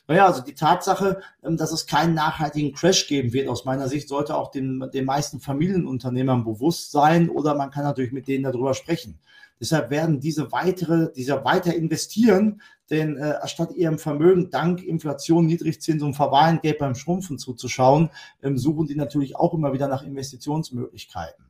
Naja, 0.09 0.27
also 0.27 0.43
die 0.43 0.55
Tatsache, 0.55 1.21
ähm, 1.43 1.57
dass 1.57 1.73
es 1.73 1.87
keinen 1.87 2.15
nachhaltigen 2.15 2.73
Crash 2.73 3.07
geben 3.07 3.33
wird, 3.33 3.49
aus 3.49 3.65
meiner 3.65 3.89
Sicht, 3.89 4.09
sollte 4.09 4.37
auch 4.37 4.51
den, 4.51 4.89
den 4.93 5.05
meisten 5.05 5.41
Familienunternehmern 5.41 6.45
bewusst 6.45 6.93
sein 6.93 7.29
oder 7.29 7.55
man 7.55 7.71
kann 7.71 7.85
natürlich 7.85 8.13
mit 8.13 8.27
denen 8.27 8.45
darüber 8.45 8.75
sprechen. 8.75 9.19
Deshalb 9.63 9.91
werden 9.91 10.19
diese 10.19 10.51
weitere, 10.51 11.13
dieser 11.13 11.45
weiter 11.45 11.73
investieren, 11.73 12.61
denn 12.91 13.17
äh, 13.17 13.47
statt 13.47 13.71
ihrem 13.77 13.97
Vermögen 13.97 14.51
dank 14.51 14.83
Inflation, 14.83 15.47
Niedrigzins 15.47 16.03
und 16.03 16.15
Verwahrentgelt 16.15 16.79
beim 16.79 16.97
Schrumpfen 16.97 17.39
zuzuschauen, 17.39 18.11
ähm, 18.43 18.59
suchen 18.59 18.89
die 18.89 18.97
natürlich 18.97 19.37
auch 19.37 19.55
immer 19.55 19.73
wieder 19.73 19.87
nach 19.87 20.03
Investitionsmöglichkeiten. 20.03 21.45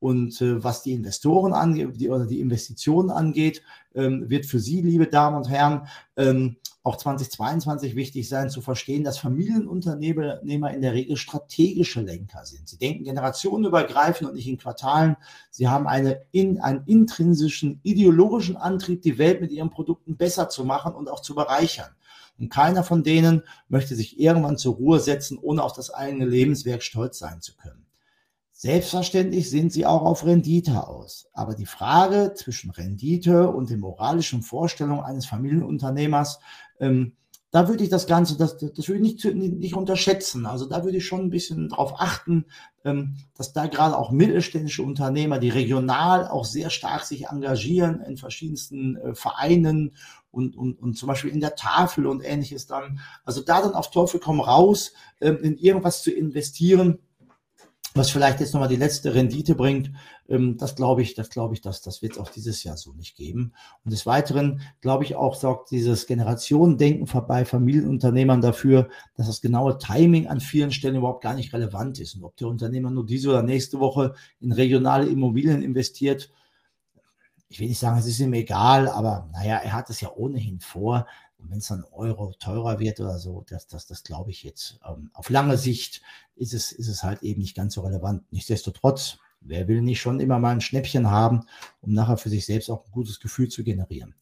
Und 0.00 0.40
äh, 0.40 0.64
was 0.64 0.82
die 0.82 0.92
Investoren 0.92 1.52
angeht, 1.52 2.00
die, 2.00 2.10
oder 2.10 2.26
die 2.26 2.40
Investitionen 2.40 3.10
angeht, 3.10 3.62
ähm, 3.94 4.28
wird 4.28 4.44
für 4.44 4.58
Sie, 4.58 4.80
liebe 4.80 5.06
Damen 5.06 5.36
und 5.36 5.48
Herren, 5.48 5.86
ähm, 6.16 6.56
auch 6.84 6.96
2022 6.96 7.94
wichtig 7.94 8.28
sein 8.28 8.50
zu 8.50 8.60
verstehen, 8.60 9.04
dass 9.04 9.18
Familienunternehmer 9.18 10.40
in 10.42 10.82
der 10.82 10.92
Regel 10.92 11.16
strategische 11.16 12.00
Lenker 12.00 12.44
sind. 12.44 12.68
Sie 12.68 12.78
denken 12.78 13.04
generationenübergreifend 13.04 14.28
und 14.28 14.34
nicht 14.34 14.48
in 14.48 14.58
Quartalen. 14.58 15.16
Sie 15.50 15.68
haben 15.68 15.86
eine, 15.86 16.22
in, 16.32 16.60
einen 16.60 16.82
intrinsischen 16.86 17.78
ideologischen 17.84 18.56
Antrieb, 18.56 19.02
die 19.02 19.18
Welt 19.18 19.40
mit 19.40 19.52
ihren 19.52 19.70
Produkten 19.70 20.16
besser 20.16 20.48
zu 20.48 20.64
machen 20.64 20.94
und 20.94 21.08
auch 21.08 21.20
zu 21.20 21.36
bereichern. 21.36 21.90
Und 22.38 22.48
keiner 22.48 22.82
von 22.82 23.04
denen 23.04 23.42
möchte 23.68 23.94
sich 23.94 24.18
irgendwann 24.18 24.58
zur 24.58 24.74
Ruhe 24.74 24.98
setzen, 24.98 25.38
ohne 25.38 25.62
auf 25.62 25.74
das 25.74 25.90
eigene 25.90 26.24
Lebenswerk 26.24 26.82
stolz 26.82 27.18
sein 27.18 27.40
zu 27.40 27.54
können. 27.54 27.86
Selbstverständlich 28.64 29.50
sind 29.50 29.72
sie 29.72 29.86
auch 29.86 30.02
auf 30.02 30.24
Rendite 30.24 30.86
aus. 30.86 31.26
Aber 31.32 31.56
die 31.56 31.66
Frage 31.66 32.32
zwischen 32.34 32.70
Rendite 32.70 33.48
und 33.48 33.70
den 33.70 33.80
moralischen 33.80 34.42
Vorstellungen 34.42 35.02
eines 35.02 35.26
Familienunternehmers, 35.26 36.38
ähm, 36.82 37.12
da 37.52 37.68
würde 37.68 37.84
ich 37.84 37.90
das 37.90 38.06
Ganze, 38.06 38.38
das, 38.38 38.56
das 38.56 38.88
würde 38.88 39.06
ich 39.06 39.24
nicht, 39.24 39.34
nicht 39.34 39.74
unterschätzen. 39.74 40.46
Also 40.46 40.66
da 40.66 40.84
würde 40.84 40.96
ich 40.96 41.06
schon 41.06 41.20
ein 41.20 41.30
bisschen 41.30 41.68
darauf 41.68 42.00
achten, 42.00 42.46
ähm, 42.82 43.16
dass 43.34 43.52
da 43.52 43.66
gerade 43.66 43.96
auch 43.96 44.10
mittelständische 44.10 44.82
Unternehmer, 44.82 45.38
die 45.38 45.50
regional 45.50 46.26
auch 46.26 46.46
sehr 46.46 46.70
stark 46.70 47.04
sich 47.04 47.26
engagieren 47.26 48.00
in 48.00 48.16
verschiedensten 48.16 48.96
äh, 48.96 49.14
Vereinen 49.14 49.94
und, 50.30 50.56
und, 50.56 50.80
und 50.80 50.94
zum 50.94 51.08
Beispiel 51.08 51.30
in 51.30 51.40
der 51.40 51.54
Tafel 51.54 52.06
und 52.06 52.22
ähnliches 52.24 52.66
dann, 52.66 53.00
also 53.24 53.42
da 53.42 53.60
dann 53.60 53.74
auf 53.74 53.90
Teufel 53.90 54.18
komm 54.18 54.40
raus, 54.40 54.94
ähm, 55.20 55.36
in 55.42 55.58
irgendwas 55.58 56.02
zu 56.02 56.10
investieren, 56.10 57.00
was 57.94 58.10
vielleicht 58.10 58.40
jetzt 58.40 58.54
nochmal 58.54 58.68
die 58.68 58.76
letzte 58.76 59.14
Rendite 59.14 59.54
bringt, 59.54 59.90
ähm, 60.28 60.56
das 60.56 60.74
glaube 60.74 61.02
ich, 61.02 61.14
das 61.14 61.30
glaube 61.30 61.54
ich, 61.54 61.60
dass 61.60 61.82
das 61.82 62.02
wird 62.02 62.12
es 62.12 62.18
auch 62.18 62.30
dieses 62.30 62.64
Jahr 62.64 62.76
so 62.76 62.92
nicht 62.92 63.16
geben. 63.16 63.52
Und 63.84 63.92
des 63.92 64.06
Weiteren 64.06 64.62
glaube 64.80 65.04
ich 65.04 65.14
auch, 65.14 65.34
sorgt 65.34 65.70
dieses 65.70 66.06
Generationendenken 66.06 67.06
bei 67.26 67.44
Familienunternehmern 67.44 68.40
dafür, 68.40 68.88
dass 69.16 69.26
das 69.26 69.40
genaue 69.40 69.78
Timing 69.78 70.28
an 70.28 70.40
vielen 70.40 70.72
Stellen 70.72 70.96
überhaupt 70.96 71.22
gar 71.22 71.34
nicht 71.34 71.52
relevant 71.52 72.00
ist. 72.00 72.14
Und 72.14 72.24
ob 72.24 72.36
der 72.36 72.48
Unternehmer 72.48 72.90
nur 72.90 73.04
diese 73.04 73.30
oder 73.30 73.42
nächste 73.42 73.80
Woche 73.80 74.14
in 74.40 74.52
regionale 74.52 75.06
Immobilien 75.06 75.62
investiert, 75.62 76.30
ich 77.48 77.60
will 77.60 77.68
nicht 77.68 77.78
sagen, 77.78 77.98
es 77.98 78.06
ist 78.06 78.18
ihm 78.18 78.32
egal, 78.32 78.88
aber 78.88 79.28
naja, 79.32 79.58
er 79.58 79.74
hat 79.74 79.90
es 79.90 80.00
ja 80.00 80.10
ohnehin 80.14 80.60
vor. 80.60 81.06
Und 81.42 81.50
wenn 81.50 81.58
es 81.58 81.68
dann 81.68 81.84
Euro 81.90 82.32
teurer 82.38 82.78
wird 82.78 83.00
oder 83.00 83.18
so, 83.18 83.44
das, 83.48 83.66
das, 83.66 83.86
das 83.86 84.04
glaube 84.04 84.30
ich 84.30 84.42
jetzt. 84.44 84.78
Ähm, 84.88 85.10
auf 85.12 85.28
lange 85.28 85.58
Sicht 85.58 86.02
ist 86.36 86.54
es, 86.54 86.72
ist 86.72 86.88
es 86.88 87.02
halt 87.02 87.22
eben 87.22 87.40
nicht 87.40 87.56
ganz 87.56 87.74
so 87.74 87.80
relevant. 87.80 88.22
Nichtsdestotrotz, 88.30 89.18
wer 89.40 89.66
will 89.66 89.82
nicht 89.82 90.00
schon 90.00 90.20
immer 90.20 90.38
mal 90.38 90.52
ein 90.52 90.60
Schnäppchen 90.60 91.10
haben, 91.10 91.40
um 91.80 91.92
nachher 91.92 92.16
für 92.16 92.30
sich 92.30 92.46
selbst 92.46 92.70
auch 92.70 92.84
ein 92.86 92.92
gutes 92.92 93.18
Gefühl 93.18 93.48
zu 93.48 93.64
generieren. 93.64 94.14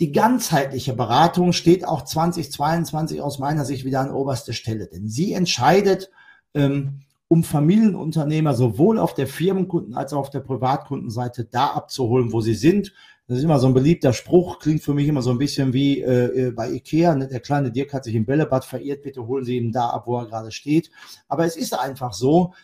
Die 0.00 0.12
ganzheitliche 0.12 0.94
Beratung 0.94 1.52
steht 1.52 1.86
auch 1.86 2.02
2022 2.04 3.20
aus 3.20 3.38
meiner 3.38 3.64
Sicht 3.64 3.84
wieder 3.84 4.00
an 4.00 4.10
oberster 4.10 4.52
Stelle, 4.52 4.86
denn 4.86 5.08
sie 5.08 5.32
entscheidet, 5.32 6.10
ähm, 6.54 7.00
um 7.28 7.44
Familienunternehmer 7.44 8.54
sowohl 8.54 8.98
auf 8.98 9.14
der 9.14 9.28
Firmenkunden- 9.28 9.94
als 9.94 10.12
auch 10.12 10.20
auf 10.20 10.30
der 10.30 10.40
Privatkundenseite 10.40 11.44
da 11.44 11.68
abzuholen, 11.68 12.32
wo 12.32 12.40
sie 12.40 12.54
sind, 12.54 12.94
das 13.28 13.38
ist 13.38 13.44
immer 13.44 13.58
so 13.58 13.66
ein 13.66 13.74
beliebter 13.74 14.14
Spruch, 14.14 14.58
klingt 14.58 14.82
für 14.82 14.94
mich 14.94 15.06
immer 15.06 15.20
so 15.20 15.30
ein 15.30 15.36
bisschen 15.36 15.74
wie 15.74 16.00
äh, 16.00 16.46
äh, 16.46 16.50
bei 16.50 16.70
Ikea. 16.70 17.14
Ne? 17.14 17.28
Der 17.28 17.40
kleine 17.40 17.70
Dirk 17.70 17.92
hat 17.92 18.04
sich 18.04 18.14
im 18.14 18.24
Bällebad 18.24 18.64
verirrt, 18.64 19.02
bitte 19.02 19.26
holen 19.26 19.44
Sie 19.44 19.58
ihn 19.58 19.70
da 19.70 19.90
ab, 19.90 20.06
wo 20.06 20.18
er 20.18 20.26
gerade 20.26 20.50
steht. 20.50 20.90
Aber 21.28 21.44
es 21.44 21.54
ist 21.54 21.78
einfach 21.78 22.14
so, 22.14 22.54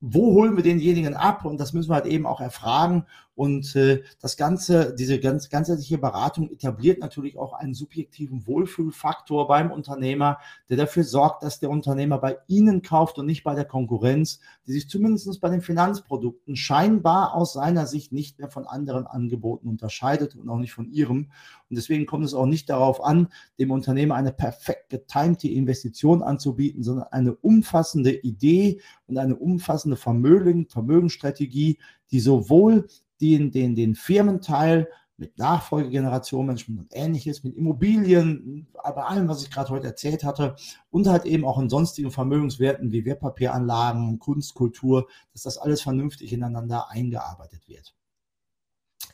wo 0.00 0.32
holen 0.32 0.56
wir 0.56 0.62
denjenigen 0.62 1.14
ab? 1.14 1.44
Und 1.44 1.60
das 1.60 1.74
müssen 1.74 1.90
wir 1.90 1.96
halt 1.96 2.06
eben 2.06 2.24
auch 2.24 2.40
erfragen. 2.40 3.04
Und 3.36 3.76
äh, 3.76 4.02
das 4.18 4.38
Ganze, 4.38 4.94
diese 4.98 5.20
ganz, 5.20 5.50
ganzheitliche 5.50 5.98
Beratung 5.98 6.50
etabliert 6.50 7.00
natürlich 7.00 7.36
auch 7.36 7.52
einen 7.52 7.74
subjektiven 7.74 8.46
Wohlfühlfaktor 8.46 9.46
beim 9.46 9.70
Unternehmer, 9.70 10.38
der 10.70 10.78
dafür 10.78 11.04
sorgt, 11.04 11.42
dass 11.42 11.60
der 11.60 11.68
Unternehmer 11.68 12.16
bei 12.16 12.38
Ihnen 12.48 12.80
kauft 12.80 13.18
und 13.18 13.26
nicht 13.26 13.44
bei 13.44 13.54
der 13.54 13.66
Konkurrenz, 13.66 14.40
die 14.66 14.72
sich 14.72 14.88
zumindest 14.88 15.38
bei 15.42 15.50
den 15.50 15.60
Finanzprodukten 15.60 16.56
scheinbar 16.56 17.34
aus 17.34 17.52
seiner 17.52 17.86
Sicht 17.86 18.10
nicht 18.10 18.38
mehr 18.38 18.48
von 18.48 18.66
anderen 18.66 19.06
Angeboten 19.06 19.68
unterscheidet 19.68 20.34
und 20.34 20.48
auch 20.48 20.58
nicht 20.58 20.72
von 20.72 20.90
Ihrem. 20.90 21.30
Und 21.68 21.76
deswegen 21.76 22.06
kommt 22.06 22.24
es 22.24 22.32
auch 22.32 22.46
nicht 22.46 22.70
darauf 22.70 23.04
an, 23.04 23.28
dem 23.58 23.70
Unternehmer 23.70 24.14
eine 24.14 24.32
perfekt 24.32 24.88
getimte 24.88 25.48
Investition 25.48 26.22
anzubieten, 26.22 26.82
sondern 26.82 27.08
eine 27.10 27.34
umfassende 27.34 28.12
Idee 28.12 28.80
und 29.06 29.18
eine 29.18 29.36
umfassende 29.36 29.96
Vermögen, 29.96 30.68
Vermögensstrategie, 30.70 31.78
die 32.10 32.20
sowohl 32.20 32.86
den, 33.20 33.50
den, 33.50 33.74
den 33.74 33.94
Firmenteil 33.94 34.88
mit 35.18 35.38
Nachfolgegeneration-Management 35.38 36.80
und 36.80 36.88
ähnliches, 36.92 37.42
mit 37.42 37.56
Immobilien, 37.56 38.66
bei 38.74 39.02
allem, 39.02 39.28
was 39.28 39.42
ich 39.42 39.50
gerade 39.50 39.70
heute 39.70 39.86
erzählt 39.86 40.24
hatte, 40.24 40.56
und 40.90 41.08
halt 41.08 41.24
eben 41.24 41.44
auch 41.44 41.58
in 41.58 41.70
sonstigen 41.70 42.10
Vermögenswerten 42.10 42.92
wie 42.92 43.04
Wertpapieranlagen, 43.04 44.18
Kunst, 44.18 44.54
Kultur, 44.54 45.08
dass 45.32 45.42
das 45.42 45.58
alles 45.58 45.80
vernünftig 45.80 46.32
ineinander 46.32 46.90
eingearbeitet 46.90 47.66
wird. 47.66 47.94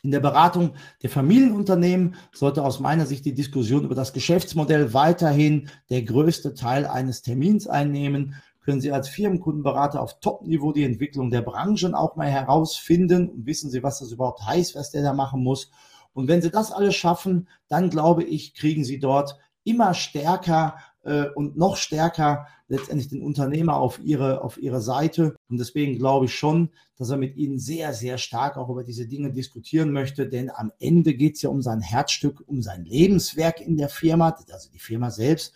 In 0.01 0.11
der 0.11 0.19
Beratung 0.19 0.73
der 1.01 1.09
Familienunternehmen 1.09 2.15
sollte 2.33 2.63
aus 2.63 2.81
meiner 2.81 3.05
Sicht 3.05 3.23
die 3.23 3.33
Diskussion 3.33 3.85
über 3.85 3.95
das 3.95 4.11
Geschäftsmodell 4.11 4.93
weiterhin 4.93 5.69
der 5.89 6.03
größte 6.03 6.55
Teil 6.55 6.85
eines 6.85 7.21
Termins 7.21 7.67
einnehmen 7.67 8.35
können 8.63 8.81
Sie 8.81 8.91
als 8.91 9.09
Firmenkundenberater 9.09 10.01
auf 10.01 10.19
Top-Niveau 10.19 10.71
die 10.71 10.83
Entwicklung 10.83 11.29
der 11.29 11.41
Branchen 11.41 11.93
auch 11.93 12.15
mal 12.15 12.29
herausfinden 12.29 13.29
und 13.29 13.45
wissen 13.45 13.69
Sie, 13.69 13.83
was 13.83 13.99
das 13.99 14.11
überhaupt 14.11 14.45
heißt, 14.45 14.75
was 14.75 14.91
der 14.91 15.03
da 15.03 15.13
machen 15.13 15.43
muss. 15.43 15.69
Und 16.13 16.27
wenn 16.27 16.41
Sie 16.41 16.51
das 16.51 16.71
alles 16.71 16.95
schaffen, 16.95 17.47
dann 17.67 17.89
glaube 17.89 18.23
ich, 18.23 18.55
kriegen 18.55 18.83
Sie 18.83 18.99
dort 18.99 19.37
immer 19.63 19.93
stärker 19.93 20.75
äh, 21.03 21.25
und 21.35 21.57
noch 21.57 21.77
stärker 21.77 22.47
letztendlich 22.67 23.09
den 23.09 23.21
Unternehmer 23.21 23.77
auf 23.77 23.99
ihre, 23.99 24.41
auf 24.41 24.57
ihre 24.57 24.81
Seite. 24.81 25.35
Und 25.49 25.59
deswegen 25.59 25.97
glaube 25.97 26.25
ich 26.25 26.35
schon, 26.35 26.69
dass 26.97 27.09
er 27.09 27.17
mit 27.17 27.35
Ihnen 27.35 27.59
sehr, 27.59 27.93
sehr 27.93 28.17
stark 28.17 28.57
auch 28.57 28.69
über 28.69 28.83
diese 28.83 29.07
Dinge 29.07 29.31
diskutieren 29.31 29.91
möchte. 29.91 30.27
Denn 30.27 30.49
am 30.49 30.71
Ende 30.79 31.13
geht 31.13 31.35
es 31.35 31.41
ja 31.41 31.49
um 31.49 31.61
sein 31.61 31.81
Herzstück, 31.81 32.43
um 32.47 32.61
sein 32.61 32.85
Lebenswerk 32.85 33.61
in 33.61 33.77
der 33.77 33.89
Firma, 33.89 34.35
also 34.51 34.69
die 34.71 34.79
Firma 34.79 35.11
selbst. 35.11 35.53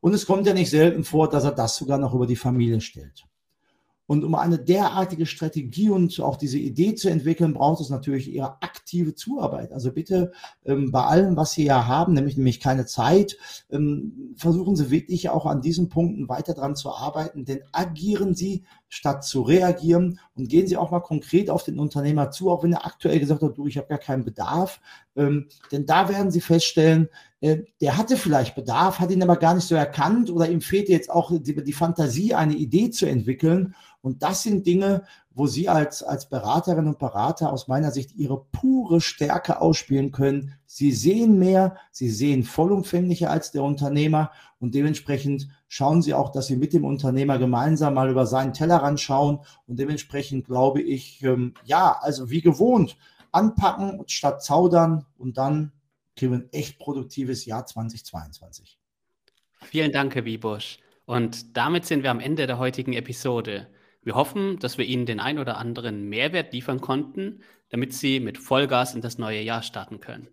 Und 0.00 0.14
es 0.14 0.26
kommt 0.26 0.46
ja 0.46 0.54
nicht 0.54 0.70
selten 0.70 1.04
vor, 1.04 1.28
dass 1.28 1.44
er 1.44 1.52
das 1.52 1.76
sogar 1.76 1.98
noch 1.98 2.14
über 2.14 2.26
die 2.26 2.36
Familie 2.36 2.80
stellt. 2.80 3.26
Und 4.10 4.24
um 4.24 4.34
eine 4.34 4.58
derartige 4.58 5.24
Strategie 5.24 5.88
und 5.88 6.18
auch 6.18 6.36
diese 6.36 6.58
Idee 6.58 6.96
zu 6.96 7.08
entwickeln, 7.08 7.54
braucht 7.54 7.80
es 7.80 7.90
natürlich 7.90 8.26
Ihre 8.32 8.60
aktive 8.60 9.14
Zuarbeit. 9.14 9.72
Also 9.72 9.92
bitte 9.92 10.32
ähm, 10.64 10.90
bei 10.90 11.04
allem, 11.04 11.36
was 11.36 11.52
Sie 11.52 11.64
ja 11.64 11.86
haben, 11.86 12.14
nämlich 12.14 12.36
nämlich 12.36 12.58
keine 12.58 12.86
Zeit, 12.86 13.36
ähm, 13.70 14.34
versuchen 14.34 14.74
Sie 14.74 14.90
wirklich 14.90 15.28
auch 15.28 15.46
an 15.46 15.60
diesen 15.60 15.90
Punkten 15.90 16.28
weiter 16.28 16.54
dran 16.54 16.74
zu 16.74 16.90
arbeiten, 16.90 17.44
denn 17.44 17.60
agieren 17.70 18.34
Sie 18.34 18.64
statt 18.90 19.24
zu 19.24 19.42
reagieren 19.42 20.18
und 20.34 20.48
gehen 20.48 20.66
Sie 20.66 20.76
auch 20.76 20.90
mal 20.90 21.00
konkret 21.00 21.48
auf 21.48 21.62
den 21.62 21.78
Unternehmer 21.78 22.30
zu, 22.32 22.50
auch 22.50 22.64
wenn 22.64 22.72
er 22.72 22.84
aktuell 22.84 23.20
gesagt 23.20 23.40
hat, 23.40 23.56
du, 23.56 23.66
ich 23.66 23.78
habe 23.78 23.86
gar 23.86 23.98
keinen 23.98 24.24
Bedarf. 24.24 24.80
Ähm, 25.16 25.46
denn 25.70 25.86
da 25.86 26.08
werden 26.08 26.32
Sie 26.32 26.40
feststellen, 26.40 27.08
äh, 27.40 27.62
der 27.80 27.96
hatte 27.96 28.16
vielleicht 28.16 28.56
Bedarf, 28.56 28.98
hat 28.98 29.12
ihn 29.12 29.22
aber 29.22 29.36
gar 29.36 29.54
nicht 29.54 29.66
so 29.66 29.76
erkannt 29.76 30.28
oder 30.28 30.50
ihm 30.50 30.60
fehlt 30.60 30.88
jetzt 30.88 31.08
auch 31.08 31.30
die, 31.32 31.64
die 31.64 31.72
Fantasie, 31.72 32.34
eine 32.34 32.54
Idee 32.54 32.90
zu 32.90 33.06
entwickeln. 33.06 33.76
Und 34.02 34.22
das 34.24 34.42
sind 34.42 34.66
Dinge, 34.66 35.04
wo 35.40 35.46
Sie 35.46 35.70
als, 35.70 36.02
als 36.02 36.28
Beraterinnen 36.28 36.88
und 36.88 36.98
Berater 36.98 37.50
aus 37.50 37.66
meiner 37.66 37.92
Sicht 37.92 38.14
Ihre 38.14 38.44
pure 38.52 39.00
Stärke 39.00 39.62
ausspielen 39.62 40.12
können. 40.12 40.52
Sie 40.66 40.92
sehen 40.92 41.38
mehr, 41.38 41.78
Sie 41.92 42.10
sehen 42.10 42.42
vollumfänglicher 42.42 43.30
als 43.30 43.50
der 43.50 43.62
Unternehmer 43.62 44.32
und 44.58 44.74
dementsprechend 44.74 45.48
schauen 45.66 46.02
Sie 46.02 46.12
auch, 46.12 46.30
dass 46.30 46.48
Sie 46.48 46.56
mit 46.56 46.74
dem 46.74 46.84
Unternehmer 46.84 47.38
gemeinsam 47.38 47.94
mal 47.94 48.10
über 48.10 48.26
seinen 48.26 48.52
Tellerrand 48.52 49.00
schauen 49.00 49.38
und 49.66 49.78
dementsprechend 49.78 50.44
glaube 50.44 50.82
ich, 50.82 51.22
ähm, 51.22 51.54
ja, 51.64 51.96
also 51.98 52.28
wie 52.28 52.42
gewohnt, 52.42 52.98
anpacken 53.32 54.02
statt 54.08 54.42
zaudern 54.44 55.06
und 55.16 55.38
dann 55.38 55.72
kriegen 56.16 56.32
wir 56.32 56.38
ein 56.40 56.52
echt 56.52 56.78
produktives 56.78 57.46
Jahr 57.46 57.64
2022. 57.64 58.78
Vielen 59.62 59.92
Dank, 59.92 60.14
Herr 60.14 60.26
Wiebusch. 60.26 60.80
Und 61.06 61.56
damit 61.56 61.86
sind 61.86 62.02
wir 62.02 62.10
am 62.10 62.20
Ende 62.20 62.46
der 62.46 62.58
heutigen 62.58 62.92
Episode. 62.92 63.68
Wir 64.02 64.14
hoffen, 64.14 64.58
dass 64.58 64.78
wir 64.78 64.86
Ihnen 64.86 65.04
den 65.04 65.20
ein 65.20 65.38
oder 65.38 65.58
anderen 65.58 66.08
Mehrwert 66.08 66.52
liefern 66.52 66.80
konnten, 66.80 67.42
damit 67.68 67.92
Sie 67.92 68.18
mit 68.18 68.38
Vollgas 68.38 68.94
in 68.94 69.02
das 69.02 69.18
neue 69.18 69.42
Jahr 69.42 69.62
starten 69.62 70.00
können. 70.00 70.28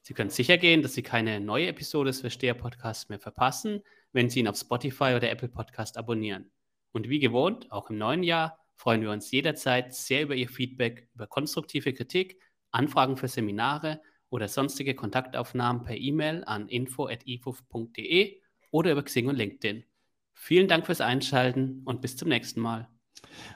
Sie 0.00 0.14
können 0.14 0.30
sicher 0.30 0.56
gehen, 0.56 0.82
dass 0.82 0.94
Sie 0.94 1.02
keine 1.02 1.38
neue 1.38 1.66
Episode 1.66 2.08
des 2.08 2.22
Versteher 2.22 2.54
Podcasts 2.54 3.10
mehr 3.10 3.20
verpassen, 3.20 3.82
wenn 4.12 4.30
Sie 4.30 4.40
ihn 4.40 4.48
auf 4.48 4.56
Spotify 4.56 5.14
oder 5.14 5.30
Apple 5.30 5.48
Podcast 5.48 5.98
abonnieren. 5.98 6.50
Und 6.92 7.08
wie 7.08 7.18
gewohnt, 7.18 7.70
auch 7.70 7.90
im 7.90 7.98
neuen 7.98 8.22
Jahr, 8.22 8.58
freuen 8.74 9.02
wir 9.02 9.10
uns 9.10 9.30
jederzeit 9.30 9.94
sehr 9.94 10.22
über 10.22 10.34
Ihr 10.34 10.48
Feedback, 10.48 11.08
über 11.14 11.26
konstruktive 11.26 11.92
Kritik, 11.92 12.40
Anfragen 12.70 13.18
für 13.18 13.28
Seminare 13.28 14.00
oder 14.30 14.48
sonstige 14.48 14.94
Kontaktaufnahmen 14.94 15.84
per 15.84 15.96
E-Mail 15.96 16.44
an 16.44 16.68
info.ifuf.de 16.68 18.40
oder 18.70 18.92
über 18.92 19.02
Xing 19.02 19.28
und 19.28 19.36
LinkedIn. 19.36 19.84
Vielen 20.32 20.68
Dank 20.68 20.86
fürs 20.86 21.02
Einschalten 21.02 21.82
und 21.84 22.00
bis 22.00 22.16
zum 22.16 22.30
nächsten 22.30 22.60
Mal. 22.60 22.88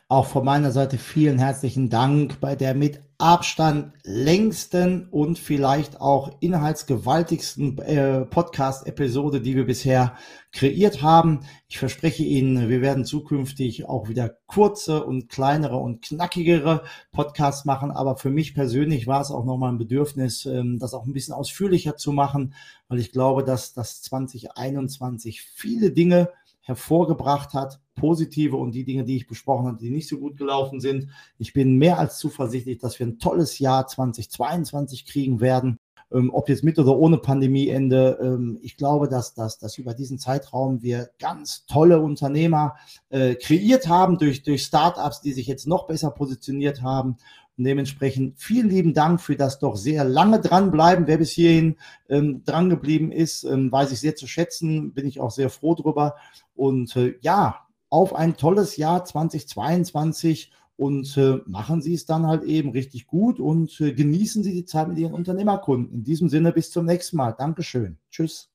Auch 0.09 0.27
von 0.27 0.45
meiner 0.45 0.71
Seite 0.71 0.99
vielen 0.99 1.39
herzlichen 1.39 1.89
Dank 1.89 2.41
bei 2.41 2.57
der 2.57 2.75
mit 2.75 3.03
Abstand 3.19 3.93
längsten 4.03 5.09
und 5.09 5.39
vielleicht 5.39 6.01
auch 6.01 6.37
inhaltsgewaltigsten 6.41 7.79
äh, 7.79 8.27
Podcast-Episode, 8.27 9.41
die 9.41 9.55
wir 9.55 9.65
bisher 9.65 10.17
kreiert 10.53 11.01
haben. 11.01 11.41
Ich 11.69 11.79
verspreche 11.79 12.25
Ihnen, 12.25 12.69
wir 12.69 12.83
werden 12.83 13.05
zukünftig 13.05 13.89
auch 13.89 14.09
wieder 14.09 14.37
kurze 14.47 15.05
und 15.05 15.29
kleinere 15.29 15.77
und 15.77 16.03
knackigere 16.03 16.83
Podcasts 17.13 17.65
machen. 17.65 17.93
Aber 17.93 18.17
für 18.17 18.31
mich 18.31 18.53
persönlich 18.53 19.07
war 19.07 19.21
es 19.21 19.31
auch 19.31 19.45
nochmal 19.45 19.73
ein 19.73 19.79
Bedürfnis, 19.79 20.45
ähm, 20.45 20.79
das 20.79 20.93
auch 20.93 21.07
ein 21.07 21.13
bisschen 21.13 21.35
ausführlicher 21.35 21.97
zu 21.97 22.13
machen, 22.13 22.55
weil 22.89 22.99
ich 22.99 23.13
glaube, 23.13 23.45
dass 23.45 23.75
das 23.75 24.03
2021 24.03 25.41
viele 25.41 25.93
Dinge 25.93 26.31
hervorgebracht 26.65 27.55
hat, 27.55 27.81
positive 27.95 28.57
und 28.57 28.73
die 28.73 28.85
Dinge, 28.85 29.05
die 29.05 29.17
ich 29.17 29.27
besprochen 29.27 29.67
habe, 29.67 29.79
die 29.79 29.91
nicht 29.91 30.09
so 30.09 30.19
gut 30.19 30.37
gelaufen 30.37 30.81
sind. 30.81 31.09
Ich 31.39 31.53
bin 31.53 31.77
mehr 31.77 31.99
als 31.99 32.19
zuversichtlich, 32.19 32.79
dass 32.79 32.99
wir 32.99 33.07
ein 33.07 33.19
tolles 33.19 33.59
Jahr 33.59 33.87
2022 33.87 35.07
kriegen 35.07 35.41
werden. 35.41 35.79
Ähm, 36.13 36.31
ob 36.33 36.49
jetzt 36.49 36.63
mit 36.63 36.79
oder 36.79 36.97
ohne 36.97 37.19
Pandemieende. 37.19 38.19
Ähm, 38.23 38.59
ich 38.63 38.77
glaube, 38.77 39.09
dass, 39.09 39.35
dass, 39.35 39.59
dass 39.59 39.79
über 39.79 39.95
diesen 39.95 40.19
Zeitraum 40.19 40.83
wir 40.83 41.11
ganz 41.19 41.67
tolle 41.67 42.01
Unternehmer 42.01 42.77
äh, 43.09 43.35
kreiert 43.35 43.89
haben 43.89 44.19
durch, 44.19 44.43
durch 44.43 44.63
Startups, 44.63 45.23
die 45.23 45.33
sich 45.33 45.47
jetzt 45.47 45.67
noch 45.67 45.87
besser 45.87 46.11
positioniert 46.11 46.83
haben. 46.83 47.17
Und 47.57 47.65
dementsprechend 47.65 48.39
vielen 48.39 48.69
lieben 48.69 48.95
Dank 48.95 49.21
für 49.21 49.37
das 49.37 49.59
doch 49.59 49.77
sehr 49.77 50.05
lange 50.05 50.41
dranbleiben. 50.41 51.07
Wer 51.07 51.19
bis 51.19 51.31
hierhin 51.31 51.77
ähm, 52.09 52.43
dran 52.45 52.69
geblieben 52.69 53.13
ist, 53.13 53.45
ähm, 53.45 53.71
weiß 53.71 53.93
ich 53.93 54.01
sehr 54.01 54.17
zu 54.17 54.27
schätzen, 54.27 54.93
bin 54.93 55.07
ich 55.07 55.21
auch 55.21 55.31
sehr 55.31 55.51
froh 55.51 55.75
drüber. 55.75 56.17
Und 56.55 56.97
äh, 56.97 57.15
ja, 57.21 57.61
auf 57.91 58.15
ein 58.15 58.37
tolles 58.37 58.77
Jahr 58.77 59.05
2022 59.05 60.51
und 60.77 61.17
äh, 61.17 61.39
machen 61.47 61.81
Sie 61.81 61.95
es 61.95 62.07
dann 62.07 62.27
halt 62.27 62.43
eben 62.43 62.71
richtig 62.71 63.07
gut 63.07 63.39
und 63.39 63.81
äh, 63.81 63.93
genießen 63.93 64.43
Sie 64.43 64.53
die 64.53 64.65
Zeit 64.65 64.89
mit 64.89 64.99
Ihren 64.99 65.15
Unternehmerkunden. 65.15 65.93
In 65.93 66.03
diesem 66.03 66.29
Sinne 66.29 66.53
bis 66.53 66.71
zum 66.71 66.85
nächsten 66.87 67.17
Mal. 67.17 67.33
Dankeschön. 67.33 67.99
Tschüss. 68.11 68.51